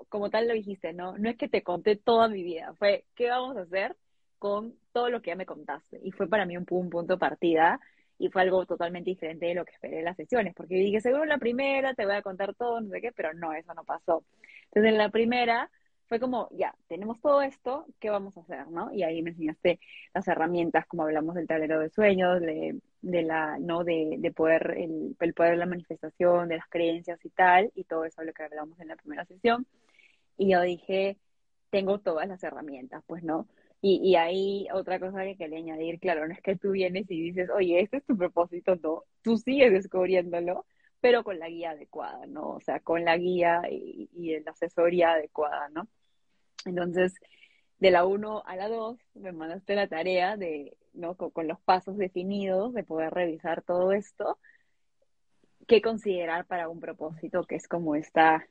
como 0.09 0.29
tal 0.29 0.47
lo 0.47 0.53
dijiste, 0.53 0.93
¿no? 0.93 1.17
No 1.17 1.29
es 1.29 1.37
que 1.37 1.47
te 1.47 1.61
conté 1.63 1.95
toda 1.95 2.27
mi 2.27 2.43
vida, 2.43 2.73
fue 2.79 3.05
qué 3.15 3.29
vamos 3.29 3.57
a 3.57 3.61
hacer 3.61 3.95
con 4.39 4.73
todo 4.93 5.09
lo 5.09 5.21
que 5.21 5.31
ya 5.31 5.35
me 5.35 5.45
contaste. 5.45 5.99
Y 6.03 6.11
fue 6.11 6.27
para 6.27 6.45
mí 6.45 6.57
un, 6.57 6.65
un 6.69 6.89
punto 6.89 7.13
de 7.13 7.19
partida 7.19 7.79
y 8.19 8.29
fue 8.29 8.41
algo 8.41 8.65
totalmente 8.65 9.09
diferente 9.11 9.45
de 9.47 9.55
lo 9.55 9.65
que 9.65 9.73
esperé 9.73 9.99
en 9.99 10.05
las 10.05 10.17
sesiones, 10.17 10.53
porque 10.55 10.75
dije, 10.75 11.01
seguro 11.01 11.23
en 11.23 11.29
la 11.29 11.37
primera 11.37 11.93
te 11.93 12.05
voy 12.05 12.15
a 12.15 12.21
contar 12.21 12.55
todo, 12.55 12.81
no 12.81 12.89
sé 12.89 13.01
qué, 13.01 13.11
pero 13.11 13.33
no, 13.33 13.53
eso 13.53 13.73
no 13.73 13.83
pasó. 13.83 14.23
Entonces 14.65 14.91
en 14.91 14.97
la 14.97 15.09
primera 15.09 15.69
fue 16.07 16.19
como, 16.19 16.49
ya, 16.51 16.75
tenemos 16.87 17.19
todo 17.21 17.41
esto, 17.41 17.85
¿qué 17.99 18.09
vamos 18.09 18.35
a 18.37 18.41
hacer? 18.41 18.67
¿no? 18.69 18.93
Y 18.93 19.03
ahí 19.03 19.21
me 19.21 19.31
enseñaste 19.31 19.79
las 20.13 20.27
herramientas, 20.27 20.85
como 20.87 21.03
hablamos 21.03 21.35
del 21.35 21.47
tablero 21.47 21.79
de 21.79 21.89
sueños, 21.89 22.39
de, 22.41 22.79
de 23.01 23.23
la, 23.23 23.57
¿no? 23.59 23.83
De, 23.83 24.15
de 24.19 24.31
poder, 24.31 24.75
el, 24.77 25.15
el, 25.19 25.33
poder 25.33 25.51
de 25.51 25.57
la 25.57 25.65
manifestación, 25.65 26.49
de 26.49 26.57
las 26.57 26.67
creencias 26.69 27.23
y 27.25 27.29
tal, 27.29 27.71
y 27.75 27.83
todo 27.83 28.05
eso 28.05 28.23
lo 28.23 28.33
que 28.33 28.43
hablamos 28.43 28.79
en 28.79 28.87
la 28.89 28.95
primera 28.95 29.25
sesión. 29.25 29.67
Y 30.37 30.51
yo 30.51 30.61
dije, 30.61 31.17
tengo 31.69 31.99
todas 31.99 32.27
las 32.27 32.43
herramientas, 32.43 33.03
pues, 33.07 33.23
¿no? 33.23 33.47
Y, 33.81 33.99
y 34.03 34.15
ahí 34.15 34.67
otra 34.73 34.99
cosa 34.99 35.23
que 35.23 35.37
quería 35.37 35.59
añadir, 35.59 35.99
claro, 35.99 36.27
no 36.27 36.33
es 36.33 36.41
que 36.41 36.55
tú 36.57 36.71
vienes 36.71 37.09
y 37.11 37.21
dices, 37.21 37.49
oye, 37.51 37.81
este 37.81 37.97
es 37.97 38.05
tu 38.05 38.17
propósito, 38.17 38.75
no, 38.81 39.03
tú 39.21 39.37
sigues 39.37 39.71
descubriéndolo, 39.73 40.65
pero 40.99 41.23
con 41.23 41.37
la 41.39 41.49
guía 41.49 41.71
adecuada, 41.71 42.25
¿no? 42.27 42.49
O 42.55 42.59
sea, 42.61 42.79
con 42.79 43.05
la 43.05 43.17
guía 43.17 43.61
y, 43.69 44.09
y 44.13 44.39
la 44.41 44.51
asesoría 44.51 45.13
adecuada, 45.13 45.69
¿no? 45.69 45.87
Entonces, 46.65 47.13
de 47.79 47.91
la 47.91 48.05
1 48.05 48.43
a 48.45 48.55
la 48.55 48.69
2 48.69 48.97
me 49.15 49.31
mandaste 49.31 49.75
la 49.75 49.87
tarea 49.87 50.37
de, 50.37 50.77
¿no? 50.93 51.15
Con, 51.15 51.47
los 51.47 51.59
pasos 51.61 51.97
definidos, 51.97 52.73
de 52.73 52.83
poder 52.83 53.13
revisar 53.13 53.61
todo 53.61 53.91
esto, 53.91 54.39
qué 55.67 55.81
considerar 55.81 56.45
para 56.45 56.69
un 56.69 56.79
propósito 56.79 57.43
que 57.43 57.55
es 57.55 57.67
como 57.67 57.95
esta 57.95 58.47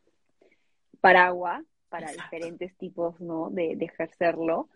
paraguas 1.00 1.64
para 1.88 2.10
diferentes 2.12 2.76
tipos, 2.76 3.20
¿no? 3.20 3.50
De, 3.50 3.76
de, 3.76 3.84
ejercerlo, 3.86 4.68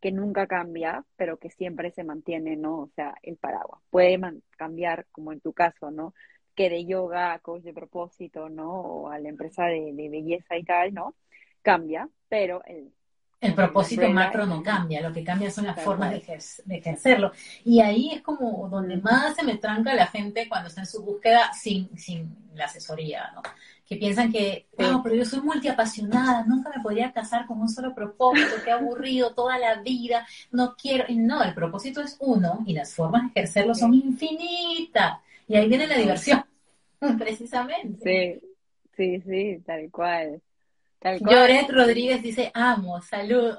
que 0.00 0.12
nunca 0.12 0.46
cambia, 0.46 1.04
pero 1.16 1.38
que 1.38 1.50
siempre 1.50 1.90
se 1.90 2.04
mantiene, 2.04 2.56
¿no? 2.56 2.80
O 2.80 2.90
sea, 2.94 3.14
el 3.22 3.36
paraguas. 3.36 3.80
Puede 3.90 4.18
cambiar, 4.56 5.06
como 5.12 5.32
en 5.32 5.40
tu 5.40 5.52
caso, 5.52 5.90
¿no? 5.90 6.14
Que 6.54 6.70
de 6.70 6.86
yoga, 6.86 7.38
coach 7.40 7.62
de 7.62 7.72
propósito, 7.74 8.48
¿no? 8.48 8.72
O 8.80 9.08
a 9.08 9.18
la 9.18 9.28
empresa 9.28 9.66
de, 9.66 9.92
de 9.92 10.08
belleza 10.08 10.56
y 10.56 10.64
tal, 10.64 10.94
¿no? 10.94 11.14
Cambia, 11.66 12.08
pero 12.28 12.62
el, 12.64 12.92
el 13.40 13.54
propósito 13.54 14.08
macro 14.08 14.46
no 14.46 14.62
cambia, 14.62 15.00
lo 15.00 15.12
que 15.12 15.24
cambia 15.24 15.50
son 15.50 15.66
las 15.66 15.82
formas 15.82 16.12
de, 16.12 16.40
de, 16.64 16.76
ejercerlo. 16.76 17.32
Y 17.64 17.80
ahí 17.80 18.12
es 18.12 18.22
como 18.22 18.68
donde 18.68 18.96
más 18.98 19.34
se 19.34 19.42
me 19.42 19.56
tranca 19.56 19.92
la 19.92 20.06
gente 20.06 20.48
cuando 20.48 20.68
está 20.68 20.82
en 20.82 20.86
su 20.86 21.02
búsqueda 21.02 21.52
sin, 21.52 21.98
sin 21.98 22.36
la 22.54 22.66
asesoría, 22.66 23.32
¿no? 23.34 23.42
Que 23.84 23.96
piensan 23.96 24.30
que, 24.30 24.68
no, 24.78 25.02
pero 25.02 25.16
yo 25.16 25.24
soy 25.24 25.40
multiapasionada, 25.40 26.44
nunca 26.44 26.70
me 26.74 26.82
podría 26.82 27.12
casar 27.12 27.46
con 27.46 27.60
un 27.60 27.68
solo 27.68 27.94
propósito, 27.96 28.62
qué 28.64 28.70
aburrido 28.70 29.34
toda 29.34 29.58
la 29.58 29.82
vida, 29.82 30.24
no 30.52 30.76
quiero. 30.76 31.04
Y 31.08 31.16
no, 31.16 31.42
el 31.42 31.52
propósito 31.52 32.00
es 32.00 32.16
uno 32.20 32.62
y 32.64 32.74
las 32.74 32.94
formas 32.94 33.22
de 33.22 33.40
ejercerlo 33.40 33.74
son 33.74 33.92
infinitas. 33.92 35.18
Y 35.48 35.56
ahí 35.56 35.68
viene 35.68 35.88
la 35.88 35.98
diversión, 35.98 36.44
precisamente. 37.18 38.40
Sí, 38.96 39.20
sí, 39.20 39.20
sí, 39.20 39.62
tal 39.66 39.90
cual. 39.90 40.40
Lloret 41.14 41.70
Rodríguez 41.70 42.22
dice, 42.22 42.50
amo, 42.54 43.00
saludos. 43.00 43.58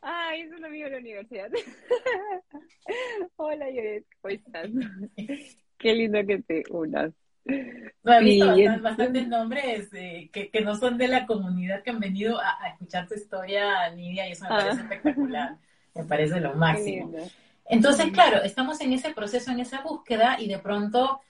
Ay, 0.00 0.42
es 0.42 0.52
un 0.52 0.64
amigo 0.64 0.84
de 0.84 0.90
la 0.92 0.98
universidad. 0.98 1.50
Hola 3.36 3.70
Lloret, 3.70 4.04
¿cómo 4.20 4.34
estás? 4.34 4.68
Qué 5.78 5.94
lindo 5.94 6.18
que 6.26 6.42
te 6.42 6.62
unas. 6.70 7.12
No, 8.02 8.12
he 8.14 8.24
visto 8.24 8.46
bastantes, 8.80 9.28
nombres 9.28 9.92
eh, 9.92 10.30
que, 10.32 10.50
que, 10.50 10.62
no 10.62 10.76
son 10.76 10.96
de 10.96 11.08
la 11.08 11.26
comunidad 11.26 11.82
que 11.82 11.90
han 11.90 12.00
venido 12.00 12.40
a, 12.40 12.68
escuchar 12.68 13.06
tu 13.06 13.14
historia, 13.14 13.90
Nidia, 13.90 14.26
y 14.26 14.32
eso 14.32 14.44
me 14.44 14.48
parece 14.48 14.80
ah. 14.80 14.82
espectacular. 14.82 15.56
Me 15.94 16.02
parece 16.02 16.40
lo 16.40 16.54
máximo. 16.54 17.12
Entonces, 17.66 18.10
claro, 18.10 18.42
estamos 18.42 18.80
en 18.80 18.92
ese 18.92 19.14
proceso, 19.14 19.52
en 19.52 19.60
esa 19.60 19.80
búsqueda, 19.80 20.40
y 20.40 20.48
de 20.48 20.58
pronto 20.58 21.20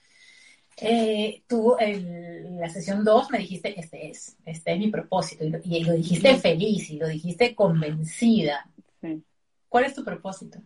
eh, 0.77 1.43
tú 1.47 1.75
en 1.79 2.59
la 2.59 2.69
sesión 2.69 3.03
2 3.03 3.31
me 3.31 3.37
dijiste, 3.39 3.79
este 3.79 4.09
es, 4.09 4.37
este 4.45 4.73
es 4.73 4.79
mi 4.79 4.89
propósito, 4.89 5.43
y 5.63 5.83
lo, 5.83 5.93
dijiste 5.93 6.35
feliz, 6.35 6.89
y 6.89 6.97
lo 6.97 7.07
dijiste 7.07 7.55
convencida. 7.55 8.69
¿Cuál 9.69 9.85
es 9.85 9.95
tu 9.95 10.03
propósito? 10.03 10.59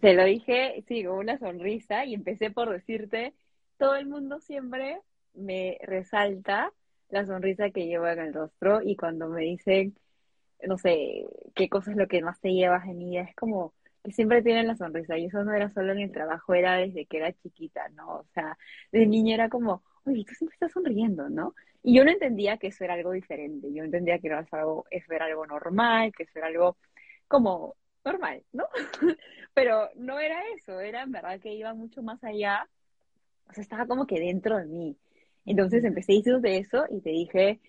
Te 0.00 0.14
lo 0.14 0.24
dije, 0.24 0.82
sí, 0.88 1.04
con 1.04 1.18
una 1.18 1.38
sonrisa, 1.38 2.04
y 2.04 2.14
empecé 2.14 2.50
por 2.50 2.70
decirte, 2.70 3.34
todo 3.78 3.96
el 3.96 4.06
mundo 4.06 4.40
siempre 4.40 5.00
me 5.34 5.78
resalta 5.82 6.72
la 7.08 7.24
sonrisa 7.24 7.70
que 7.70 7.86
llevo 7.86 8.08
en 8.08 8.18
el 8.18 8.34
rostro 8.34 8.82
y 8.82 8.96
cuando 8.96 9.28
me 9.28 9.42
dicen, 9.42 9.96
no 10.66 10.78
sé, 10.78 11.26
qué 11.54 11.68
cosa 11.68 11.92
es 11.92 11.96
lo 11.96 12.08
que 12.08 12.22
más 12.22 12.40
te 12.40 12.52
llevas 12.52 12.86
en 12.86 13.02
ella, 13.02 13.22
es 13.22 13.36
como 13.36 13.72
siempre 14.10 14.42
tienen 14.42 14.66
la 14.66 14.76
sonrisa 14.76 15.18
y 15.18 15.26
eso 15.26 15.44
no 15.44 15.52
era 15.52 15.70
solo 15.70 15.92
en 15.92 16.00
el 16.00 16.12
trabajo, 16.12 16.54
era 16.54 16.76
desde 16.76 17.06
que 17.06 17.18
era 17.18 17.32
chiquita, 17.32 17.88
¿no? 17.90 18.18
O 18.20 18.26
sea, 18.34 18.56
de 18.92 19.06
niña 19.06 19.34
era 19.34 19.48
como, 19.48 19.82
oye, 20.04 20.24
tú 20.24 20.34
siempre 20.34 20.54
estás 20.54 20.72
sonriendo, 20.72 21.28
¿no? 21.28 21.54
Y 21.82 21.96
yo 21.96 22.04
no 22.04 22.10
entendía 22.10 22.58
que 22.58 22.68
eso 22.68 22.84
era 22.84 22.94
algo 22.94 23.12
diferente, 23.12 23.72
yo 23.72 23.84
entendía 23.84 24.18
que 24.18 24.28
era 24.28 24.46
algo, 24.50 24.86
eso 24.90 25.12
era 25.12 25.26
algo 25.26 25.46
normal, 25.46 26.12
que 26.16 26.24
eso 26.24 26.38
era 26.38 26.48
algo 26.48 26.76
como 27.28 27.76
normal, 28.04 28.42
¿no? 28.52 28.66
Pero 29.54 29.90
no 29.96 30.18
era 30.18 30.40
eso, 30.56 30.80
era 30.80 31.02
en 31.02 31.12
verdad 31.12 31.40
que 31.40 31.54
iba 31.54 31.74
mucho 31.74 32.02
más 32.02 32.22
allá, 32.24 32.68
o 33.48 33.52
sea, 33.52 33.62
estaba 33.62 33.86
como 33.86 34.06
que 34.06 34.20
dentro 34.20 34.56
de 34.58 34.66
mí. 34.66 34.96
Entonces 35.44 35.84
empecé 35.84 36.12
a 36.12 36.16
decir 36.16 36.38
de 36.40 36.58
eso 36.58 36.86
y 36.90 37.00
te 37.00 37.10
dije, 37.10 37.60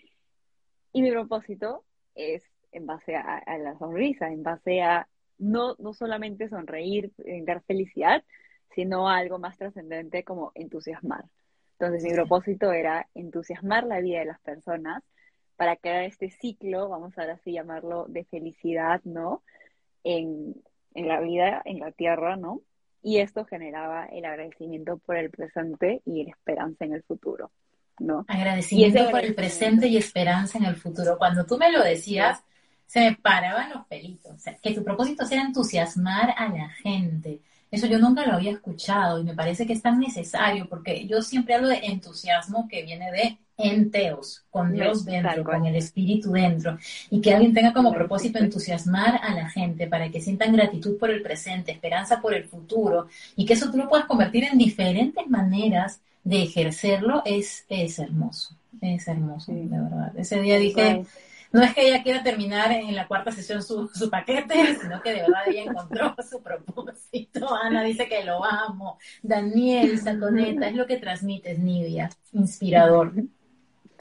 y 0.94 1.02
mi 1.02 1.12
propósito 1.12 1.84
es 2.16 2.44
en 2.72 2.86
base 2.86 3.16
a, 3.16 3.58
la 3.60 3.78
sonrisa, 3.78 4.28
en 4.28 4.44
base 4.44 4.82
a 4.82 5.08
no, 5.38 5.76
no 5.80 5.94
solamente 5.94 6.50
sonreír, 6.50 7.12
dar 7.46 7.62
felicidad, 7.64 8.24
sino 8.74 9.10
algo 9.10 9.40
más 9.40 9.58
trascendente 9.58 10.24
como 10.24 10.52
entusiasmar. 10.56 11.26
Entonces 11.80 12.04
mi 12.04 12.14
propósito 12.14 12.72
era 12.72 13.08
entusiasmar 13.14 13.86
la 13.86 14.00
vida 14.00 14.20
de 14.20 14.26
las 14.26 14.40
personas 14.42 15.04
para 15.56 15.76
crear 15.76 16.04
este 16.04 16.30
ciclo, 16.30 16.88
vamos 16.90 17.18
a 17.18 17.22
ahora 17.22 17.40
sí 17.44 17.52
llamarlo, 17.52 18.06
de 18.08 18.24
felicidad, 18.26 19.02
¿no? 19.04 19.44
En, 20.04 20.56
en 20.94 21.08
la 21.08 21.20
vida, 21.20 21.62
en 21.66 21.80
la 21.80 21.92
tierra, 21.92 22.36
¿no? 22.36 22.62
Y 23.02 23.18
esto 23.18 23.46
generaba 23.46 24.06
el 24.06 24.26
agradecimiento 24.26 24.98
por 24.98 25.18
el 25.18 25.30
presente 25.30 26.02
y 26.06 26.24
la 26.24 26.32
esperanza 26.32 26.86
en 26.86 26.94
el 26.94 27.04
futuro, 27.04 27.52
¿no? 28.00 28.26
Agradecimiento 28.28 29.10
por 29.10 29.24
el 29.24 29.34
presente 29.34 29.88
y 29.88 29.98
esperanza 29.98 30.58
en 30.58 30.66
el 30.66 30.76
futuro. 30.76 31.18
Cuando 31.18 31.46
tú 31.46 31.58
me 31.58 31.72
lo 31.72 31.84
decías, 31.84 32.44
se 32.88 33.02
me 33.02 33.16
paraban 33.16 33.70
los 33.70 33.86
pelitos. 33.86 34.32
O 34.32 34.40
sea, 34.40 34.56
que 34.56 34.74
tu 34.74 34.84
propósito 34.84 35.26
sea 35.26 35.42
entusiasmar 35.42 36.34
a 36.38 36.48
la 36.50 36.70
gente. 36.70 37.40
Eso 37.70 37.86
yo 37.86 38.00
nunca 38.00 38.26
lo 38.26 38.34
había 38.34 38.52
escuchado 38.52 39.20
y 39.20 39.24
me 39.24 39.36
parece 39.36 39.68
que 39.68 39.74
es 39.74 39.82
tan 39.82 40.00
necesario 40.00 40.68
porque 40.70 41.06
yo 41.06 41.22
siempre 41.22 41.54
hablo 41.54 41.68
de 41.68 41.80
entusiasmo 41.84 42.68
que 42.68 42.84
viene 42.84 43.12
de 43.12 43.38
enteos, 43.58 44.44
con 44.52 44.72
Dios 44.72 45.04
dentro, 45.04 45.44
con 45.44 45.66
el 45.66 45.76
Espíritu 45.76 46.32
dentro, 46.32 46.78
y 47.10 47.20
que 47.22 47.34
alguien 47.34 47.54
tenga 47.54 47.74
como 47.74 47.92
propósito 47.92 48.38
entusiasmar 48.38 49.20
a 49.24 49.34
la 49.34 49.50
gente 49.50 49.88
para 49.88 50.10
que 50.10 50.22
sientan 50.22 50.54
gratitud 50.54 50.98
por 50.98 51.10
el 51.10 51.24
presente, 51.24 51.72
esperanza 51.72 52.22
por 52.22 52.34
el 52.36 52.46
futuro, 52.46 53.08
y 53.36 53.46
que 53.46 53.54
eso 53.54 53.72
tú 53.72 53.78
lo 53.78 53.90
puedas 53.90 54.06
convertir 54.06 54.44
en 54.44 54.60
diferentes 54.60 55.28
maneras 55.28 56.00
de 56.24 56.44
ejercerlo, 56.44 57.24
es, 57.26 57.66
es 57.68 57.98
hermoso, 57.98 58.56
es 58.80 59.08
hermoso, 59.08 59.52
de 59.52 59.66
verdad. 59.66 60.12
Ese 60.16 60.40
día 60.40 60.60
dije, 60.60 61.04
no 61.52 61.64
es 61.64 61.74
que 61.74 61.88
ella 61.88 62.04
quiera 62.04 62.24
terminar 62.24 62.72
en 62.72 62.96
la 62.96 63.08
cuarta 63.08 63.32
sesión 63.32 63.64
su, 63.64 63.88
su 63.88 64.10
paquete, 64.10 64.76
sino 64.82 65.02
que 65.02 65.14
de 65.14 65.22
verdad 65.22 65.48
ella 65.48 65.64
encontró 65.64 66.16
su 66.30 66.42
propósito. 66.42 67.54
Ana 67.56 67.84
dice 67.84 68.08
que 68.08 68.24
lo 68.24 68.44
amo. 68.44 68.98
Daniel 69.22 69.98
Santoneta, 70.00 70.68
es 70.68 70.76
lo 70.76 70.86
que 70.86 70.98
transmites, 70.98 71.60
Nidia, 71.60 72.10
inspirador. 72.34 73.14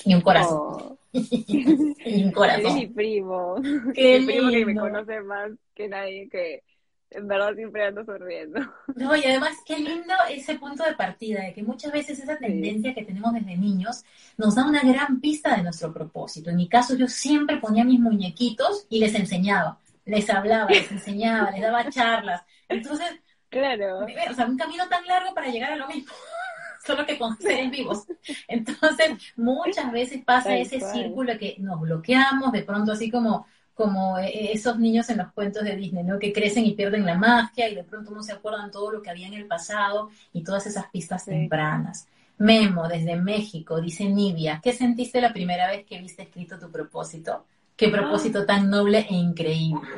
Y 0.04 0.14
un 0.14 0.20
corazón. 0.20 0.58
Oh. 0.58 0.98
y 1.12 2.24
un 2.24 2.32
corazón. 2.32 2.66
Es 2.66 2.74
mi 2.74 2.86
primo. 2.88 3.56
Qué 3.94 4.20
mi 4.20 4.26
primo 4.26 4.50
que 4.50 4.66
me 4.66 4.74
conoce 4.76 5.20
más 5.20 5.52
que 5.74 5.88
nadie 5.88 6.28
que 6.28 6.62
en 7.10 7.28
verdad 7.28 7.54
siempre 7.54 7.84
ando 7.84 8.04
sonriendo. 8.04 8.60
No, 8.96 9.14
y 9.14 9.24
además 9.24 9.56
qué 9.64 9.78
lindo 9.78 10.14
ese 10.30 10.58
punto 10.58 10.84
de 10.84 10.94
partida, 10.94 11.42
de 11.42 11.52
que 11.52 11.62
muchas 11.62 11.92
veces 11.92 12.18
esa 12.18 12.36
tendencia 12.38 12.94
que 12.94 13.04
tenemos 13.04 13.32
desde 13.32 13.56
niños 13.56 14.04
nos 14.36 14.54
da 14.54 14.64
una 14.64 14.82
gran 14.82 15.20
pista 15.20 15.56
de 15.56 15.62
nuestro 15.62 15.92
propósito. 15.92 16.50
En 16.50 16.56
mi 16.56 16.68
caso 16.68 16.94
yo 16.96 17.06
siempre 17.08 17.58
ponía 17.58 17.84
mis 17.84 18.00
muñequitos 18.00 18.86
y 18.88 19.00
les 19.00 19.14
enseñaba, 19.14 19.78
les 20.04 20.28
hablaba, 20.30 20.70
les 20.70 20.90
enseñaba, 20.90 21.50
les 21.50 21.60
daba 21.60 21.88
charlas. 21.90 22.42
Entonces, 22.68 23.06
claro. 23.48 24.06
O 24.30 24.34
sea, 24.34 24.46
un 24.46 24.56
camino 24.56 24.88
tan 24.88 25.06
largo 25.06 25.34
para 25.34 25.48
llegar 25.48 25.72
a 25.72 25.76
lo 25.76 25.86
mismo 25.88 26.12
solo 26.86 27.04
que 27.04 27.18
con 27.18 27.36
seres 27.36 27.70
vivos. 27.70 28.06
Entonces, 28.48 29.10
muchas 29.36 29.92
veces 29.92 30.24
pasa 30.24 30.56
ese 30.56 30.80
círculo 30.80 31.38
que 31.38 31.56
nos 31.58 31.80
bloqueamos, 31.80 32.52
de 32.52 32.62
pronto 32.62 32.92
así 32.92 33.10
como 33.10 33.46
como 33.76 34.18
eh, 34.18 34.52
esos 34.52 34.78
niños 34.78 35.10
en 35.10 35.18
los 35.18 35.32
cuentos 35.32 35.62
de 35.62 35.76
Disney, 35.76 36.02
¿no? 36.02 36.18
Que 36.18 36.32
crecen 36.32 36.64
y 36.64 36.72
pierden 36.72 37.04
la 37.04 37.14
magia 37.14 37.68
y 37.68 37.74
de 37.74 37.84
pronto 37.84 38.10
no 38.10 38.22
se 38.22 38.32
acuerdan 38.32 38.70
todo 38.70 38.90
lo 38.90 39.02
que 39.02 39.10
había 39.10 39.26
en 39.26 39.34
el 39.34 39.46
pasado 39.46 40.08
y 40.32 40.42
todas 40.42 40.66
esas 40.66 40.86
pistas 40.90 41.26
tempranas. 41.26 42.08
Memo, 42.38 42.88
desde 42.88 43.16
México, 43.16 43.80
dice 43.80 44.06
Nivia, 44.06 44.60
¿qué 44.64 44.72
sentiste 44.72 45.20
la 45.20 45.32
primera 45.32 45.70
vez 45.70 45.84
que 45.84 46.00
viste 46.00 46.22
escrito 46.22 46.58
tu 46.58 46.72
propósito? 46.72 47.44
Qué 47.76 47.88
propósito 47.88 48.46
tan 48.46 48.70
noble 48.70 49.06
e 49.10 49.14
increíble. 49.14 49.88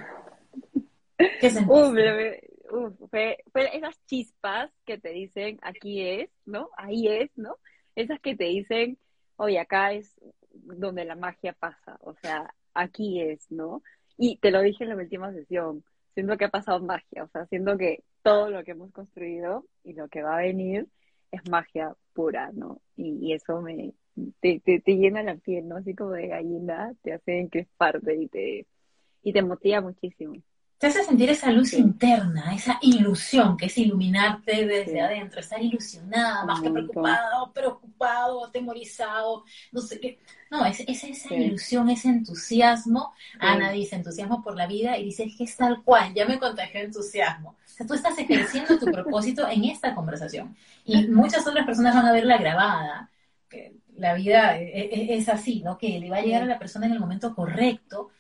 ¿Qué 1.40 1.48
sentiste? 1.48 2.48
fue, 3.10 3.38
esas 3.72 3.96
chispas 4.06 4.70
que 4.84 4.98
te 4.98 5.10
dicen, 5.10 5.58
aquí 5.62 6.02
es, 6.02 6.30
¿no? 6.44 6.68
Ahí 6.76 7.06
es, 7.06 7.30
¿no? 7.36 7.56
Esas 7.94 8.20
que 8.20 8.34
te 8.34 8.44
dicen, 8.44 8.98
oye, 9.36 9.60
acá 9.60 9.92
es 9.92 10.14
donde 10.50 11.04
la 11.04 11.14
magia 11.14 11.52
pasa, 11.52 11.96
o 12.02 12.14
sea, 12.14 12.52
aquí 12.74 13.20
es, 13.20 13.50
¿no? 13.50 13.82
Y 14.16 14.38
te 14.38 14.50
lo 14.50 14.62
dije 14.62 14.84
en 14.84 14.90
la 14.90 14.96
última 14.96 15.32
sesión, 15.32 15.84
siento 16.14 16.36
que 16.36 16.46
ha 16.46 16.50
pasado 16.50 16.80
magia, 16.80 17.24
o 17.24 17.28
sea, 17.28 17.46
siento 17.46 17.76
que 17.78 18.02
todo 18.22 18.50
lo 18.50 18.64
que 18.64 18.72
hemos 18.72 18.92
construido 18.92 19.64
y 19.84 19.94
lo 19.94 20.08
que 20.08 20.22
va 20.22 20.38
a 20.38 20.42
venir 20.42 20.88
es 21.30 21.48
magia 21.48 21.94
pura, 22.14 22.50
¿no? 22.52 22.80
Y, 22.96 23.32
eso 23.32 23.60
me 23.62 23.92
te, 24.40 24.60
te, 24.60 24.80
llena 24.96 25.22
la 25.22 25.36
piel, 25.36 25.68
¿no? 25.68 25.76
Así 25.76 25.94
como 25.94 26.10
de 26.12 26.28
gallina, 26.28 26.92
te 27.02 27.12
hace 27.12 27.48
que 27.50 27.60
es 27.60 27.68
parte 27.76 28.16
y 28.16 28.28
te, 28.28 28.66
y 29.22 29.32
te 29.32 29.42
motiva 29.42 29.80
muchísimo 29.80 30.34
te 30.78 30.86
hace 30.86 31.02
sentir 31.02 31.28
esa 31.28 31.50
luz 31.50 31.72
interna, 31.72 32.54
esa 32.54 32.78
ilusión 32.80 33.56
que 33.56 33.66
es 33.66 33.76
iluminarte 33.76 34.64
desde 34.64 35.00
adentro, 35.00 35.40
estar 35.40 35.60
ilusionada, 35.60 36.44
más 36.44 36.60
que 36.60 36.70
preocupado, 36.70 37.52
preocupado, 37.52 38.44
atemorizado, 38.46 39.44
no 39.72 39.80
sé 39.80 39.98
qué. 39.98 40.18
No, 40.50 40.64
es, 40.64 40.80
esa 40.86 41.34
ilusión, 41.34 41.90
ese 41.90 42.08
entusiasmo. 42.08 43.12
Ana 43.40 43.72
dice 43.72 43.96
entusiasmo 43.96 44.40
por 44.40 44.54
la 44.54 44.68
vida 44.68 44.96
y 44.96 45.06
dice 45.06 45.28
que 45.36 45.44
es 45.44 45.56
tal 45.56 45.82
cual, 45.82 46.14
ya 46.14 46.26
me 46.26 46.38
contagió 46.38 46.80
entusiasmo. 46.80 47.50
O 47.50 47.68
sea, 47.68 47.84
tú 47.84 47.94
estás 47.94 48.16
ejerciendo 48.16 48.78
tu 48.78 48.86
propósito 48.86 49.48
en 49.48 49.64
esta 49.64 49.96
conversación. 49.96 50.56
Y 50.84 51.08
muchas 51.08 51.44
otras 51.46 51.66
personas 51.66 51.94
van 51.94 52.06
a 52.06 52.12
verla 52.12 52.38
grabada. 52.38 53.10
Que 53.48 53.74
la 53.96 54.14
vida 54.14 54.58
e, 54.58 54.64
e, 54.64 55.16
es 55.16 55.28
así, 55.28 55.60
¿no? 55.60 55.76
Que 55.76 55.98
le 55.98 56.08
va 56.08 56.18
a 56.18 56.22
llegar 56.22 56.42
a 56.42 56.46
la 56.46 56.58
persona 56.58 56.86
en 56.86 56.92
el 56.92 57.00
momento 57.00 57.34
correcto 57.34 58.10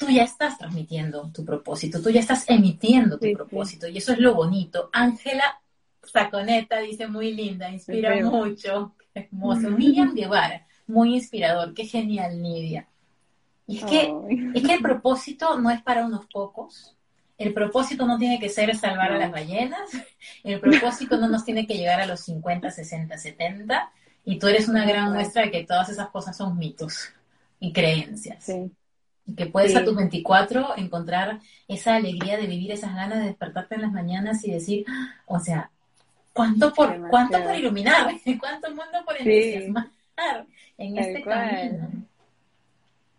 tú 0.00 0.08
ya 0.08 0.22
estás 0.22 0.56
transmitiendo 0.56 1.30
tu 1.30 1.44
propósito, 1.44 2.00
tú 2.00 2.08
ya 2.08 2.20
estás 2.20 2.48
emitiendo 2.48 3.18
tu 3.18 3.30
propósito 3.34 3.86
y 3.86 3.98
eso 3.98 4.14
es 4.14 4.18
lo 4.18 4.34
bonito. 4.34 4.88
Ángela 4.94 5.60
Saconeta 6.02 6.78
dice 6.78 7.06
muy 7.06 7.34
linda, 7.34 7.70
inspira 7.70 8.16
mucho, 8.24 8.94
hermoso. 9.12 9.68
Miriam 9.68 10.14
Guevara, 10.14 10.66
muy 10.86 11.16
inspirador, 11.16 11.74
qué 11.74 11.84
genial 11.84 12.40
Nidia. 12.40 12.88
Y 13.66 13.76
es 13.76 13.84
que, 13.84 14.10
es 14.54 14.62
que 14.62 14.72
el 14.72 14.80
propósito 14.80 15.58
no 15.58 15.70
es 15.70 15.82
para 15.82 16.06
unos 16.06 16.24
pocos, 16.32 16.96
el 17.36 17.52
propósito 17.52 18.06
no 18.06 18.16
tiene 18.16 18.40
que 18.40 18.48
ser 18.48 18.74
salvar 18.74 19.12
a 19.12 19.18
las 19.18 19.30
ballenas, 19.30 19.90
el 20.44 20.60
propósito 20.60 21.18
no 21.18 21.28
nos 21.28 21.44
tiene 21.44 21.66
que 21.66 21.76
llegar 21.76 22.00
a 22.00 22.06
los 22.06 22.20
50, 22.20 22.70
60, 22.70 23.18
70, 23.18 23.92
y 24.24 24.38
tú 24.38 24.46
eres 24.46 24.66
una 24.66 24.86
gran 24.86 25.12
muestra 25.12 25.42
de 25.42 25.50
que 25.50 25.64
todas 25.64 25.90
esas 25.90 26.08
cosas 26.08 26.38
son 26.38 26.56
mitos 26.56 27.10
y 27.60 27.74
creencias. 27.74 28.42
Sí 28.42 28.72
que 29.36 29.46
puedes 29.46 29.76
a 29.76 29.84
tus 29.84 29.96
24 29.96 30.76
encontrar 30.76 31.40
esa 31.68 31.96
alegría 31.96 32.36
de 32.36 32.46
vivir, 32.46 32.72
esas 32.72 32.94
ganas 32.94 33.20
de 33.20 33.26
despertarte 33.26 33.74
en 33.74 33.82
las 33.82 33.92
mañanas 33.92 34.44
y 34.44 34.50
decir, 34.50 34.84
o 35.26 35.38
sea, 35.38 35.70
¿cuánto 36.32 36.72
por, 36.72 37.08
¿cuánto 37.08 37.42
por 37.42 37.54
iluminar? 37.54 38.10
¿Cuánto 38.40 38.68
mundo 38.70 39.04
por 39.04 39.16
entusiasmar 39.16 39.90
en 40.78 40.98
este 40.98 41.22
camino? 41.22 41.88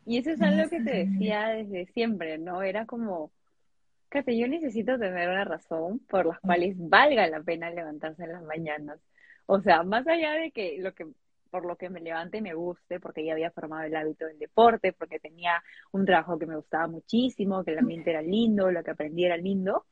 Y 0.05 0.18
eso 0.18 0.32
es 0.32 0.41
algo 0.41 0.70
que 0.70 0.82
te 0.82 1.05
decía 1.05 1.49
desde 1.49 1.86
siempre, 1.93 2.38
¿no? 2.38 2.64
Era 2.64 2.86
como, 2.86 3.32
Kate, 4.09 4.38
yo 4.38 4.47
necesito 4.47 4.97
tener 4.97 5.30
una 5.30 5.45
razón 5.45 5.99
por 5.99 6.26
las 6.26 6.39
cuales 6.39 6.76
valga 6.78 7.28
la 7.28 7.41
pena 7.41 7.70
levantarse 7.70 8.24
en 8.24 8.34
las 8.34 8.43
mañanas. 8.43 8.99
O 9.45 9.62
sea, 9.62 9.84
más 9.84 10.07
allá 10.07 10.34
de 10.34 10.51
que 10.51 10.78
lo 10.80 10.93
que 10.93 11.07
por 11.52 11.66
lo 11.66 11.76
que 11.76 11.89
me 11.89 11.99
levante 11.99 12.41
me 12.41 12.54
guste, 12.54 12.99
porque 12.99 13.24
ya 13.24 13.34
había 13.34 13.52
formado 13.52 13.84
el 13.84 13.95
hábito 13.95 14.26
del 14.26 14.39
deporte, 14.39 14.93
porque 14.93 15.20
tenía 15.20 15.62
un 15.91 16.06
trabajo 16.06 16.39
que 16.39 16.47
me 16.47 16.56
gustaba 16.56 16.88
muchísimo, 16.88 17.64
que 17.64 17.74
el 17.74 17.80
ambiente 17.80 18.10
era 18.10 18.22
lindo, 18.22 18.72
lo 18.72 18.84
que 18.84 18.91
aprendí 18.91 19.26
era 19.26 19.38
lindo. 19.38 19.86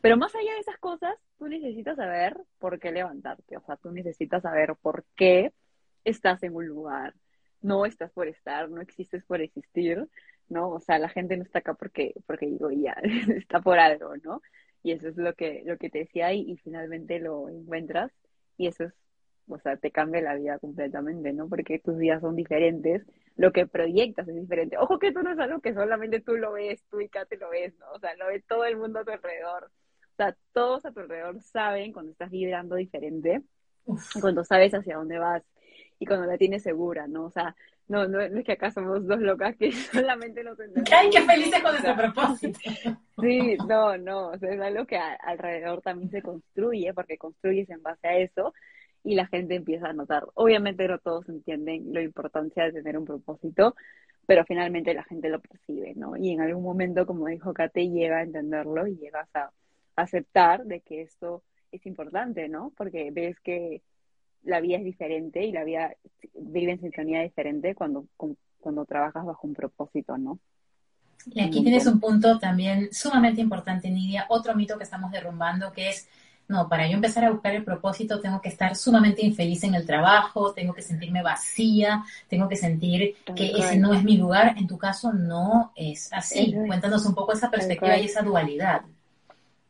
Pero 0.00 0.16
más 0.16 0.34
allá 0.34 0.54
de 0.54 0.60
esas 0.60 0.78
cosas, 0.78 1.14
tú 1.36 1.48
necesitas 1.48 1.96
saber 1.96 2.36
por 2.58 2.78
qué 2.78 2.92
levantarte, 2.92 3.56
o 3.56 3.60
sea, 3.60 3.76
tú 3.76 3.90
necesitas 3.90 4.42
saber 4.42 4.76
por 4.80 5.04
qué 5.16 5.52
estás 6.04 6.42
en 6.42 6.54
un 6.54 6.66
lugar. 6.66 7.14
No 7.60 7.84
estás 7.84 8.10
por 8.12 8.28
estar, 8.28 8.70
no 8.70 8.80
existes 8.80 9.22
por 9.24 9.42
existir, 9.42 10.08
¿no? 10.48 10.70
O 10.70 10.80
sea, 10.80 10.98
la 10.98 11.10
gente 11.10 11.36
no 11.36 11.42
está 11.42 11.58
acá 11.58 11.74
porque, 11.74 12.14
porque 12.26 12.46
digo, 12.46 12.70
ya, 12.70 12.96
está 13.36 13.60
por 13.60 13.78
algo, 13.78 14.16
¿no? 14.22 14.40
Y 14.82 14.92
eso 14.92 15.08
es 15.08 15.16
lo 15.16 15.34
que, 15.34 15.62
lo 15.66 15.76
que 15.76 15.90
te 15.90 15.98
decía 15.98 16.32
y 16.32 16.56
finalmente 16.56 17.18
lo 17.18 17.50
encuentras 17.50 18.10
y 18.56 18.68
eso 18.68 18.84
es 18.84 18.94
o 19.50 19.58
sea, 19.58 19.76
te 19.76 19.90
cambia 19.90 20.22
la 20.22 20.34
vida 20.34 20.58
completamente, 20.58 21.32
¿no? 21.32 21.48
Porque 21.48 21.78
tus 21.78 21.98
días 21.98 22.20
son 22.20 22.36
diferentes, 22.36 23.04
lo 23.36 23.52
que 23.52 23.66
proyectas 23.66 24.28
es 24.28 24.34
diferente. 24.34 24.78
Ojo 24.78 24.98
que 24.98 25.08
esto 25.08 25.22
no 25.22 25.32
es 25.32 25.38
algo 25.38 25.60
que 25.60 25.74
solamente 25.74 26.20
tú 26.20 26.36
lo 26.36 26.52
ves, 26.52 26.84
tú 26.90 27.00
y 27.00 27.08
Kate 27.08 27.36
lo 27.36 27.50
ves, 27.50 27.74
¿no? 27.78 27.86
O 27.92 27.98
sea, 27.98 28.14
lo 28.16 28.26
ve 28.26 28.42
todo 28.46 28.64
el 28.64 28.76
mundo 28.76 29.00
a 29.00 29.04
tu 29.04 29.10
alrededor. 29.10 29.64
O 29.64 30.16
sea, 30.16 30.36
todos 30.52 30.84
a 30.84 30.92
tu 30.92 31.00
alrededor 31.00 31.40
saben 31.40 31.92
cuando 31.92 32.12
estás 32.12 32.30
vibrando 32.30 32.76
diferente, 32.76 33.42
cuando 34.20 34.44
sabes 34.44 34.74
hacia 34.74 34.96
dónde 34.96 35.18
vas 35.18 35.42
y 35.98 36.06
cuando 36.06 36.26
la 36.26 36.38
tienes 36.38 36.62
segura, 36.62 37.06
¿no? 37.06 37.24
O 37.24 37.30
sea, 37.30 37.54
no, 37.90 38.06
no, 38.06 38.20
es 38.20 38.44
que 38.44 38.52
acá 38.52 38.70
somos 38.70 39.04
dos 39.04 39.18
locas 39.20 39.56
que 39.56 39.72
solamente 39.92 40.44
nos 40.44 40.58
entendemos. 40.60 40.92
¡Ay, 40.92 41.10
qué 41.10 41.22
felices 41.22 41.60
con 41.62 41.72
nuestro 41.72 41.96
propósito! 41.96 42.58
Sí, 43.20 43.58
no, 43.68 43.98
no, 43.98 44.28
o 44.28 44.38
sea, 44.38 44.50
es 44.50 44.60
algo 44.62 44.86
que 44.86 44.96
alrededor 44.96 45.82
también 45.82 46.10
se 46.10 46.22
construye, 46.22 46.94
porque 46.94 47.18
construyes 47.18 47.68
en 47.68 47.82
base 47.82 48.08
a 48.08 48.16
eso 48.16 48.54
y 49.04 49.14
la 49.14 49.26
gente 49.26 49.54
empieza 49.54 49.88
a 49.88 49.92
notar. 49.92 50.26
Obviamente 50.34 50.86
no 50.86 50.98
todos 50.98 51.28
entienden 51.28 51.92
la 51.92 52.02
importancia 52.02 52.64
de 52.64 52.72
tener 52.72 52.98
un 52.98 53.04
propósito, 53.04 53.74
pero 54.26 54.44
finalmente 54.44 54.94
la 54.94 55.04
gente 55.04 55.28
lo 55.28 55.40
percibe, 55.40 55.94
¿no? 55.94 56.16
Y 56.16 56.30
en 56.30 56.40
algún 56.40 56.62
momento, 56.62 57.06
como 57.06 57.26
dijo 57.26 57.52
Kate, 57.52 57.88
llega 57.88 58.18
a 58.18 58.22
entenderlo 58.22 58.86
y 58.86 58.96
llegas 58.96 59.28
a 59.34 59.50
aceptar 59.96 60.64
de 60.64 60.80
que 60.80 61.02
esto 61.02 61.42
es 61.72 61.84
importante, 61.86 62.48
¿no? 62.48 62.72
Porque 62.76 63.10
ves 63.10 63.38
que 63.40 63.82
la 64.42 64.60
vida 64.60 64.78
es 64.78 64.84
diferente 64.84 65.44
y 65.44 65.52
la 65.52 65.64
vida 65.64 65.94
vive 66.34 66.72
en 66.72 66.80
sintonía 66.80 67.22
diferente 67.22 67.74
cuando, 67.74 68.06
cuando 68.60 68.84
trabajas 68.84 69.24
bajo 69.24 69.46
un 69.46 69.54
propósito, 69.54 70.16
¿no? 70.16 70.38
Y 71.26 71.40
aquí 71.40 71.62
tienes 71.62 71.86
un 71.86 72.00
punto 72.00 72.38
también 72.38 72.88
sumamente 72.92 73.40
importante, 73.40 73.90
Nidia, 73.90 74.26
otro 74.28 74.54
mito 74.54 74.78
que 74.78 74.84
estamos 74.84 75.10
derrumbando, 75.10 75.72
que 75.72 75.90
es, 75.90 76.08
no, 76.50 76.68
para 76.68 76.88
yo 76.88 76.94
empezar 76.94 77.24
a 77.24 77.30
buscar 77.30 77.54
el 77.54 77.62
propósito 77.62 78.20
tengo 78.20 78.40
que 78.40 78.48
estar 78.48 78.74
sumamente 78.74 79.24
infeliz 79.24 79.62
en 79.62 79.76
el 79.76 79.86
trabajo, 79.86 80.52
tengo 80.52 80.74
que 80.74 80.82
sentirme 80.82 81.22
vacía, 81.22 82.04
tengo 82.28 82.48
que 82.48 82.56
sentir 82.56 83.14
que 83.36 83.52
ese 83.56 83.78
no 83.78 83.94
es 83.94 84.02
mi 84.02 84.16
lugar. 84.16 84.58
En 84.58 84.66
tu 84.66 84.76
caso 84.76 85.12
no 85.12 85.72
es 85.76 86.12
así. 86.12 86.52
Cuéntanos 86.66 87.06
un 87.06 87.14
poco 87.14 87.34
esa 87.34 87.50
perspectiva 87.50 87.96
y 87.98 88.06
esa 88.06 88.22
dualidad. 88.22 88.82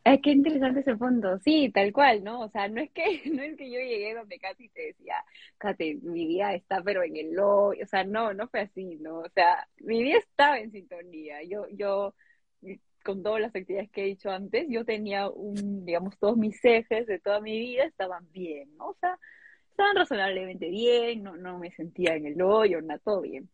Es 0.02 0.22
que 0.22 0.30
interesante 0.30 0.80
ese 0.80 0.96
punto, 0.96 1.38
sí, 1.40 1.70
tal 1.70 1.92
cual, 1.92 2.24
¿no? 2.24 2.40
O 2.40 2.48
sea, 2.48 2.66
no 2.68 2.80
es 2.80 2.90
que, 2.92 3.20
no 3.30 3.42
es 3.42 3.58
que 3.58 3.70
yo 3.70 3.78
llegué 3.78 4.14
donde 4.14 4.38
Katy 4.38 4.70
te 4.70 4.86
decía, 4.86 5.16
Katy, 5.58 5.96
mi 5.96 6.26
vida 6.26 6.54
está 6.54 6.82
pero 6.82 7.02
en 7.02 7.14
el 7.18 7.38
hoy, 7.38 7.82
o 7.82 7.86
sea, 7.86 8.04
no, 8.04 8.32
no 8.32 8.48
fue 8.48 8.60
así, 8.60 8.96
¿no? 9.02 9.18
O 9.18 9.28
sea, 9.34 9.68
mi 9.80 10.02
vida 10.02 10.16
estaba 10.16 10.58
en 10.58 10.72
sintonía, 10.72 11.42
yo, 11.42 11.66
yo, 11.68 12.14
con 13.04 13.22
todas 13.22 13.40
las 13.40 13.54
actividades 13.54 13.90
que 13.90 14.02
he 14.02 14.06
dicho 14.06 14.30
antes, 14.30 14.66
yo 14.68 14.84
tenía 14.84 15.28
un, 15.28 15.84
digamos, 15.84 16.18
todos 16.18 16.36
mis 16.36 16.62
ejes 16.64 17.06
de 17.06 17.18
toda 17.18 17.40
mi 17.40 17.58
vida 17.58 17.84
estaban 17.84 18.30
bien, 18.32 18.76
¿no? 18.76 18.88
O 18.90 18.96
sea, 19.00 19.18
estaban 19.70 19.96
razonablemente 19.96 20.68
bien, 20.68 21.22
no, 21.22 21.36
no 21.36 21.58
me 21.58 21.70
sentía 21.72 22.14
en 22.14 22.26
el 22.26 22.40
hoyo, 22.42 22.80
nada, 22.82 23.00
todo 23.04 23.22
bien. 23.22 23.48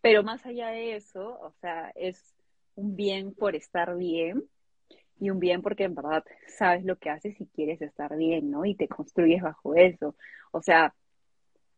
Pero 0.00 0.22
más 0.22 0.44
allá 0.46 0.68
de 0.68 0.96
eso, 0.96 1.38
o 1.40 1.52
sea, 1.60 1.90
es 1.94 2.34
un 2.76 2.96
bien 2.96 3.34
por 3.34 3.56
estar 3.56 3.96
bien, 3.96 4.44
y 5.18 5.30
un 5.30 5.38
bien 5.38 5.62
porque 5.62 5.84
en 5.84 5.94
verdad 5.94 6.24
sabes 6.48 6.84
lo 6.84 6.96
que 6.96 7.10
haces 7.10 7.40
y 7.40 7.46
quieres 7.46 7.80
estar 7.82 8.16
bien, 8.16 8.50
¿no? 8.50 8.64
Y 8.64 8.74
te 8.74 8.88
construyes 8.88 9.42
bajo 9.42 9.74
eso. 9.74 10.16
O 10.52 10.62
sea, 10.62 10.94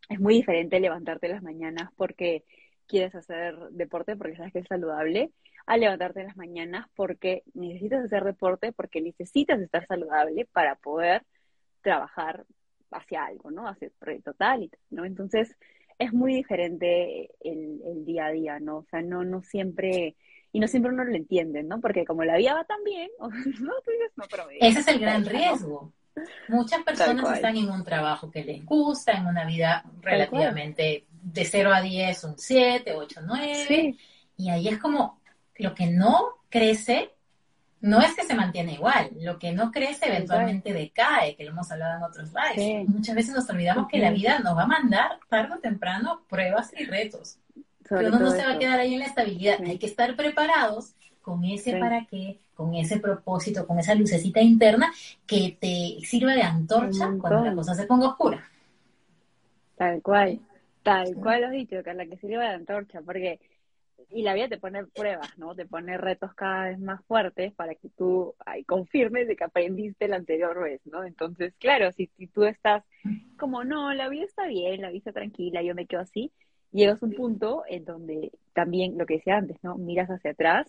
es 0.08 0.20
muy 0.20 0.34
diferente 0.34 0.80
levantarte 0.80 1.28
las 1.28 1.42
mañanas 1.42 1.90
porque 1.96 2.44
quieres 2.86 3.14
hacer 3.14 3.56
deporte 3.70 4.16
porque 4.16 4.36
sabes 4.36 4.52
que 4.52 4.60
es 4.60 4.66
saludable, 4.68 5.30
a 5.66 5.76
levantarte 5.76 6.24
las 6.24 6.36
mañanas 6.36 6.86
porque 6.94 7.42
necesitas 7.54 8.04
hacer 8.04 8.24
deporte, 8.24 8.72
porque 8.72 9.00
necesitas 9.00 9.60
estar 9.60 9.86
saludable 9.86 10.46
para 10.52 10.76
poder 10.76 11.22
trabajar 11.82 12.46
hacia 12.92 13.24
algo, 13.24 13.50
¿no? 13.50 13.68
Hacia 13.68 13.86
el 13.86 13.92
proyecto 13.98 14.32
tal 14.34 14.70
¿no? 14.90 15.04
Entonces, 15.04 15.56
es 15.98 16.12
muy 16.12 16.34
diferente 16.34 17.30
el, 17.40 17.80
el, 17.84 18.04
día 18.04 18.26
a 18.26 18.30
día, 18.30 18.60
¿no? 18.60 18.78
O 18.78 18.86
sea, 18.90 19.02
no, 19.02 19.24
no 19.24 19.42
siempre 19.42 20.14
y 20.52 20.60
no 20.60 20.68
siempre 20.68 20.92
uno 20.92 21.04
lo 21.04 21.14
entiende, 21.14 21.62
¿no? 21.62 21.80
Porque 21.80 22.04
como 22.04 22.24
la 22.24 22.36
vida 22.36 22.54
va 22.54 22.64
tan 22.64 22.82
bien, 22.84 23.10
no, 23.18 23.72
tú 23.84 23.90
dices, 23.90 24.12
no, 24.16 24.24
pero... 24.30 24.44
Ese 24.60 24.80
es 24.80 24.88
el 24.88 25.00
gran 25.00 25.24
riesgo. 25.24 25.92
Muchas 26.48 26.82
personas 26.82 27.30
están 27.34 27.56
en 27.56 27.68
un 27.68 27.84
trabajo 27.84 28.30
que 28.30 28.42
les 28.42 28.64
gusta, 28.64 29.12
en 29.12 29.26
una 29.26 29.44
vida 29.44 29.84
relativamente 30.00 31.04
de 31.10 31.44
0 31.44 31.74
a 31.74 31.82
10, 31.82 32.24
un 32.24 32.38
7, 32.38 32.94
8, 32.94 33.20
9, 33.26 33.96
y 34.38 34.48
ahí 34.48 34.68
es 34.68 34.78
como 34.78 35.20
lo 35.58 35.74
que 35.74 35.86
no 35.86 36.36
crece, 36.48 37.10
no 37.80 38.00
es 38.00 38.14
que 38.14 38.24
se 38.24 38.34
mantiene 38.34 38.74
igual, 38.74 39.10
lo 39.20 39.38
que 39.38 39.52
no 39.52 39.70
crece 39.70 40.06
eventualmente 40.08 40.72
decae, 40.72 41.36
que 41.36 41.44
lo 41.44 41.50
hemos 41.50 41.70
hablado 41.70 41.98
en 41.98 42.02
otros 42.02 42.30
lives. 42.32 42.88
Muchas 42.88 43.14
veces 43.14 43.34
nos 43.34 43.48
olvidamos 43.48 43.88
que 43.88 43.98
la 43.98 44.10
vida 44.10 44.38
nos 44.38 44.56
va 44.56 44.62
a 44.62 44.66
mandar 44.66 45.18
tarde 45.28 45.54
o 45.54 45.58
temprano 45.58 46.22
pruebas 46.28 46.72
y 46.76 46.84
retos. 46.84 47.38
Pero 47.88 48.08
uno 48.08 48.18
no 48.18 48.30
se 48.30 48.44
va 48.44 48.52
a 48.52 48.58
quedar 48.58 48.80
ahí 48.80 48.94
en 48.94 49.00
la 49.00 49.06
estabilidad. 49.06 49.60
Hay 49.64 49.78
que 49.78 49.86
estar 49.86 50.16
preparados 50.16 50.94
con 51.22 51.44
ese 51.44 51.76
para 51.76 52.06
qué, 52.06 52.38
con 52.54 52.74
ese 52.74 52.98
propósito, 52.98 53.66
con 53.66 53.78
esa 53.78 53.94
lucecita 53.94 54.40
interna 54.40 54.92
que 55.26 55.56
te 55.60 56.04
sirva 56.06 56.34
de 56.34 56.42
antorcha 56.42 57.10
cuando 57.20 57.44
la 57.44 57.54
cosa 57.54 57.74
se 57.74 57.86
ponga 57.86 58.08
oscura. 58.08 58.48
Tal 59.76 60.00
cual, 60.02 60.40
tal 60.82 61.14
cual 61.16 61.42
lo 61.42 61.46
has 61.48 61.52
dicho, 61.52 61.76
Carla, 61.84 62.06
que 62.06 62.16
sirva 62.16 62.44
de 62.44 62.54
antorcha, 62.54 63.00
porque 63.02 63.40
y 64.10 64.22
la 64.22 64.34
vida 64.34 64.48
te 64.48 64.58
pone 64.58 64.84
pruebas, 64.86 65.36
¿no? 65.38 65.54
Te 65.54 65.66
pone 65.66 65.98
retos 65.98 66.34
cada 66.34 66.66
vez 66.66 66.78
más 66.78 67.04
fuertes 67.06 67.52
para 67.54 67.74
que 67.74 67.88
tú 67.90 68.34
ay, 68.44 68.64
confirmes 68.64 69.26
de 69.28 69.36
que 69.36 69.44
aprendiste 69.44 70.08
la 70.08 70.16
anterior 70.16 70.62
vez, 70.62 70.80
¿no? 70.86 71.04
Entonces, 71.04 71.54
claro, 71.58 71.92
si, 71.92 72.06
si 72.16 72.26
tú 72.26 72.44
estás 72.44 72.84
como, 73.38 73.64
no, 73.64 73.92
la 73.94 74.08
vida 74.08 74.24
está 74.24 74.46
bien, 74.46 74.80
la 74.80 74.88
vida 74.88 74.98
está 74.98 75.12
tranquila, 75.12 75.62
yo 75.62 75.74
me 75.74 75.86
quedo 75.86 76.00
así, 76.00 76.32
llegas 76.72 77.02
a 77.02 77.06
un 77.06 77.12
punto 77.12 77.64
en 77.68 77.84
donde 77.84 78.32
también, 78.52 78.98
lo 78.98 79.06
que 79.06 79.14
decía 79.14 79.36
antes, 79.36 79.58
¿no? 79.62 79.76
Miras 79.76 80.08
hacia 80.08 80.32
atrás 80.32 80.66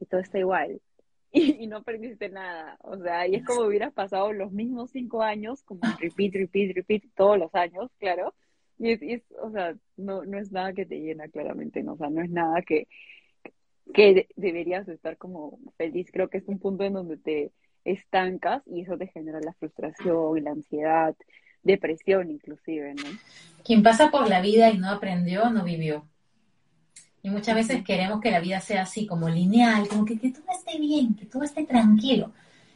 y 0.00 0.06
todo 0.06 0.20
está 0.20 0.38
igual. 0.38 0.80
Y, 1.34 1.66
no 1.66 1.78
aprendiste 1.78 2.28
nada. 2.28 2.76
O 2.82 2.98
sea, 2.98 3.26
y 3.26 3.36
es 3.36 3.44
como 3.46 3.62
hubieras 3.62 3.94
pasado 3.94 4.34
los 4.34 4.52
mismos 4.52 4.90
cinco 4.90 5.22
años, 5.22 5.62
como 5.62 5.80
repeat, 5.98 6.34
repeat, 6.34 6.76
repeat, 6.76 7.04
todos 7.14 7.38
los 7.38 7.54
años, 7.54 7.90
claro. 7.98 8.34
Y 8.82 9.12
es, 9.14 9.22
o 9.40 9.52
sea, 9.52 9.76
no, 9.96 10.24
no 10.24 10.38
es 10.38 10.50
nada 10.50 10.72
que 10.72 10.84
te 10.84 10.98
llena, 10.98 11.28
claramente, 11.28 11.84
¿no? 11.84 11.92
O 11.92 11.96
sea, 11.96 12.10
no 12.10 12.20
es 12.20 12.30
nada 12.30 12.62
que, 12.62 12.88
que 13.94 14.26
deberías 14.34 14.88
estar 14.88 15.16
como 15.16 15.60
feliz. 15.76 16.08
Creo 16.12 16.28
que 16.28 16.38
es 16.38 16.48
un 16.48 16.58
punto 16.58 16.82
en 16.82 16.94
donde 16.94 17.16
te 17.16 17.52
estancas 17.84 18.60
y 18.66 18.80
eso 18.80 18.98
te 18.98 19.06
genera 19.06 19.38
la 19.40 19.52
frustración 19.52 20.36
y 20.36 20.40
la 20.40 20.50
ansiedad 20.50 21.14
depresión 21.62 22.28
inclusive, 22.28 22.94
¿no? 22.94 23.04
Quien 23.64 23.84
pasa 23.84 24.10
por 24.10 24.28
la 24.28 24.40
vida 24.40 24.70
y 24.70 24.78
no 24.78 24.90
aprendió, 24.90 25.48
no 25.50 25.62
vivió. 25.62 26.04
Y 27.22 27.30
muchas 27.30 27.54
veces 27.54 27.84
queremos 27.84 28.20
que 28.20 28.32
la 28.32 28.40
vida 28.40 28.60
sea 28.60 28.82
así, 28.82 29.06
como 29.06 29.28
lineal, 29.28 29.86
como 29.86 30.04
que, 30.04 30.18
que 30.18 30.32
todo 30.32 30.46
esté 30.50 30.80
bien, 30.80 31.14
que 31.14 31.26
todo 31.26 31.44
esté 31.44 31.62
tranquilo. 31.62 32.32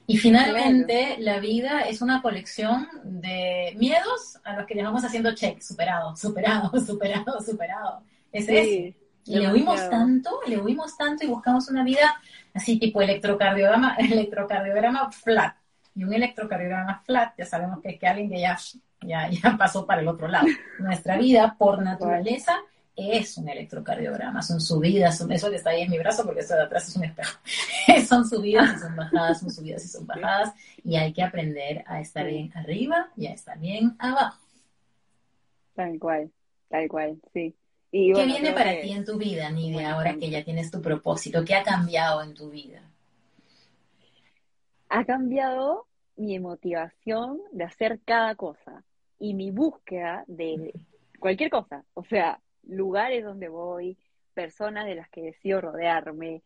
Y 0.08 0.18
finalmente 0.18 1.16
la 1.18 1.40
vida 1.40 1.80
es 1.80 2.00
una 2.00 2.22
colección 2.22 2.88
de 3.02 3.74
miedos 3.76 4.38
a 4.44 4.54
los 4.54 4.66
que 4.66 4.74
le 4.74 4.84
vamos 4.84 5.04
haciendo 5.04 5.34
check, 5.34 5.60
superado, 5.60 6.14
superado, 6.16 6.70
superado, 6.86 7.40
superado. 7.40 8.02
Es 8.30 8.48
Y 8.48 8.94
le 9.24 9.50
huimos 9.52 9.90
tanto, 9.90 10.40
le 10.46 10.58
huimos 10.58 10.96
tanto 10.96 11.24
y 11.24 11.28
buscamos 11.28 11.68
una 11.68 11.82
vida 11.82 12.20
así 12.54 12.78
tipo 12.78 13.02
electrocardiograma, 13.02 13.94
electrocardiograma 13.98 15.10
flat. 15.10 15.56
Y 15.94 16.04
un 16.04 16.12
electrocardiograma 16.12 17.02
flat, 17.04 17.34
ya 17.36 17.44
sabemos 17.44 17.80
que 17.82 17.90
es 17.90 17.98
que 17.98 18.06
alguien 18.06 18.30
que 18.30 18.40
ya, 18.40 18.56
ya, 19.00 19.28
ya 19.28 19.56
pasó 19.56 19.86
para 19.86 20.02
el 20.02 20.08
otro 20.08 20.28
lado. 20.28 20.46
Nuestra 20.78 21.16
vida, 21.16 21.56
por 21.58 21.82
naturaleza, 21.82 22.60
es 22.96 23.36
un 23.36 23.48
electrocardiograma, 23.48 24.42
son 24.42 24.60
subidas, 24.60 25.18
son, 25.18 25.30
eso 25.32 25.50
que 25.50 25.56
está 25.56 25.70
ahí 25.70 25.82
en 25.82 25.90
mi 25.90 25.98
brazo 25.98 26.24
porque 26.24 26.40
eso 26.40 26.54
de 26.54 26.62
atrás 26.62 26.88
es 26.88 26.96
un 26.96 27.04
espejo. 27.04 27.38
son 28.08 28.28
subidas 28.28 28.76
y 28.76 28.78
son 28.80 28.96
bajadas, 28.96 29.40
son 29.40 29.50
subidas 29.50 29.84
y 29.84 29.88
son 29.88 30.06
bajadas, 30.06 30.54
y 30.82 30.96
hay 30.96 31.12
que 31.12 31.22
aprender 31.22 31.84
a 31.86 32.00
estar 32.00 32.26
bien 32.26 32.50
arriba 32.54 33.10
y 33.16 33.26
a 33.26 33.32
estar 33.32 33.58
bien 33.58 33.94
abajo. 33.98 34.40
Tal 35.74 35.98
cual, 35.98 36.30
tal 36.68 36.88
cual, 36.88 37.20
sí. 37.32 37.54
Y 37.92 38.12
¿Qué 38.12 38.26
viene 38.26 38.52
para 38.52 38.80
ti 38.80 38.92
en 38.92 39.04
tu 39.04 39.16
vida, 39.16 39.50
Nidia, 39.50 39.92
ahora 39.92 40.16
que 40.16 40.28
ya 40.28 40.42
tienes 40.42 40.70
tu 40.70 40.82
propósito? 40.82 41.44
¿Qué 41.44 41.54
ha 41.54 41.62
cambiado 41.62 42.22
en 42.22 42.34
tu 42.34 42.50
vida? 42.50 42.82
ha 44.88 45.04
cambiado 45.04 45.86
mi 46.16 46.38
motivación 46.38 47.40
de 47.52 47.64
hacer 47.64 48.00
cada 48.04 48.34
cosa 48.34 48.84
y 49.18 49.34
mi 49.34 49.50
búsqueda 49.50 50.24
de 50.26 50.72
cualquier 51.18 51.50
cosa, 51.50 51.84
o 51.94 52.04
sea, 52.04 52.40
lugares 52.66 53.24
donde 53.24 53.48
voy, 53.48 53.98
personas 54.34 54.86
de 54.86 54.94
las 54.94 55.08
que 55.10 55.22
decido 55.22 55.60
rodearme, 55.60 56.42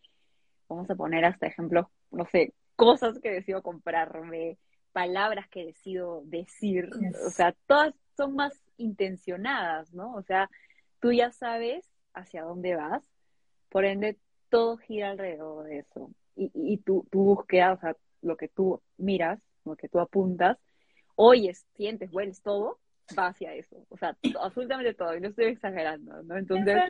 vamos 0.68 0.88
a 0.90 0.94
poner 0.94 1.24
hasta 1.24 1.46
ejemplos, 1.46 1.86
no 2.10 2.26
sé, 2.26 2.54
cosas 2.76 3.18
que 3.20 3.30
decido 3.30 3.62
comprarme, 3.62 4.58
palabras 4.92 5.48
que 5.48 5.66
decido 5.66 6.22
decir, 6.24 6.88
o 7.26 7.30
sea, 7.30 7.54
todas 7.66 7.94
son 8.16 8.34
más 8.36 8.52
intencionadas, 8.76 9.92
¿no? 9.92 10.14
O 10.14 10.22
sea, 10.22 10.50
tú 11.00 11.12
ya 11.12 11.30
sabes 11.32 11.86
hacia 12.14 12.42
dónde 12.42 12.76
vas, 12.76 13.02
por 13.68 13.84
ende 13.84 14.18
todo 14.48 14.76
gira 14.76 15.10
alrededor 15.10 15.64
de 15.64 15.78
eso. 15.78 16.10
Y, 16.36 16.50
y 16.54 16.78
tu, 16.78 17.06
tu 17.10 17.22
búsqueda, 17.22 17.72
o 17.72 17.78
sea, 17.78 17.96
lo 18.22 18.36
que 18.36 18.48
tú 18.48 18.80
miras, 18.96 19.40
lo 19.64 19.76
que 19.76 19.88
tú 19.88 20.00
apuntas, 20.00 20.58
oyes, 21.16 21.66
sientes, 21.76 22.10
hueles 22.12 22.42
todo, 22.42 22.78
va 23.18 23.28
hacia 23.28 23.54
eso. 23.54 23.76
O 23.88 23.96
sea, 23.96 24.16
absolutamente 24.40 24.94
todo, 24.94 25.16
y 25.16 25.20
no 25.20 25.28
estoy 25.28 25.46
exagerando, 25.46 26.22
¿no? 26.22 26.36
Entonces, 26.36 26.82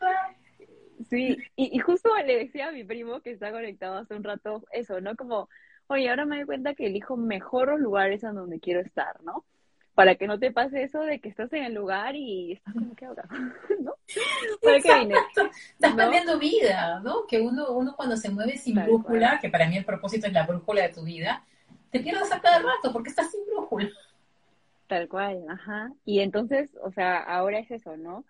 sí, 1.09 1.37
y, 1.57 1.77
y 1.77 1.79
justo 1.79 2.11
le 2.25 2.39
decía 2.39 2.68
a 2.68 2.73
mi 2.73 2.85
primo 2.85 3.21
que 3.21 3.31
está 3.31 3.51
conectado 3.51 3.99
hace 3.99 4.14
un 4.14 4.25
rato 4.25 4.64
eso, 4.73 5.01
¿no? 5.01 5.16
Como, 5.16 5.49
oye, 5.89 6.09
ahora 6.09 6.25
me 6.25 6.37
doy 6.37 6.47
cuenta 6.47 6.75
que 6.75 6.87
elijo 6.87 7.16
mejor 7.16 7.68
los 7.68 7.81
lugares 7.81 8.25
a 8.25 8.33
donde 8.33 8.61
quiero 8.61 8.81
estar, 8.81 9.23
¿no? 9.23 9.45
Para 9.95 10.14
que 10.14 10.27
no 10.27 10.39
te 10.39 10.53
pase 10.53 10.83
eso 10.85 11.01
de 11.01 11.21
que 11.21 11.29
estás 11.29 11.53
en 11.53 11.64
el 11.64 11.75
lugar 11.75 12.14
y 12.14 12.53
estás 12.53 12.75
como 12.75 12.95
que 12.95 13.05
ahora, 13.07 13.25
¿no? 13.81 13.95
¿Para 14.62 14.81
qué 14.81 14.95
vine? 15.01 15.14
Estás 15.75 15.95
perdiendo 15.95 16.39
vida, 16.39 17.01
¿no? 17.01 17.27
Que 17.27 17.41
uno, 17.41 17.73
uno 17.73 17.95
cuando 17.97 18.16
se 18.16 18.31
mueve 18.31 18.57
sin 18.57 18.77
brújula, 18.77 19.39
que 19.41 19.51
para 19.51 19.68
mí 19.68 19.77
el 19.77 19.85
propósito 19.85 20.27
es 20.27 20.33
la 20.33 20.47
brújula 20.47 20.83
de 20.83 20.91
tu 20.91 21.03
vida, 21.03 21.45
te 21.91 22.01
pierdes 22.01 22.33
a 22.33 22.41
cada 22.41 22.61
rato 22.61 22.93
porque 22.93 23.11
estás 23.11 23.31
sin 23.31 23.45
brújula. 23.47 23.91
Tal 24.91 25.09
cual, 25.09 25.45
ajá. 25.49 25.93
Y 26.05 26.18
entonces, 26.18 26.68
o 26.82 26.91
sea, 26.91 27.18
ahora 27.18 27.61
es 27.61 27.70
eso, 27.70 27.97
¿no? 27.97 28.24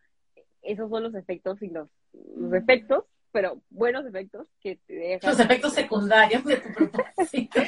Esos 0.60 0.90
son 0.90 1.04
los 1.04 1.14
efectos 1.14 1.62
y 1.62 1.70
los, 1.70 1.88
los 2.36 2.52
efectos, 2.52 3.06
pero 3.32 3.62
buenos 3.70 4.04
efectos 4.04 4.46
que 4.60 4.76
te 4.76 4.92
dejan. 4.92 5.30
Los 5.30 5.40
efectos 5.40 5.72
secundarios 5.72 6.44
de 6.44 6.58
tu 6.58 6.68
propósito. 6.74 7.62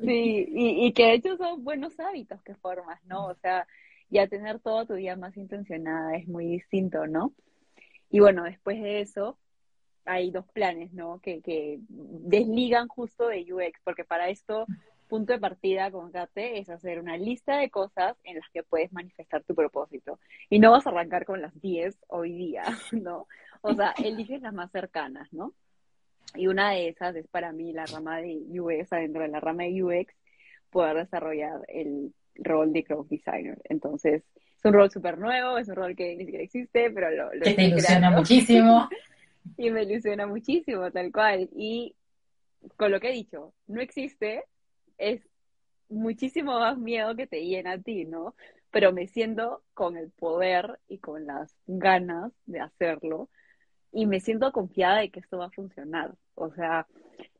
sí, 0.00 0.48
y, 0.48 0.86
y 0.86 0.92
que 0.94 1.08
de 1.08 1.12
hecho 1.12 1.36
son 1.36 1.62
buenos 1.62 2.00
hábitos 2.00 2.42
que 2.42 2.54
formas, 2.54 3.04
¿no? 3.04 3.26
O 3.26 3.34
sea, 3.34 3.66
ya 4.08 4.26
tener 4.28 4.60
todo 4.60 4.86
tu 4.86 4.94
día 4.94 5.14
más 5.14 5.36
intencionada 5.36 6.16
es 6.16 6.26
muy 6.26 6.46
distinto, 6.46 7.06
¿no? 7.06 7.34
Y 8.08 8.20
bueno, 8.20 8.44
después 8.44 8.80
de 8.80 9.02
eso, 9.02 9.38
hay 10.06 10.30
dos 10.30 10.46
planes, 10.54 10.94
¿no? 10.94 11.20
Que, 11.20 11.42
que 11.42 11.80
desligan 11.90 12.88
justo 12.88 13.28
de 13.28 13.44
UX, 13.52 13.78
porque 13.84 14.04
para 14.06 14.30
esto 14.30 14.64
punto 15.08 15.32
de 15.32 15.40
partida 15.40 15.90
con 15.90 16.12
Kate 16.12 16.58
es 16.58 16.68
hacer 16.68 17.00
una 17.00 17.16
lista 17.16 17.58
de 17.58 17.70
cosas 17.70 18.16
en 18.24 18.36
las 18.36 18.48
que 18.50 18.62
puedes 18.62 18.92
manifestar 18.92 19.42
tu 19.42 19.54
propósito. 19.54 20.20
Y 20.48 20.58
no 20.58 20.70
vas 20.70 20.86
a 20.86 20.90
arrancar 20.90 21.24
con 21.24 21.42
las 21.42 21.58
10 21.60 21.96
hoy 22.08 22.32
día, 22.32 22.62
¿no? 22.92 23.26
O 23.62 23.74
sea, 23.74 23.94
eliges 24.02 24.42
las 24.42 24.54
más 24.54 24.70
cercanas, 24.70 25.32
¿no? 25.32 25.52
Y 26.34 26.46
una 26.46 26.72
de 26.72 26.88
esas 26.88 27.16
es 27.16 27.26
para 27.26 27.52
mí 27.52 27.72
la 27.72 27.86
rama 27.86 28.18
de 28.18 28.36
UX, 28.48 28.90
dentro 28.90 29.22
de 29.22 29.28
la 29.28 29.40
rama 29.40 29.64
de 29.64 29.82
UX, 29.82 30.14
poder 30.70 30.96
desarrollar 30.96 31.62
el 31.68 32.12
rol 32.34 32.72
de 32.72 32.84
crowd 32.84 33.06
designer. 33.08 33.58
Entonces, 33.64 34.22
es 34.36 34.64
un 34.64 34.74
rol 34.74 34.90
súper 34.90 35.18
nuevo, 35.18 35.58
es 35.58 35.68
un 35.68 35.76
rol 35.76 35.96
que 35.96 36.14
ni 36.16 36.24
siquiera 36.24 36.44
existe, 36.44 36.90
pero 36.90 37.10
lo, 37.10 37.34
lo 37.34 37.40
que 37.40 37.54
te 37.54 37.64
ilusiona 37.64 38.10
muchísimo. 38.10 38.88
y 39.56 39.70
me 39.70 39.84
ilusiona 39.84 40.26
muchísimo, 40.26 40.90
tal 40.90 41.10
cual. 41.10 41.48
Y 41.56 41.94
con 42.76 42.92
lo 42.92 43.00
que 43.00 43.08
he 43.08 43.12
dicho, 43.12 43.54
no 43.66 43.80
existe, 43.80 44.44
es 44.98 45.22
muchísimo 45.88 46.58
más 46.58 46.78
miedo 46.78 47.16
que 47.16 47.26
te 47.26 47.44
llena 47.44 47.72
a 47.72 47.78
ti, 47.78 48.04
¿no? 48.04 48.34
Pero 48.70 48.92
me 48.92 49.06
siento 49.08 49.62
con 49.74 49.96
el 49.96 50.10
poder 50.10 50.78
y 50.88 50.98
con 50.98 51.26
las 51.26 51.56
ganas 51.66 52.32
de 52.46 52.60
hacerlo 52.60 53.30
y 53.92 54.06
me 54.06 54.20
siento 54.20 54.52
confiada 54.52 54.98
de 55.00 55.10
que 55.10 55.20
esto 55.20 55.38
va 55.38 55.46
a 55.46 55.50
funcionar. 55.50 56.14
O 56.34 56.50
sea, 56.52 56.86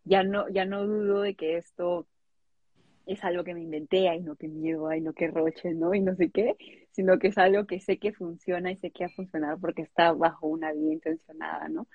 ya 0.05 0.23
no, 0.23 0.49
ya 0.49 0.65
no 0.65 0.87
dudo 0.87 1.23
de 1.23 1.35
que 1.35 1.57
esto 1.59 2.07
es 3.07 3.25
algo 3.25 3.43
que 3.45 3.55
me 3.55 3.63
inventé, 3.63 4.09
ay 4.09 4.21
no, 4.21 4.37
qué 4.37 4.49
miedo, 4.49 4.89
ay 4.89 5.01
no, 5.01 5.15
qué 5.15 5.29
roche, 5.29 5.73
¿no? 5.75 5.95
Y 5.95 6.01
no 6.01 6.15
sé 6.15 6.31
qué, 6.31 6.57
sino 6.93 7.19
que 7.19 7.29
es 7.29 7.39
algo 7.39 7.67
que 7.67 7.81
sé 7.81 7.99
que 7.99 8.13
funciona 8.13 8.71
y 8.71 8.77
sé 8.77 8.91
que 8.91 9.05
va 9.05 9.11
a 9.11 9.15
funcionar 9.15 9.59
porque 9.61 9.83
está 9.83 10.13
bajo 10.13 10.47
una 10.47 10.73
vida 10.73 10.93
intencionada, 10.93 11.69
¿no? 11.69 11.89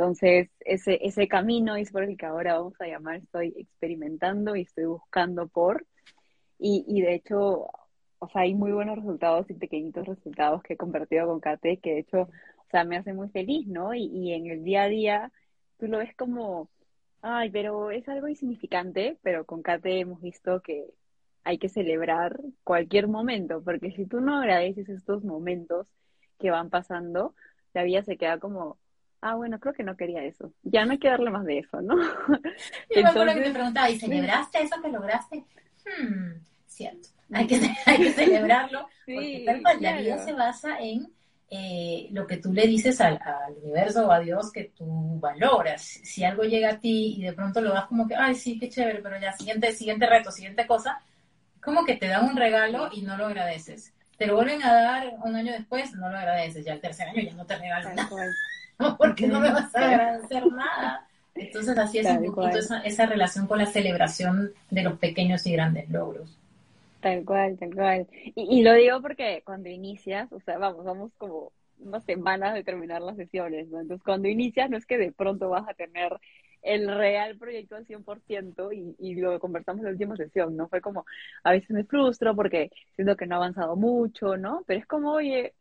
Entonces, 0.00 0.48
ese, 0.60 0.98
ese 1.06 1.28
camino 1.28 1.76
es 1.76 1.92
por 1.92 2.04
el 2.04 2.16
que 2.16 2.24
ahora 2.24 2.54
vamos 2.54 2.72
a 2.80 2.86
llamar, 2.86 3.16
estoy 3.16 3.52
experimentando 3.58 4.56
y 4.56 4.62
estoy 4.62 4.86
buscando 4.86 5.46
por, 5.46 5.86
y, 6.58 6.86
y 6.88 7.02
de 7.02 7.16
hecho, 7.16 7.66
o 8.18 8.28
sea, 8.32 8.42
hay 8.42 8.54
muy 8.54 8.72
buenos 8.72 8.96
resultados 8.96 9.50
y 9.50 9.54
pequeñitos 9.54 10.06
resultados 10.06 10.62
que 10.62 10.72
he 10.72 10.76
compartido 10.78 11.26
con 11.26 11.40
Kate, 11.40 11.80
que 11.82 11.92
de 11.92 11.98
hecho, 11.98 12.22
o 12.22 12.70
sea, 12.70 12.84
me 12.84 12.96
hace 12.96 13.12
muy 13.12 13.28
feliz, 13.28 13.66
¿no? 13.66 13.92
Y, 13.92 14.06
y 14.06 14.32
en 14.32 14.46
el 14.46 14.64
día 14.64 14.84
a 14.84 14.88
día, 14.88 15.32
tú 15.78 15.86
lo 15.86 15.98
ves 15.98 16.16
como, 16.16 16.70
ay, 17.20 17.50
pero 17.50 17.90
es 17.90 18.08
algo 18.08 18.26
insignificante, 18.26 19.18
pero 19.22 19.44
con 19.44 19.60
Kate 19.60 20.00
hemos 20.00 20.22
visto 20.22 20.62
que 20.62 20.86
hay 21.44 21.58
que 21.58 21.68
celebrar 21.68 22.40
cualquier 22.64 23.06
momento, 23.06 23.62
porque 23.62 23.90
si 23.92 24.06
tú 24.06 24.22
no 24.22 24.38
agradeces 24.38 24.88
estos 24.88 25.24
momentos 25.24 25.86
que 26.38 26.50
van 26.50 26.70
pasando, 26.70 27.34
la 27.74 27.82
vida 27.82 28.02
se 28.02 28.16
queda 28.16 28.38
como 28.38 28.79
ah, 29.20 29.34
bueno, 29.34 29.58
creo 29.58 29.74
que 29.74 29.82
no 29.82 29.96
quería 29.96 30.24
eso. 30.24 30.52
Ya 30.62 30.84
no 30.84 30.92
hay 30.92 30.98
que 30.98 31.08
darle 31.08 31.30
más 31.30 31.44
de 31.44 31.58
eso, 31.58 31.80
¿no? 31.80 31.96
Yo 32.90 33.02
me 33.02 33.08
acuerdo 33.08 33.34
que 33.34 33.40
te 33.40 33.50
preguntaba, 33.50 33.90
¿y 33.90 33.98
celebraste 33.98 34.62
eso 34.62 34.80
que 34.82 34.88
lograste? 34.88 35.44
Hmm, 35.84 36.42
cierto. 36.66 37.08
Hay 37.32 37.46
que, 37.46 37.60
hay 37.86 37.96
que 37.98 38.12
celebrarlo, 38.12 38.88
porque 39.06 39.44
tal 39.46 39.62
cual, 39.62 39.80
la 39.80 40.00
vida 40.00 40.18
se 40.18 40.32
basa 40.32 40.80
en 40.80 41.12
eh, 41.48 42.08
lo 42.10 42.26
que 42.26 42.38
tú 42.38 42.52
le 42.52 42.66
dices 42.66 43.00
al, 43.00 43.20
al, 43.22 43.54
universo 43.62 44.08
o 44.08 44.10
a 44.10 44.18
Dios 44.18 44.50
que 44.50 44.72
tú 44.76 45.20
valoras. 45.20 45.80
Si 45.80 46.24
algo 46.24 46.42
llega 46.42 46.70
a 46.70 46.80
ti 46.80 47.14
y 47.18 47.22
de 47.22 47.32
pronto 47.32 47.60
lo 47.60 47.72
das 47.72 47.86
como 47.86 48.08
que, 48.08 48.16
ay, 48.16 48.34
sí, 48.34 48.58
qué 48.58 48.68
chévere, 48.68 49.00
pero 49.00 49.20
ya, 49.20 49.32
siguiente, 49.32 49.70
siguiente 49.70 50.06
reto, 50.06 50.32
siguiente 50.32 50.66
cosa, 50.66 51.00
como 51.62 51.84
que 51.84 51.94
te 51.94 52.08
dan 52.08 52.24
un 52.24 52.36
regalo 52.36 52.88
y 52.92 53.02
no 53.02 53.16
lo 53.16 53.26
agradeces. 53.26 53.92
Te 54.16 54.26
lo 54.26 54.34
vuelven 54.34 54.62
a 54.62 54.72
dar 54.72 55.14
un 55.22 55.36
año 55.36 55.52
después, 55.52 55.94
no 55.94 56.10
lo 56.10 56.18
agradeces. 56.18 56.64
Ya 56.64 56.72
el 56.72 56.80
tercer 56.80 57.08
año 57.08 57.22
ya 57.22 57.34
no 57.34 57.46
te 57.46 57.56
regalan 57.56 57.94
nada. 57.94 58.08
porque 58.98 59.26
no 59.26 59.40
me 59.40 59.50
vas 59.50 59.74
a 59.74 59.90
agradecer 59.90 60.46
nada. 60.52 61.06
Entonces 61.34 61.78
así 61.78 61.98
es 61.98 62.06
un 62.06 62.34
poquito 62.34 62.58
esa, 62.58 62.80
esa, 62.82 63.06
relación 63.06 63.46
con 63.46 63.58
la 63.58 63.66
celebración 63.66 64.52
de 64.70 64.82
los 64.82 64.98
pequeños 64.98 65.46
y 65.46 65.52
grandes 65.52 65.88
logros. 65.88 66.36
Tal 67.00 67.24
cual, 67.24 67.56
tal 67.58 67.74
cual. 67.74 68.06
Y, 68.34 68.58
y, 68.58 68.62
lo 68.62 68.74
digo 68.74 69.00
porque 69.00 69.42
cuando 69.44 69.70
inicias, 69.70 70.30
o 70.32 70.40
sea, 70.40 70.58
vamos, 70.58 70.84
vamos 70.84 71.12
como 71.16 71.52
unas 71.78 72.04
semanas 72.04 72.54
de 72.54 72.62
terminar 72.62 73.00
las 73.00 73.16
sesiones, 73.16 73.68
¿no? 73.68 73.80
Entonces 73.80 74.04
cuando 74.04 74.28
inicias 74.28 74.68
no 74.68 74.76
es 74.76 74.84
que 74.84 74.98
de 74.98 75.12
pronto 75.12 75.48
vas 75.48 75.66
a 75.68 75.74
tener 75.74 76.12
el 76.62 76.94
real 76.94 77.38
proyecto 77.38 77.76
al 77.76 77.86
100% 77.86 78.72
y, 78.72 78.96
y 78.98 79.14
lo 79.14 79.38
conversamos 79.40 79.80
en 79.80 79.86
la 79.86 79.92
última 79.92 80.16
sesión, 80.16 80.56
¿no? 80.56 80.68
Fue 80.68 80.80
como, 80.80 81.06
a 81.42 81.52
veces 81.52 81.70
me 81.70 81.84
frustro 81.84 82.34
porque 82.36 82.70
siento 82.96 83.16
que 83.16 83.26
no 83.26 83.36
ha 83.36 83.38
avanzado 83.38 83.76
mucho, 83.76 84.36
¿no? 84.36 84.62
Pero 84.66 84.80
es 84.80 84.86
como, 84.86 85.12
oye, 85.12 85.54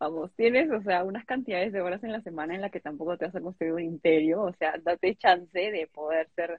vamos, 0.00 0.32
tienes, 0.34 0.70
o 0.70 0.80
sea, 0.82 1.04
unas 1.04 1.26
cantidades 1.26 1.72
de 1.72 1.82
horas 1.82 2.02
en 2.02 2.12
la 2.12 2.22
semana 2.22 2.54
en 2.54 2.62
la 2.62 2.70
que 2.70 2.80
tampoco 2.80 3.18
te 3.18 3.26
vas 3.26 3.36
a 3.36 3.40
construir 3.40 3.74
un 3.74 3.82
imperio, 3.82 4.42
o 4.42 4.52
sea, 4.54 4.74
date 4.82 5.14
chance 5.14 5.58
de 5.58 5.86
poder 5.92 6.28
ser, 6.34 6.58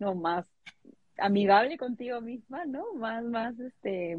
no, 0.00 0.16
más 0.16 0.44
amigable 1.16 1.78
contigo 1.78 2.20
misma, 2.20 2.64
¿no? 2.64 2.92
Más, 2.94 3.24
más, 3.24 3.58
este, 3.60 4.18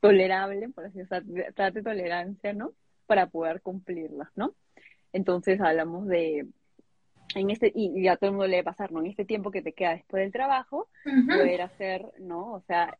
tolerable, 0.00 0.68
por 0.70 0.86
así 0.86 0.98
decirlo, 0.98 1.44
trate 1.54 1.80
tolerancia, 1.82 2.52
¿no? 2.52 2.72
Para 3.06 3.28
poder 3.28 3.62
cumplirlas, 3.62 4.28
¿no? 4.34 4.52
Entonces 5.12 5.60
hablamos 5.60 6.08
de, 6.08 6.48
en 7.36 7.50
este, 7.50 7.70
y 7.72 8.02
ya 8.02 8.16
todo 8.16 8.30
el 8.30 8.32
mundo 8.32 8.46
le 8.48 8.56
debe 8.56 8.64
pasar, 8.64 8.90
¿no? 8.90 8.98
En 8.98 9.06
este 9.06 9.26
tiempo 9.26 9.52
que 9.52 9.62
te 9.62 9.74
queda 9.74 9.92
después 9.92 10.22
del 10.22 10.32
trabajo, 10.32 10.88
uh 11.06 11.08
-huh. 11.08 11.36
poder 11.38 11.62
hacer, 11.62 12.04
¿no? 12.18 12.52
O 12.52 12.62
sea, 12.62 12.98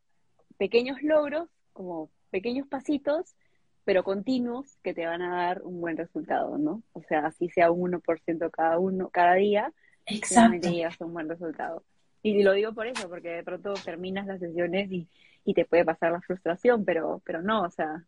pequeños 0.58 1.02
logros, 1.02 1.48
como 1.72 2.08
pequeños 2.30 2.68
pasitos, 2.68 3.34
pero 3.88 4.04
continuos 4.04 4.66
que 4.82 4.92
te 4.92 5.06
van 5.06 5.22
a 5.22 5.34
dar 5.34 5.62
un 5.62 5.80
buen 5.80 5.96
resultado, 5.96 6.58
¿no? 6.58 6.82
O 6.92 7.02
sea, 7.08 7.20
así 7.20 7.48
sea 7.48 7.70
un 7.70 7.90
1% 7.90 8.50
cada 8.50 8.78
uno, 8.78 9.08
cada 9.08 9.36
día, 9.36 9.72
Exacto. 10.04 10.68
llegas 10.68 11.00
a 11.00 11.06
un 11.06 11.14
buen 11.14 11.26
resultado. 11.26 11.82
Y 12.22 12.42
lo 12.42 12.52
digo 12.52 12.74
por 12.74 12.86
eso, 12.86 13.08
porque 13.08 13.30
de 13.30 13.42
pronto 13.42 13.72
terminas 13.82 14.26
las 14.26 14.40
sesiones 14.40 14.92
y, 14.92 15.08
y 15.42 15.54
te 15.54 15.64
puede 15.64 15.86
pasar 15.86 16.12
la 16.12 16.20
frustración, 16.20 16.84
pero, 16.84 17.22
pero 17.24 17.40
no, 17.40 17.62
o 17.62 17.70
sea, 17.70 18.04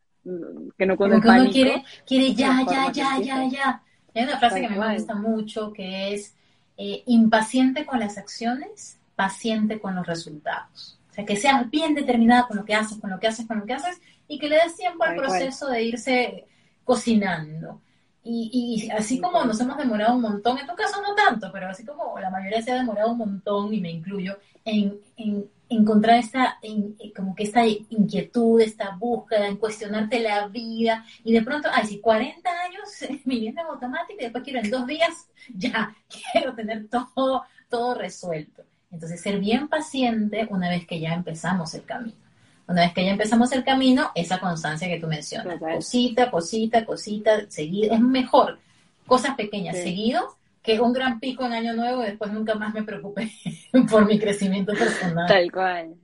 que 0.77 0.85
no 0.85 0.99
pánico. 0.99 1.31
Uno 1.31 1.51
quiere, 1.51 1.83
quiere 2.07 2.35
ya, 2.35 2.63
ya, 2.71 2.93
ya, 2.93 3.19
ya, 3.19 3.49
ya. 3.49 3.83
Hay 4.15 4.25
una 4.25 4.39
frase 4.39 4.61
que 4.61 4.69
me 4.69 4.95
gusta 4.95 5.15
mucho 5.15 5.73
que 5.73 6.13
es 6.13 6.37
eh, 6.77 7.05
impaciente 7.07 7.87
con 7.87 8.01
las 8.01 8.19
acciones, 8.19 9.01
paciente 9.17 9.81
con 9.81 9.95
los 9.95 10.07
resultados. 10.07 11.01
O 11.09 11.15
sea, 11.15 11.25
que 11.25 11.37
seas 11.37 11.71
bien 11.71 11.95
determinada 11.95 12.47
con 12.47 12.59
lo 12.59 12.67
que 12.67 12.75
haces, 12.75 12.99
con 12.99 13.09
lo 13.09 13.19
que 13.19 13.29
haces, 13.29 13.47
con 13.47 13.61
lo 13.61 13.65
que 13.65 13.73
haces, 13.73 13.99
y 14.31 14.39
que 14.39 14.49
le 14.49 14.57
des 14.57 14.77
tiempo 14.77 15.03
al 15.03 15.17
proceso 15.17 15.69
de 15.69 15.83
irse 15.83 16.47
cocinando. 16.85 17.83
Y, 18.23 18.87
y, 18.87 18.91
así 18.91 19.21
como 19.21 19.45
nos 19.45 19.59
hemos 19.61 19.77
demorado 19.77 20.15
un 20.15 20.23
montón, 20.23 20.57
en 20.57 20.67
tu 20.69 20.77
caso 20.77 21.01
no 21.03 21.17
tanto, 21.17 21.51
pero 21.53 21.69
así 21.69 21.85
como 21.85 22.17
la 22.21 22.31
mayoría 22.31 22.63
se 22.63 22.71
ha 22.71 22.77
demorado 22.77 23.11
un 23.11 23.19
montón, 23.19 23.75
y 23.75 23.81
me 23.81 23.91
incluyo, 23.91 24.39
en, 24.65 25.01
en 25.17 25.51
encontrar 25.69 26.19
esta, 26.19 26.59
en, 26.63 26.97
como 27.17 27.35
que 27.35 27.43
esta 27.43 27.67
inquietud, 27.67 28.61
esta 28.61 28.95
búsqueda, 28.95 29.49
en 29.49 29.57
cuestionarte 29.57 30.21
la 30.21 30.47
vida, 30.47 31.05
y 31.25 31.33
de 31.33 31.43
pronto, 31.43 31.69
ay, 31.73 31.87
si 31.87 31.99
40 31.99 32.49
años 32.49 32.89
viviendo 33.25 33.63
en 33.63 33.67
automático 33.67 34.21
y 34.21 34.25
después 34.25 34.45
quiero 34.45 34.61
en 34.61 34.71
dos 34.71 34.87
días, 34.87 35.29
ya, 35.57 35.97
quiero 36.33 36.55
tener 36.55 36.87
todo, 36.89 37.43
todo 37.69 37.95
resuelto. 37.95 38.63
Entonces, 38.93 39.21
ser 39.21 39.41
bien 39.41 39.67
paciente 39.67 40.47
una 40.51 40.69
vez 40.69 40.87
que 40.87 41.01
ya 41.01 41.15
empezamos 41.15 41.75
el 41.75 41.85
camino. 41.85 42.30
Una 42.71 42.83
vez 42.83 42.95
que 42.95 43.05
ya 43.05 43.11
empezamos 43.11 43.51
el 43.51 43.65
camino, 43.65 44.13
esa 44.15 44.39
constancia 44.39 44.87
que 44.87 45.01
tú 45.01 45.09
mencionas, 45.09 45.59
Total. 45.59 45.75
cosita, 45.75 46.31
cosita, 46.31 46.85
cosita, 46.85 47.51
seguido, 47.51 47.93
es 47.93 48.01
mejor 48.01 48.59
cosas 49.07 49.35
pequeñas 49.35 49.77
sí. 49.77 49.83
seguido 49.83 50.37
que 50.63 50.81
un 50.81 50.93
gran 50.93 51.19
pico 51.19 51.45
en 51.45 51.53
año 51.53 51.75
nuevo 51.75 52.03
y 52.03 52.07
después 52.07 52.33
nunca 52.33 52.55
más 52.55 52.73
me 52.73 52.85
preocupe 52.85 53.33
por 53.91 54.07
mi 54.07 54.21
crecimiento 54.21 54.73
personal. 54.73 55.27
Tal 55.27 55.51
cual, 55.51 55.97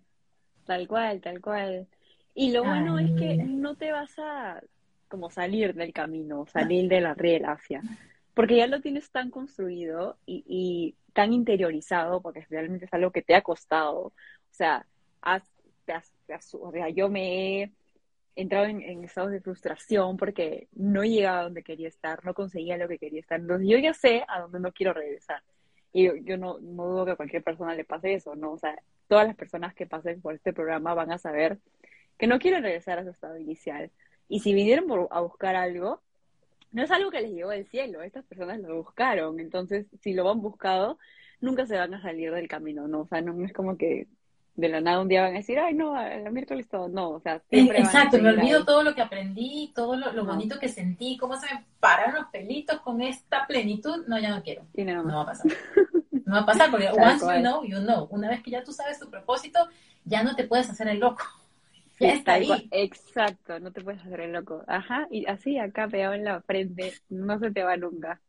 tal 0.64 0.88
cual, 0.88 1.20
tal 1.20 1.40
cual. 1.40 1.86
Y 2.34 2.50
lo 2.50 2.64
bueno 2.64 2.98
es 2.98 3.12
que 3.12 3.36
no 3.36 3.76
te 3.76 3.92
vas 3.92 4.18
a, 4.18 4.60
como 5.08 5.30
salir 5.30 5.74
del 5.74 5.92
camino, 5.92 6.46
salir 6.46 6.88
de 6.88 7.00
la 7.00 7.16
hacia, 7.52 7.80
porque 8.34 8.56
ya 8.56 8.66
lo 8.66 8.80
tienes 8.80 9.10
tan 9.10 9.30
construido 9.30 10.18
y, 10.26 10.94
tan 11.12 11.32
interiorizado, 11.32 12.20
porque 12.20 12.44
realmente 12.50 12.84
es 12.84 12.92
algo 12.92 13.10
que 13.10 13.22
te 13.22 13.34
ha 13.34 13.40
costado, 13.40 13.98
o 13.98 14.12
sea, 14.50 14.84
has, 15.22 15.42
yo 16.94 17.08
me 17.08 17.62
he 17.62 17.72
entrado 18.36 18.66
en, 18.66 19.04
estados 19.04 19.30
de 19.30 19.40
frustración 19.40 20.16
porque 20.16 20.68
no 20.74 21.04
llegaba 21.04 21.40
a 21.40 21.42
donde 21.44 21.62
quería 21.62 21.88
estar, 21.88 22.24
no 22.24 22.34
conseguía 22.34 22.76
lo 22.76 22.88
que 22.88 22.98
quería 22.98 23.20
estar, 23.20 23.40
entonces 23.40 23.68
yo 23.68 23.78
ya 23.78 23.94
sé 23.94 24.24
a 24.28 24.40
dónde 24.40 24.60
no 24.60 24.72
quiero 24.72 24.92
regresar. 24.92 25.42
Y 25.92 26.04
yo, 26.04 26.16
yo 26.16 26.36
no, 26.36 26.58
no 26.58 26.86
dudo 26.86 27.04
que 27.06 27.10
a 27.12 27.16
cualquier 27.16 27.42
persona 27.42 27.74
le 27.74 27.84
pase 27.84 28.12
eso, 28.14 28.34
¿no? 28.36 28.52
O 28.52 28.58
sea, 28.58 28.78
todas 29.08 29.26
las 29.26 29.36
personas 29.36 29.74
que 29.74 29.86
pasen 29.86 30.20
por 30.20 30.34
este 30.34 30.52
programa 30.52 30.92
van 30.92 31.10
a 31.10 31.18
saber 31.18 31.58
que 32.18 32.26
no 32.26 32.38
quieren 32.38 32.62
regresar 32.62 32.98
a 32.98 33.04
su 33.04 33.10
estado 33.10 33.38
inicial. 33.38 33.90
Y 34.28 34.40
si 34.40 34.52
vinieron 34.52 35.08
a 35.10 35.20
buscar 35.20 35.56
algo, 35.56 36.02
no 36.72 36.82
es 36.82 36.90
algo 36.90 37.10
que 37.10 37.20
les 37.20 37.32
llegó 37.32 37.50
del 37.50 37.66
cielo, 37.66 38.02
estas 38.02 38.24
personas 38.24 38.60
lo 38.60 38.76
buscaron. 38.76 39.40
Entonces, 39.40 39.86
si 40.00 40.12
lo 40.12 40.30
han 40.30 40.42
buscado, 40.42 40.98
nunca 41.40 41.66
se 41.66 41.76
van 41.76 41.94
a 41.94 42.02
salir 42.02 42.32
del 42.32 42.48
camino, 42.48 42.88
¿no? 42.88 43.00
O 43.02 43.06
sea, 43.06 43.20
no 43.22 43.44
es 43.44 43.52
como 43.52 43.76
que 43.76 44.08
de 44.56 44.68
la 44.68 44.80
nada 44.80 45.00
un 45.00 45.08
día 45.08 45.22
van 45.22 45.34
a 45.34 45.38
decir, 45.38 45.58
ay, 45.58 45.74
no, 45.74 46.00
el 46.00 46.32
miércoles 46.32 46.66
todo, 46.68 46.88
no, 46.88 47.10
o 47.10 47.20
sea, 47.20 47.40
siempre 47.50 47.78
Exacto, 47.78 48.18
me 48.18 48.30
olvido 48.30 48.64
todo 48.64 48.82
lo 48.82 48.94
que 48.94 49.02
aprendí, 49.02 49.70
todo 49.74 49.96
lo, 49.96 50.24
bonito 50.24 50.58
que 50.58 50.68
sentí, 50.68 51.16
cómo 51.18 51.36
se 51.36 51.52
me 51.54 51.64
pararon 51.78 52.14
los 52.14 52.26
pelitos 52.26 52.80
con 52.80 53.02
esta 53.02 53.46
plenitud, 53.46 54.06
no, 54.06 54.18
ya 54.18 54.30
no 54.30 54.42
quiero, 54.42 54.66
no, 54.74 55.16
va 55.16 55.22
a 55.22 55.26
pasar. 55.26 55.52
No 56.24 56.34
va 56.34 56.40
a 56.40 56.46
pasar, 56.46 56.70
porque 56.70 56.88
once 56.92 57.24
you 57.24 57.40
know, 57.40 57.64
you 57.64 57.78
know, 57.78 58.08
una 58.10 58.28
vez 58.28 58.42
que 58.42 58.50
ya 58.50 58.64
tú 58.64 58.72
sabes 58.72 58.98
tu 58.98 59.08
propósito, 59.10 59.68
ya 60.04 60.22
no 60.22 60.34
te 60.34 60.44
puedes 60.44 60.68
hacer 60.70 60.88
el 60.88 61.00
loco. 61.00 61.24
Ya 61.98 62.12
está 62.12 62.34
ahí. 62.34 62.68
Exacto, 62.72 63.58
no 63.58 63.72
te 63.72 63.80
puedes 63.80 64.02
hacer 64.02 64.20
el 64.20 64.32
loco. 64.32 64.62
Ajá, 64.66 65.08
y 65.10 65.24
así 65.24 65.58
acá 65.58 65.88
pegado 65.88 66.12
en 66.12 66.24
la 66.24 66.42
frente, 66.42 66.92
no 67.08 67.38
se 67.38 67.50
te 67.50 67.62
va 67.62 67.78
nunca. 67.78 68.20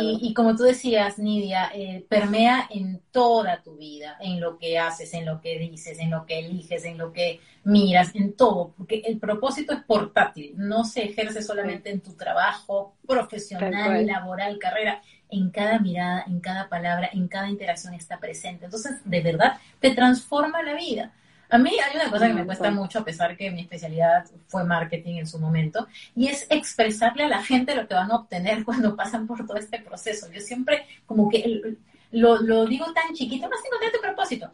Y, 0.00 0.32
como 0.32 0.54
tú 0.56 0.62
decías, 0.62 1.18
Nidia, 1.18 1.70
eh, 1.74 2.04
permea 2.08 2.68
en 2.70 3.00
toda 3.10 3.62
tu 3.62 3.76
vida, 3.76 4.16
en 4.20 4.40
lo 4.40 4.58
que 4.58 4.78
haces, 4.78 5.12
en 5.14 5.26
lo 5.26 5.40
que 5.40 5.58
dices, 5.58 5.98
en 5.98 6.10
lo 6.10 6.24
que 6.24 6.38
eliges, 6.38 6.84
en 6.84 6.98
lo 6.98 7.12
que 7.12 7.40
miras, 7.64 8.14
en 8.14 8.32
todo, 8.34 8.72
porque 8.76 9.02
el 9.06 9.18
propósito 9.18 9.72
es 9.72 9.82
portátil, 9.82 10.54
no 10.56 10.84
se 10.84 11.04
ejerce 11.04 11.42
solamente 11.42 11.90
en 11.90 12.00
tu 12.00 12.14
trabajo 12.14 12.94
profesional, 13.06 14.06
laboral, 14.06 14.58
carrera, 14.58 15.02
en 15.28 15.50
cada 15.50 15.78
mirada, 15.78 16.24
en 16.26 16.40
cada 16.40 16.68
palabra, 16.68 17.10
en 17.12 17.28
cada 17.28 17.48
interacción 17.48 17.94
está 17.94 18.18
presente. 18.18 18.64
Entonces, 18.64 18.96
de 19.04 19.20
verdad, 19.20 19.58
te 19.80 19.90
transforma 19.94 20.62
la 20.62 20.74
vida. 20.74 21.12
A 21.50 21.58
mí 21.58 21.70
hay 21.70 21.96
una 21.96 22.10
cosa 22.10 22.28
que 22.28 22.34
me 22.34 22.46
cuesta 22.46 22.70
mucho, 22.70 23.00
a 23.00 23.04
pesar 23.04 23.36
que 23.36 23.50
mi 23.50 23.62
especialidad 23.62 24.24
fue 24.46 24.64
marketing 24.64 25.16
en 25.16 25.26
su 25.26 25.38
momento, 25.38 25.88
y 26.14 26.28
es 26.28 26.46
expresarle 26.48 27.24
a 27.24 27.28
la 27.28 27.42
gente 27.42 27.74
lo 27.74 27.88
que 27.88 27.94
van 27.94 28.10
a 28.10 28.16
obtener 28.16 28.64
cuando 28.64 28.94
pasan 28.96 29.26
por 29.26 29.44
todo 29.46 29.56
este 29.56 29.80
proceso. 29.80 30.30
Yo 30.32 30.40
siempre 30.40 30.86
como 31.06 31.28
que 31.28 31.76
lo, 32.12 32.66
digo 32.66 32.92
tan 32.92 33.14
chiquito, 33.14 33.48
no 33.48 33.56
encontrar 33.56 33.92
tu 33.92 34.00
propósito. 34.00 34.50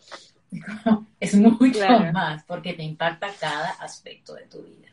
Es 1.19 1.35
mucho 1.35 1.89
más, 2.13 2.45
porque 2.45 2.75
te 2.75 2.83
impacta 2.83 3.29
cada 3.41 3.71
aspecto 3.71 4.35
de 4.35 4.43
tu 4.47 4.63
vida. 4.63 4.89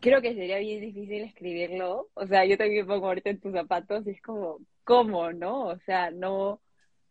Creo 0.00 0.20
que 0.20 0.34
sería 0.34 0.58
bien 0.58 0.80
difícil 0.80 1.22
escribirlo. 1.22 2.08
O 2.14 2.26
sea, 2.26 2.44
yo 2.44 2.58
también 2.58 2.86
pongo 2.86 3.06
ahorita 3.06 3.30
en 3.30 3.40
tus 3.40 3.52
zapatos 3.52 4.06
y 4.06 4.10
es 4.10 4.22
como, 4.22 4.58
¿cómo, 4.82 5.32
no? 5.32 5.66
O 5.66 5.78
sea, 5.86 6.10
no 6.10 6.60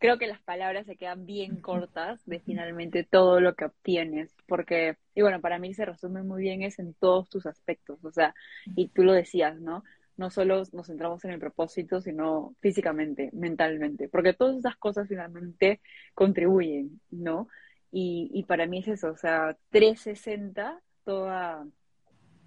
creo 0.04 0.18
que 0.18 0.26
las 0.26 0.42
palabras 0.42 0.84
se 0.84 0.96
quedan 0.96 1.24
bien 1.24 1.62
cortas 1.62 2.20
de 2.26 2.38
finalmente 2.38 3.04
todo 3.04 3.40
lo 3.40 3.54
que 3.54 3.64
obtienes, 3.64 4.36
porque, 4.46 4.98
y 5.14 5.22
bueno, 5.22 5.40
para 5.40 5.58
mí 5.58 5.72
se 5.72 5.86
resume 5.86 6.22
muy 6.22 6.42
bien 6.42 6.60
es 6.60 6.78
en 6.78 6.92
todos 6.92 7.30
tus 7.30 7.46
aspectos, 7.46 8.04
o 8.04 8.12
sea, 8.12 8.34
y 8.76 8.88
tú 8.88 9.02
lo 9.02 9.14
decías, 9.14 9.58
¿no? 9.62 9.82
No 10.18 10.28
solo 10.28 10.62
nos 10.74 10.88
centramos 10.88 11.24
en 11.24 11.30
el 11.30 11.38
propósito, 11.38 12.02
sino 12.02 12.54
físicamente, 12.60 13.30
mentalmente, 13.32 14.10
porque 14.10 14.34
todas 14.34 14.58
esas 14.58 14.76
cosas 14.76 15.08
finalmente 15.08 15.80
contribuyen, 16.12 17.00
¿no? 17.10 17.48
Y, 17.90 18.30
y 18.34 18.44
para 18.44 18.66
mí 18.66 18.80
es 18.80 18.88
eso, 18.88 19.10
o 19.10 19.16
sea, 19.16 19.56
360, 19.70 20.82
toda 21.04 21.66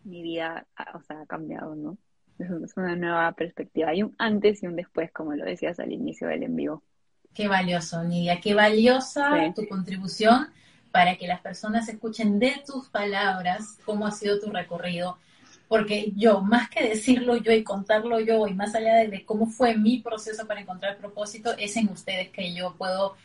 mi 0.04 0.22
vida, 0.22 0.68
o 0.94 1.02
sea, 1.02 1.22
ha 1.22 1.26
cambiado, 1.26 1.76
¿no? 1.76 1.98
Es 2.38 2.78
una 2.78 2.96
nueva 2.96 3.32
perspectiva. 3.32 3.90
Hay 3.90 4.04
un 4.04 4.14
antes 4.20 4.62
y 4.62 4.68
un 4.68 4.76
después, 4.76 5.12
como 5.12 5.34
lo 5.34 5.44
decías 5.44 5.80
al 5.80 5.92
inicio 5.92 6.28
del 6.28 6.44
envío. 6.44 6.84
Qué 7.38 7.48
valioso, 7.48 8.04
Nidia, 8.04 8.42
qué 8.42 8.56
valiosa 8.56 9.30
tu 9.56 9.68
contribución 9.68 10.50
para 10.90 11.18
que 11.18 11.28
las 11.28 11.40
personas 11.40 11.88
escuchen 11.88 12.40
de 12.40 12.64
tus 12.66 12.88
palabras 12.88 13.78
cómo 13.86 14.08
ha 14.08 14.12
sido 14.12 14.40
tu 14.40 14.50
recorrido. 14.50 15.20
Porque 15.68 16.14
yo, 16.16 16.42
más 16.42 16.68
que 16.68 16.90
decirlo 16.90 17.38
yo 17.38 17.52
y 17.52 17.64
contarlo 17.64 18.20
yo, 18.20 18.48
y 18.48 18.56
más 18.56 18.74
allá 18.74 18.96
de, 18.96 19.24
cómo 19.24 19.46
fue 19.46 19.78
mi 19.78 20.00
proceso 20.00 20.48
para 20.48 20.62
encontrar 20.62 20.98
propósito, 20.98 21.52
es 21.60 21.78
en 21.78 21.90
ustedes 21.90 22.30
que 22.30 22.56
yo 22.56 22.74
puedo 22.76 23.16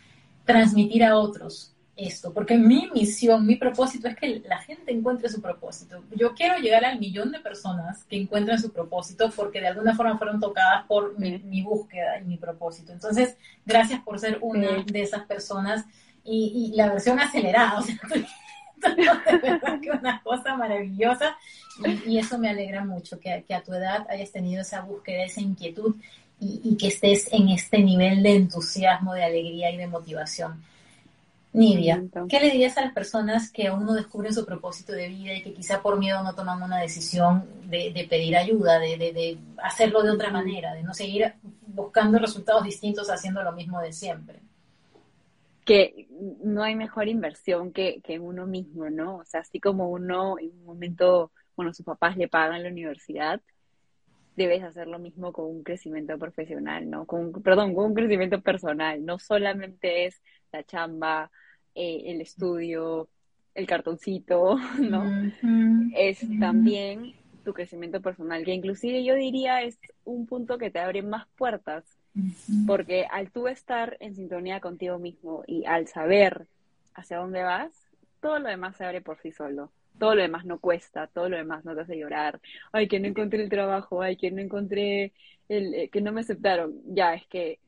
transmitir 0.44 1.04
a 1.04 1.16
otros 1.16 1.72
esto, 1.96 2.32
porque 2.32 2.56
mi 2.56 2.88
misión, 2.94 3.46
mi 3.46 3.56
propósito 3.56 4.08
es 4.08 4.16
que 4.16 4.42
la 4.46 4.58
gente 4.58 4.92
encuentre 4.92 5.28
su 5.28 5.42
propósito. 5.42 6.02
Yo 6.16 6.34
quiero 6.34 6.56
llegar 6.56 6.84
al 6.84 6.98
millón 6.98 7.32
de 7.32 7.40
personas 7.40 8.04
que 8.04 8.16
encuentren 8.16 8.58
su 8.58 8.72
propósito 8.72 9.30
porque 9.34 9.60
de 9.60 9.68
alguna 9.68 9.94
forma 9.94 10.16
fueron 10.16 10.40
tocadas 10.40 10.86
por 10.86 11.18
mi, 11.18 11.62
búsqueda 11.62 12.18
y 12.18 12.24
mi 12.24 12.38
propósito. 12.38 12.92
Entonces, 12.92 13.36
gracias 13.66 14.00
por 14.00 14.18
ser 14.18 14.38
una 14.40 14.82
de 14.84 15.02
esas 15.02 15.24
personas 15.26 15.84
y, 16.24 16.72
la 16.74 16.88
versión 16.88 17.20
acelerada, 17.20 17.78
o 17.78 17.82
sea, 17.82 17.98
de 19.32 19.38
verdad 19.38 19.80
que 19.80 19.90
una 19.90 20.22
cosa 20.22 20.56
maravillosa 20.56 21.36
y, 22.06 22.18
eso 22.18 22.38
me 22.38 22.48
alegra 22.48 22.84
mucho, 22.84 23.20
que, 23.20 23.44
a 23.54 23.62
tu 23.62 23.74
edad 23.74 24.06
hayas 24.08 24.32
tenido 24.32 24.62
esa 24.62 24.80
búsqueda, 24.80 25.24
esa 25.24 25.40
inquietud 25.40 25.96
y, 26.40 26.60
y 26.64 26.76
que 26.76 26.88
estés 26.88 27.30
en 27.32 27.50
este 27.50 27.78
nivel 27.80 28.22
de 28.22 28.34
entusiasmo, 28.34 29.12
de 29.12 29.24
alegría 29.24 29.70
y 29.70 29.76
de 29.76 29.86
motivación. 29.86 30.71
Nidia, 31.54 32.02
¿qué 32.30 32.40
le 32.40 32.50
dirías 32.50 32.78
a 32.78 32.82
las 32.82 32.94
personas 32.94 33.52
que 33.52 33.66
aún 33.66 33.84
no 33.84 33.92
descubren 33.92 34.32
su 34.32 34.46
propósito 34.46 34.92
de 34.92 35.08
vida 35.08 35.34
y 35.34 35.42
que 35.42 35.52
quizá 35.52 35.82
por 35.82 35.98
miedo 35.98 36.22
no 36.22 36.34
toman 36.34 36.62
una 36.62 36.80
decisión 36.80 37.46
de, 37.64 38.06
pedir 38.08 38.36
ayuda, 38.36 38.78
de, 38.78 39.38
hacerlo 39.62 40.02
de 40.02 40.10
otra 40.10 40.30
manera, 40.30 40.72
de 40.72 40.82
no 40.82 40.94
seguir 40.94 41.34
buscando 41.66 42.18
resultados 42.18 42.64
distintos 42.64 43.10
haciendo 43.10 43.42
lo 43.42 43.52
mismo 43.52 43.80
de 43.82 43.92
siempre? 43.92 44.40
Que 45.66 46.08
no 46.42 46.62
hay 46.62 46.74
mejor 46.74 47.08
inversión 47.08 47.70
que, 47.70 48.00
que 48.02 48.14
en 48.14 48.22
uno 48.22 48.46
mismo, 48.46 48.88
¿no? 48.88 49.18
O 49.18 49.24
sea, 49.26 49.40
así 49.40 49.60
como 49.60 49.90
uno 49.90 50.38
en 50.38 50.52
un 50.52 50.64
momento, 50.64 51.32
bueno, 51.54 51.74
sus 51.74 51.84
papás 51.84 52.16
le 52.16 52.28
pagan 52.28 52.62
la 52.62 52.70
universidad, 52.70 53.42
debes 54.36 54.62
hacer 54.62 54.86
lo 54.86 54.98
mismo 54.98 55.32
con 55.32 55.46
un 55.46 55.62
crecimiento 55.62 56.18
profesional, 56.18 56.88
¿no? 56.88 57.04
Con, 57.04 57.30
perdón, 57.42 57.74
con 57.74 57.86
un 57.86 57.94
crecimiento 57.94 58.40
personal. 58.40 59.04
No 59.04 59.18
solamente 59.18 60.06
es 60.06 60.22
la 60.50 60.64
chamba, 60.64 61.30
eh, 61.74 62.02
el 62.06 62.20
estudio, 62.20 63.08
el 63.54 63.66
cartoncito, 63.66 64.56
¿no? 64.78 65.04
Es 65.94 66.24
también 66.40 67.14
tu 67.44 67.52
crecimiento 67.52 68.00
personal, 68.00 68.44
que 68.44 68.54
inclusive 68.54 69.04
yo 69.04 69.14
diría 69.14 69.62
es 69.62 69.78
un 70.04 70.26
punto 70.26 70.58
que 70.58 70.70
te 70.70 70.78
abre 70.78 71.02
más 71.02 71.26
puertas, 71.36 71.84
porque 72.66 73.06
al 73.10 73.30
tú 73.30 73.48
estar 73.48 73.96
en 74.00 74.14
sintonía 74.14 74.60
contigo 74.60 74.98
mismo 74.98 75.42
y 75.46 75.64
al 75.64 75.88
saber 75.88 76.46
hacia 76.94 77.18
dónde 77.18 77.42
vas, 77.42 77.72
todo 78.20 78.38
lo 78.38 78.48
demás 78.48 78.76
se 78.76 78.84
abre 78.84 79.00
por 79.00 79.18
sí 79.20 79.32
solo. 79.32 79.72
Todo 79.98 80.14
lo 80.14 80.22
demás 80.22 80.44
no 80.44 80.58
cuesta, 80.58 81.06
todo 81.06 81.28
lo 81.28 81.36
demás 81.36 81.64
no 81.64 81.74
te 81.74 81.82
hace 81.82 81.98
llorar. 81.98 82.40
Ay, 82.72 82.88
que 82.88 82.98
no 82.98 83.08
encontré 83.08 83.42
el 83.42 83.50
trabajo, 83.50 84.00
ay, 84.00 84.16
que 84.16 84.30
no 84.30 84.40
encontré 84.40 85.12
el, 85.48 85.74
eh, 85.74 85.88
que 85.90 86.00
no 86.00 86.12
me 86.12 86.22
aceptaron. 86.22 86.74
Ya, 86.86 87.14
es 87.14 87.26
que 87.26 87.58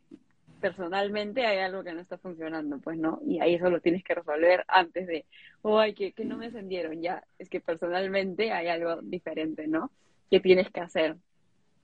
personalmente 0.65 1.45
hay 1.45 1.59
algo 1.59 1.85
que 1.85 1.93
no 1.93 2.01
está 2.01 2.17
funcionando, 2.17 2.79
pues 2.79 2.97
no, 2.97 3.21
y 3.27 3.39
ahí 3.39 3.57
eso 3.57 3.69
lo 3.69 3.83
tienes 3.83 4.03
que 4.03 4.15
resolver 4.15 4.65
antes 4.67 5.07
de, 5.07 5.27
oh, 5.61 5.79
ay, 5.79 5.93
que, 5.93 6.13
que 6.13 6.25
no 6.25 6.39
me 6.39 6.47
ascendieron, 6.47 7.03
ya, 7.03 7.23
es 7.39 7.51
que 7.51 7.61
personalmente 7.61 8.51
hay 8.51 8.69
algo 8.69 9.03
diferente, 9.03 9.69
¿no? 9.69 9.91
Que 10.31 10.41
tienes 10.41 10.71
que 10.71 10.81
hacer. 10.81 11.17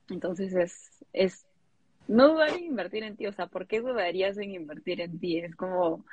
Entonces 0.09 0.55
es, 0.55 1.05
es, 1.13 1.45
no 2.07 2.29
dudar 2.29 2.49
en 2.49 2.63
invertir 2.63 3.03
en 3.03 3.17
ti, 3.17 3.27
o 3.27 3.33
sea, 3.33 3.45
¿por 3.45 3.67
qué 3.67 3.81
dudarías 3.81 4.39
en 4.39 4.49
invertir 4.49 4.99
en 4.99 5.19
ti? 5.19 5.37
Es 5.37 5.55
como, 5.55 6.03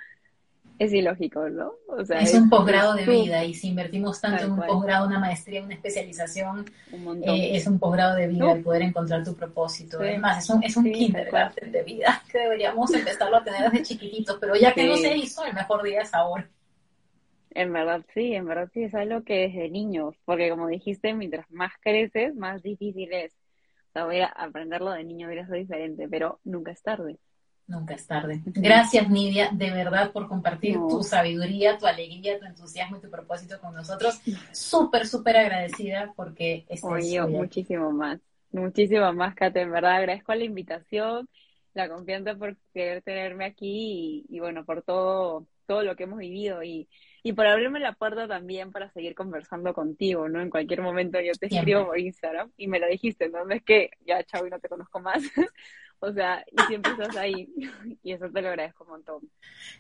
es 0.79 0.93
ilógico, 0.93 1.49
¿no? 1.49 1.73
O 1.89 2.05
sea, 2.05 2.21
es, 2.21 2.33
un 2.35 2.49
posgrado 2.49 2.95
de 2.95 3.05
vida 3.05 3.45
y 3.45 3.53
si 3.53 3.69
invertimos 3.69 4.21
tanto 4.21 4.45
en 4.45 4.53
un 4.53 4.61
posgrado, 4.65 5.09
una 5.09 5.19
maestría, 5.19 5.63
una 5.63 5.75
especialización, 5.75 6.65
eh, 6.93 7.57
es 7.57 7.67
un 7.67 7.79
posgrado 7.79 8.15
de 8.15 8.29
vida 8.29 8.53
el 8.53 8.63
poder 8.63 8.83
encontrar 8.83 9.25
tu 9.25 9.35
propósito. 9.35 9.99
Además, 9.99 10.45
es 10.45 10.51
un, 10.51 10.63
es 10.63 10.77
un 10.77 10.85
kindergarten 10.85 11.73
de 11.73 11.83
vida 11.83 12.23
que 12.33 12.39
deberíamos 12.39 12.93
empezarlo 12.95 13.39
a 13.39 13.45
tener 13.45 13.71
desde 13.71 13.85
chiquititos, 13.85 14.37
pero 14.41 14.55
ya 14.55 14.73
que 14.73 14.87
no 14.87 14.97
se 14.97 15.17
hizo, 15.17 15.45
el 15.45 15.55
mejor 15.55 15.83
día 15.83 16.03
es 16.03 16.15
ahora. 16.15 16.49
En 17.51 17.73
verdad 17.73 18.05
sí, 18.15 18.35
en 18.35 18.47
verdad 18.47 18.71
sí, 18.73 18.85
es 18.85 18.95
algo 18.95 19.25
que 19.25 19.49
desde 19.49 19.69
niños, 19.71 20.15
porque 20.25 20.49
como 20.49 20.69
dijiste, 20.69 21.13
mientras 21.13 21.51
más 21.51 21.73
creces, 21.81 22.37
más 22.37 22.63
difícil 22.63 23.13
es. 23.13 23.33
O 23.89 23.93
sea, 23.95 24.05
voy 24.05 24.21
a 24.21 24.27
aprenderlo 24.27 24.93
de 24.93 25.03
niño, 25.03 25.27
hubiera 25.27 25.45
sido 25.47 25.57
diferente, 25.57 26.07
pero 26.09 26.39
nunca 26.45 26.71
es 26.71 26.83
tarde. 26.83 27.19
Nunca 27.69 27.95
es 27.95 28.07
tarde. 28.07 28.41
Gracias, 28.47 29.11
Nidia, 29.11 29.51
de 29.53 29.71
verdad, 29.71 30.11
por 30.11 30.27
compartir 30.27 30.77
tu 30.77 31.03
sabiduría, 31.03 31.77
tu 31.77 31.87
alegría, 31.87 32.39
tu 32.39 32.47
entusiasmo 32.47 32.97
y 32.97 33.01
tu 33.01 33.11
propósito 33.11 33.61
con 33.61 33.75
nosotros. 33.75 34.19
Súper, 34.53 35.07
súper 35.07 35.37
agradecida 35.37 36.15
porque 36.17 36.65
estoy 36.71 37.13
yo 37.13 37.29
muchísimo 37.29 37.93
más. 37.93 38.21
Muchísimo 38.53 39.13
más, 39.13 39.35
Kate. 39.35 39.61
En 39.61 39.71
verdad, 39.71 39.97
agradezco 39.97 40.35
la 40.35 40.45
invitación, 40.45 41.29
la 41.75 41.91
confianza 41.91 42.35
por 42.37 42.57
querer 42.73 43.03
tenerme 43.03 43.45
aquí 43.45 44.25
y, 44.31 44.37
y 44.37 44.41
bueno, 44.41 44.65
por 44.65 44.83
todo, 44.83 45.47
todo 45.67 45.83
lo 45.83 45.95
que 45.95 46.05
hemos 46.05 46.21
vivido 46.21 46.63
y, 46.63 46.89
y 47.23 47.35
por 47.35 47.47
abrirme 47.47 47.81
la 47.81 47.93
puerta 47.93 48.27
también 48.27 48.73
para 48.73 48.91
seguir 48.93 49.15
conversando 49.15 49.75
contigo, 49.75 50.27
¿no? 50.27 50.41
En 50.41 50.49
cualquier 50.49 50.81
momento 50.81 51.21
yo 51.21 51.33
te 51.33 51.55
escribo 51.55 51.85
por 51.85 51.99
Instagram 51.99 52.51
y 52.57 52.67
me 52.67 52.81
lo 52.81 52.87
dijiste, 52.87 53.29
¿no? 53.29 53.45
No 53.45 53.55
es 53.55 53.63
que 53.63 53.91
ya, 54.07 54.25
chao, 54.25 54.47
y 54.47 54.51
no 54.51 54.59
te 54.59 54.71
conozco 54.71 55.01
más. 55.01 55.23
O 56.01 56.13
sea, 56.13 56.45
y 56.51 56.63
siempre 56.69 56.93
estás 56.93 57.17
ahí. 57.17 57.49
Y 58.03 58.13
eso 58.13 58.31
te 58.31 58.41
lo 58.41 58.49
agradezco 58.49 58.85
un 58.85 58.91
montón. 58.91 59.21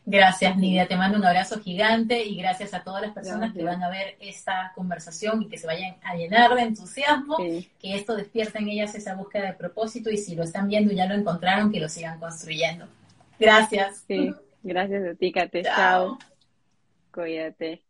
Gracias, 0.04 0.56
Nidia. 0.56 0.86
Te 0.86 0.96
mando 0.96 1.18
un 1.18 1.24
abrazo 1.24 1.60
gigante 1.60 2.24
y 2.24 2.36
gracias 2.36 2.74
a 2.74 2.82
todas 2.82 3.02
las 3.02 3.12
personas 3.12 3.54
que 3.54 3.62
van 3.62 3.82
a 3.82 3.88
ver 3.88 4.16
esta 4.20 4.72
conversación 4.74 5.42
y 5.42 5.48
que 5.48 5.56
se 5.56 5.66
vayan 5.66 5.96
a 6.02 6.14
llenar 6.14 6.54
de 6.54 6.62
entusiasmo, 6.62 7.36
que 7.36 7.94
esto 7.94 8.16
despierta 8.16 8.58
en 8.58 8.68
ellas 8.68 8.94
esa 8.94 9.14
búsqueda 9.14 9.46
de 9.46 9.52
propósito 9.54 10.10
y 10.10 10.18
si 10.18 10.34
lo 10.34 10.42
están 10.42 10.68
viendo 10.68 10.92
y 10.92 10.96
ya 10.96 11.06
lo 11.06 11.14
encontraron, 11.14 11.72
que 11.72 11.80
lo 11.80 11.88
sigan 11.88 12.18
construyendo. 12.18 12.86
Gracias. 13.38 14.04
Sí, 14.06 14.34
gracias 14.62 15.14
a 15.14 15.14
ti, 15.14 15.32
Kate. 15.32 15.62
Chao. 15.62 16.18
Cuídate. 17.12 17.87